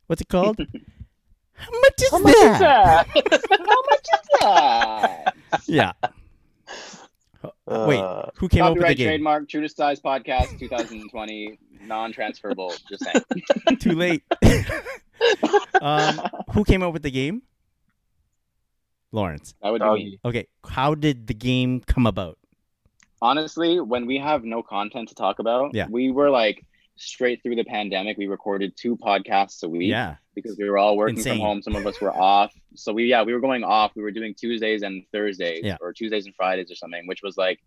What's 0.08 0.22
it 0.22 0.28
called? 0.28 0.58
How 1.54 1.70
much 1.82 2.02
is 2.02 2.10
How 2.12 2.18
much 2.20 2.34
that? 2.34 2.54
is 2.54 2.60
that? 2.60 3.08
How 3.68 3.82
much 3.92 4.08
is 4.16 4.24
that? 4.42 5.34
Yeah. 5.68 5.92
Wait. 7.68 8.00
Uh, 8.00 8.26
Who 8.38 8.50
came 8.50 8.64
up 8.64 8.70
with 8.74 8.80
the 8.80 8.82
Copyright 8.82 8.98
game? 8.98 9.08
trademark, 9.08 9.48
True 9.50 9.62
to 9.62 9.70
Size 9.70 10.00
podcast 10.02 10.58
2020, 10.58 11.60
non 11.84 12.12
transferable. 12.12 12.74
Just 12.90 13.04
saying. 13.06 13.78
Too 13.80 13.92
late. 13.94 14.24
um, 15.82 16.20
who 16.54 16.64
came 16.64 16.82
up 16.82 16.92
with 16.94 17.04
the 17.04 17.12
game? 17.12 17.44
Lawrence. 19.12 19.54
That 19.62 19.72
would 19.72 19.82
be 19.82 19.90
me. 19.94 20.20
Okay. 20.24 20.48
How 20.68 20.96
did 20.96 21.28
the 21.28 21.34
game 21.34 21.82
come 21.82 22.06
about? 22.08 22.38
honestly, 23.22 23.82
when 23.82 24.06
we 24.06 24.18
have 24.18 24.46
no 24.46 24.64
content 24.64 25.10
to 25.10 25.14
talk 25.16 25.40
about, 25.40 25.74
Yeah. 25.74 25.88
we 25.90 26.10
were 26.10 26.30
like 26.30 26.66
straight 26.96 27.44
through 27.44 27.56
the 27.58 27.66
pandemic. 27.66 28.18
We 28.18 28.28
recorded 28.28 28.78
two 28.78 28.96
podcasts 28.96 29.62
a 29.64 29.68
week 29.68 29.90
Yeah. 29.90 30.16
because 30.36 30.58
we 30.58 30.70
were 30.70 30.78
all 30.78 30.96
working 30.96 31.18
Insane. 31.18 31.34
from 31.34 31.42
home. 31.42 31.62
Some 31.62 31.76
of 31.76 31.86
us 31.86 32.00
were 32.00 32.14
off. 32.16 32.54
So 32.76 32.94
we 32.94 33.06
yeah, 33.08 33.24
we 33.24 33.34
were 33.34 33.42
going 33.42 33.64
off. 33.66 33.92
We 33.96 34.04
were 34.04 34.12
doing 34.12 34.34
Tuesdays 34.36 34.84
and 34.84 35.04
Thursdays 35.12 35.66
Yeah. 35.66 35.76
or 35.82 35.92
Tuesdays 35.92 36.28
and 36.28 36.36
Fridays 36.36 36.72
or 36.72 36.76
something, 36.76 37.08
which 37.08 37.22
was 37.22 37.36
like 37.36 37.60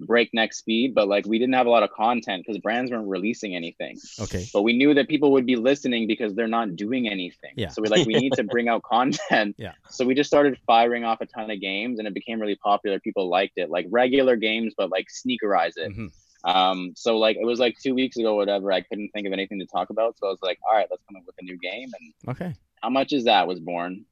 breakneck 0.00 0.52
speed, 0.52 0.94
but 0.94 1.08
like 1.08 1.26
we 1.26 1.38
didn't 1.38 1.54
have 1.54 1.66
a 1.66 1.70
lot 1.70 1.82
of 1.82 1.90
content 1.90 2.44
because 2.46 2.58
brands 2.60 2.90
weren't 2.90 3.08
releasing 3.08 3.54
anything. 3.56 3.98
Okay. 4.20 4.46
But 4.52 4.62
we 4.62 4.76
knew 4.76 4.94
that 4.94 5.08
people 5.08 5.32
would 5.32 5.46
be 5.46 5.56
listening 5.56 6.06
because 6.06 6.34
they're 6.34 6.48
not 6.48 6.76
doing 6.76 7.08
anything. 7.08 7.52
Yeah. 7.56 7.68
So 7.68 7.82
we're 7.82 7.88
like, 7.88 8.06
we 8.06 8.14
need 8.14 8.32
to 8.34 8.44
bring 8.54 8.68
out 8.68 8.82
content. 8.82 9.56
Yeah. 9.58 9.72
So 9.88 10.04
we 10.04 10.14
just 10.14 10.28
started 10.28 10.58
firing 10.66 11.04
off 11.04 11.20
a 11.20 11.26
ton 11.26 11.50
of 11.50 11.60
games 11.60 11.98
and 11.98 12.06
it 12.06 12.14
became 12.14 12.40
really 12.40 12.56
popular. 12.56 13.00
People 13.00 13.28
liked 13.28 13.54
it, 13.56 13.70
like 13.70 13.86
regular 13.90 14.36
games, 14.36 14.74
but 14.76 14.90
like 14.90 15.06
sneakerize 15.08 15.72
it. 15.76 15.92
Mhm. 15.92 16.10
Um, 16.44 16.92
so 16.94 17.18
like 17.18 17.36
it 17.36 17.44
was 17.44 17.58
like 17.58 17.76
two 17.82 17.94
weeks 17.94 18.16
ago, 18.16 18.36
whatever. 18.36 18.70
I 18.72 18.80
couldn't 18.82 19.10
think 19.12 19.26
of 19.26 19.32
anything 19.32 19.58
to 19.60 19.66
talk 19.66 19.90
about. 19.90 20.16
So 20.18 20.28
I 20.28 20.30
was 20.30 20.38
like, 20.42 20.58
all 20.70 20.76
right, 20.76 20.86
let's 20.90 21.02
come 21.08 21.16
up 21.16 21.22
with 21.26 21.34
a 21.40 21.44
new 21.44 21.58
game. 21.58 21.88
And 22.24 22.30
Okay. 22.36 22.54
how 22.82 22.90
much 22.90 23.12
is 23.12 23.24
that 23.24 23.48
was 23.48 23.58
born? 23.58 24.04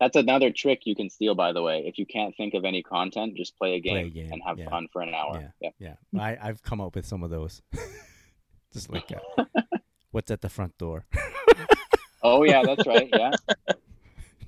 That's 0.00 0.16
another 0.16 0.52
trick 0.52 0.82
you 0.84 0.94
can 0.94 1.10
steal, 1.10 1.34
by 1.34 1.52
the 1.52 1.62
way. 1.62 1.82
If 1.86 1.98
you 1.98 2.06
can't 2.06 2.36
think 2.36 2.54
of 2.54 2.64
any 2.64 2.82
content, 2.82 3.36
just 3.36 3.56
play 3.56 3.74
a 3.74 3.80
game, 3.80 3.94
Play 3.94 4.02
a 4.02 4.10
game, 4.10 4.32
and 4.32 4.42
have 4.46 4.58
yeah. 4.58 4.68
fun 4.68 4.88
for 4.92 5.02
an 5.02 5.12
hour. 5.12 5.52
Yeah. 5.60 5.70
Yeah. 5.78 5.94
I 6.20 6.38
I've 6.40 6.62
come 6.62 6.80
up 6.80 6.94
with 6.94 7.06
some 7.06 7.22
of 7.22 7.30
those. 7.30 7.62
Just 8.72 8.92
like 8.92 9.10
uh, 9.12 9.44
what's 10.10 10.30
at 10.30 10.40
the 10.40 10.48
front 10.48 10.76
door. 10.78 11.04
Oh 12.20 12.42
yeah, 12.42 12.64
that's 12.64 12.84
right. 12.84 13.08
Yeah. 13.12 13.30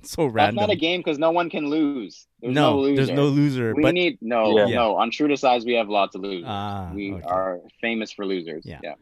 so 0.01 0.25
random. 0.25 0.57
That's 0.57 0.67
not 0.67 0.69
a 0.71 0.75
game 0.75 0.99
because 0.99 1.17
no 1.17 1.31
one 1.31 1.49
can 1.49 1.69
lose. 1.69 2.27
There's 2.41 2.53
no, 2.53 2.71
no, 2.71 2.79
loser. 2.79 2.95
there's 2.97 3.15
no 3.15 3.25
loser. 3.27 3.73
We 3.73 3.81
but 3.81 3.93
need 3.93 4.17
no, 4.19 4.57
Yeah. 4.57 4.75
no. 4.75 4.95
On 4.97 5.09
True 5.09 5.29
to 5.29 5.37
Size, 5.37 5.63
we 5.63 5.75
have 5.75 5.87
lots 5.87 6.13
of 6.13 6.21
losers. 6.21 6.49
Ah, 6.49 6.91
we 6.93 7.13
okay. 7.13 7.23
are 7.23 7.61
famous 7.79 8.11
for 8.11 8.25
losers. 8.25 8.65
Yeah. 8.65 8.79
yeah. 8.83 8.95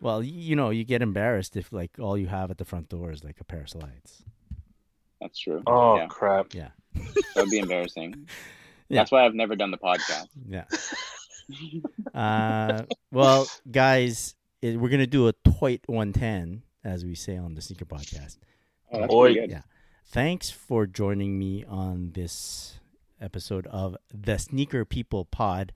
well, 0.00 0.22
you 0.22 0.54
know, 0.54 0.70
you 0.70 0.84
get 0.84 1.02
embarrassed 1.02 1.56
if 1.56 1.72
like 1.72 1.90
all 1.98 2.16
you 2.16 2.28
have 2.28 2.52
at 2.52 2.58
the 2.58 2.64
front 2.64 2.88
door 2.88 3.10
is 3.10 3.24
like 3.24 3.40
a 3.40 3.44
pair 3.44 3.62
of 3.62 3.68
slides. 3.68 4.22
That's 5.20 5.38
true. 5.38 5.62
oh 5.66 5.96
Yeah. 5.96 6.06
crap! 6.06 6.54
Yeah. 6.54 6.68
that 6.94 7.24
would 7.36 7.50
be 7.50 7.58
embarrassing. 7.58 8.26
Yeah. 8.92 9.02
That's 9.02 9.12
why 9.12 9.24
I've 9.24 9.34
never 9.36 9.54
done 9.54 9.70
the 9.70 9.78
podcast. 9.78 10.26
Yeah. 10.48 10.64
uh, 12.14 12.82
well, 13.12 13.46
guys, 13.70 14.34
it, 14.62 14.78
we're 14.80 14.88
gonna 14.88 15.06
do 15.06 15.28
a 15.28 15.32
Toit 15.32 15.80
110, 15.86 16.62
as 16.84 17.04
we 17.04 17.14
say 17.14 17.36
on 17.36 17.54
the 17.54 17.60
Sneaker 17.62 17.84
Podcast. 17.84 18.38
Oh, 18.92 19.00
that's 19.00 19.14
Oi. 19.14 19.34
good. 19.34 19.50
Yeah. 19.50 19.62
Thanks 20.06 20.50
for 20.50 20.86
joining 20.86 21.38
me 21.38 21.64
on 21.64 22.12
this 22.14 22.80
episode 23.20 23.66
of 23.68 23.96
the 24.12 24.38
Sneaker 24.38 24.84
People 24.84 25.24
Pod. 25.24 25.72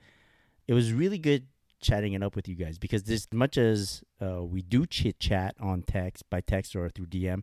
It 0.67 0.75
was 0.75 0.93
really 0.93 1.19
good 1.19 1.47
chatting 1.81 2.15
it 2.15 2.23
up 2.23 2.35
with 2.35 2.49
you 2.49 2.57
guys 2.57 2.79
because 2.79 3.09
as 3.11 3.29
much 3.33 3.57
as 3.59 4.03
uh, 4.21 4.43
we 4.43 4.63
do 4.63 4.87
chit 4.87 5.21
chat 5.21 5.55
on 5.61 5.83
text, 5.83 6.25
by 6.31 6.41
text 6.41 6.75
or 6.75 6.89
through 6.89 7.07
DM, 7.07 7.43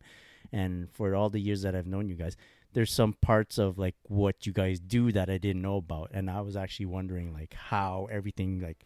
and 0.52 0.89
for 0.91 1.16
all 1.16 1.30
the 1.30 1.39
years 1.39 1.62
that 1.62 1.76
I've 1.76 1.88
known 1.88 2.08
you 2.08 2.16
guys, 2.16 2.36
there's 2.74 2.93
some 2.93 3.14
parts 3.14 3.58
of 3.58 3.78
like 3.78 3.95
what 4.04 4.45
you 4.45 4.54
guys 4.54 4.80
do 4.80 5.12
that 5.12 5.30
I 5.30 5.38
didn't 5.38 5.62
know 5.62 5.78
about, 5.78 6.12
and 6.14 6.30
I 6.30 6.41
was 6.41 6.56
actually 6.56 6.88
wondering 6.88 7.34
like 7.34 7.54
how 7.54 8.08
everything 8.12 8.62
like 8.62 8.86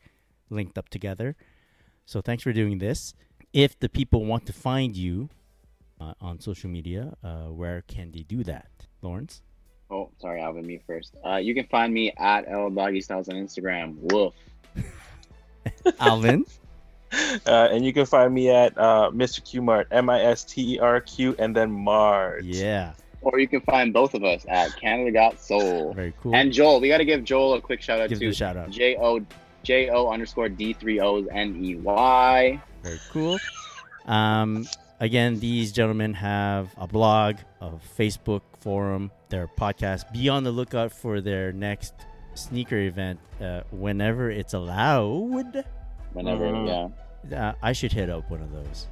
linked 0.50 0.78
up 0.78 0.90
together. 0.90 1.36
So 2.06 2.22
thanks 2.22 2.44
for 2.44 2.54
doing 2.54 2.78
this. 2.78 3.14
If 3.54 3.80
the 3.80 3.90
people 3.90 4.26
want 4.26 4.46
to 4.48 4.54
find 4.54 4.96
you, 4.96 5.30
uh, 6.00 6.14
on 6.22 6.40
social 6.40 6.70
media, 6.70 7.14
uh, 7.24 7.46
where 7.46 7.84
can 7.88 8.12
they 8.12 8.24
do 8.24 8.44
that, 8.44 8.68
Lawrence? 9.02 9.42
Oh, 9.90 10.10
sorry, 10.20 10.42
Alvin, 10.42 10.66
me 10.66 10.82
first. 10.86 11.16
Uh, 11.26 11.36
you 11.36 11.54
can 11.54 11.66
find 11.68 11.94
me 11.94 12.12
at 12.18 12.46
L 12.50 12.70
Doggy 12.70 13.02
Styles 13.02 13.30
on 13.30 13.36
Instagram. 13.36 13.96
Woof. 14.00 14.34
Alvin? 16.00 16.46
Uh, 17.46 17.70
and 17.72 17.86
you 17.86 17.94
can 17.94 18.06
find 18.06 18.34
me 18.34 18.50
at 18.50 18.78
uh, 18.78 19.10
Mr. 19.14 19.44
Q 19.44 19.62
Mart, 19.62 19.88
M 19.92 20.10
I 20.10 20.22
S 20.24 20.44
T 20.44 20.76
E 20.76 20.80
R 20.80 21.00
Q, 21.02 21.36
and 21.40 21.56
then 21.56 21.72
Mart. 21.72 22.44
yeah, 22.44 22.94
Or 23.22 23.40
you 23.40 23.48
can 23.48 23.62
find 23.62 23.94
both 23.94 24.14
of 24.16 24.24
us 24.24 24.46
at 24.50 24.76
Canada 24.80 25.12
Got 25.12 25.40
Sole. 25.40 25.94
very 25.94 26.14
cool. 26.22 26.36
And 26.36 26.52
Joel, 26.52 26.82
we 26.82 26.88
got 26.90 26.98
to 26.98 27.06
give 27.06 27.24
Joel 27.24 27.54
a 27.54 27.62
quick 27.62 27.82
shout 27.82 28.02
out 28.02 28.10
Give 28.10 28.20
too. 28.20 28.28
him 28.28 28.34
shout 28.34 28.58
out. 28.58 28.70
J 28.72 28.98
O 28.98 29.26
J 29.64 29.90
O 29.90 30.10
underscore 30.10 30.50
D 30.50 30.74
three 30.74 31.00
O's 31.00 31.28
N 31.32 31.56
E 31.64 31.76
Y. 31.76 32.62
Very 32.84 33.00
cool. 33.12 33.38
Um, 34.06 34.68
again, 35.00 35.40
these 35.40 35.72
gentlemen 35.72 36.14
have 36.16 36.70
a 36.78 36.88
blog, 36.88 37.38
a 37.62 37.72
Facebook 37.98 38.42
forum, 38.60 39.12
their 39.30 39.48
podcast. 39.48 40.12
Be 40.12 40.28
on 40.30 40.44
the 40.44 40.52
lookout 40.52 40.92
for 40.92 41.22
their 41.22 41.52
next 41.52 41.94
sneaker 42.34 42.78
event 42.80 43.20
uh, 43.40 43.62
whenever 43.72 44.30
it's 44.32 44.54
allowed. 44.54 45.64
Whenever, 46.16 46.46
Mhm. 46.46 46.94
yeah. 47.30 47.50
Uh, 47.50 47.54
I 47.62 47.74
should 47.74 47.92
hit 47.92 48.10
up 48.10 48.30
one 48.32 48.42
of 48.42 48.52
those. 48.52 48.88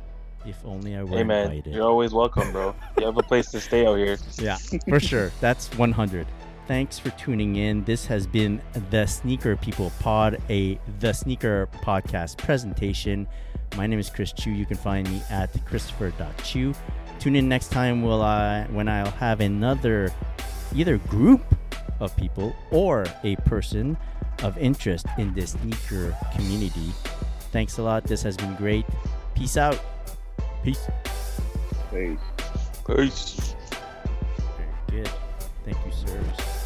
If 0.45 0.57
only 0.65 0.97
I 0.97 1.03
were 1.03 1.17
Hey 1.17 1.23
man, 1.23 1.45
invited. 1.51 1.73
you're 1.73 1.87
always 1.87 2.11
welcome, 2.13 2.51
bro. 2.51 2.75
You 2.99 3.05
have 3.05 3.17
a 3.17 3.23
place 3.23 3.49
to 3.51 3.61
stay 3.61 3.85
out 3.87 3.95
here. 3.97 4.17
Yeah, 4.39 4.57
for 4.89 4.99
sure. 4.99 5.31
That's 5.39 5.67
100. 5.77 6.27
Thanks 6.67 6.99
for 6.99 7.11
tuning 7.11 7.55
in. 7.55 7.83
This 7.85 8.05
has 8.07 8.27
been 8.27 8.61
the 8.89 9.05
Sneaker 9.05 9.55
People 9.55 9.91
Pod, 9.99 10.41
a 10.49 10.77
The 10.99 11.13
Sneaker 11.13 11.69
Podcast 11.81 12.37
presentation. 12.39 13.25
My 13.77 13.87
name 13.87 13.99
is 13.99 14.09
Chris 14.09 14.33
Chu. 14.33 14.51
You 14.51 14.65
can 14.65 14.77
find 14.77 15.09
me 15.09 15.21
at 15.29 15.49
christopher.chu. 15.65 16.73
Tune 17.19 17.35
in 17.37 17.47
next 17.47 17.69
time 17.71 18.03
will 18.03 18.21
I, 18.21 18.65
when 18.71 18.89
I'll 18.89 19.11
have 19.11 19.39
another 19.39 20.11
either 20.75 20.97
group 20.97 21.41
of 22.01 22.15
people 22.17 22.53
or 22.71 23.05
a 23.23 23.35
person 23.37 23.95
of 24.41 24.57
interest 24.57 25.05
in 25.17 25.33
the 25.33 25.45
sneaker 25.45 26.15
community. 26.33 26.91
Thanks 27.51 27.77
a 27.77 27.83
lot. 27.83 28.03
This 28.03 28.23
has 28.23 28.35
been 28.35 28.55
great. 28.55 28.85
Peace 29.35 29.57
out. 29.57 29.79
Peace. 30.63 30.87
Peace. 31.91 32.17
Peace. 32.85 33.55
Very 34.57 35.03
good. 35.03 35.11
Thank 35.65 35.77
you, 35.85 35.91
sirs. 35.91 36.62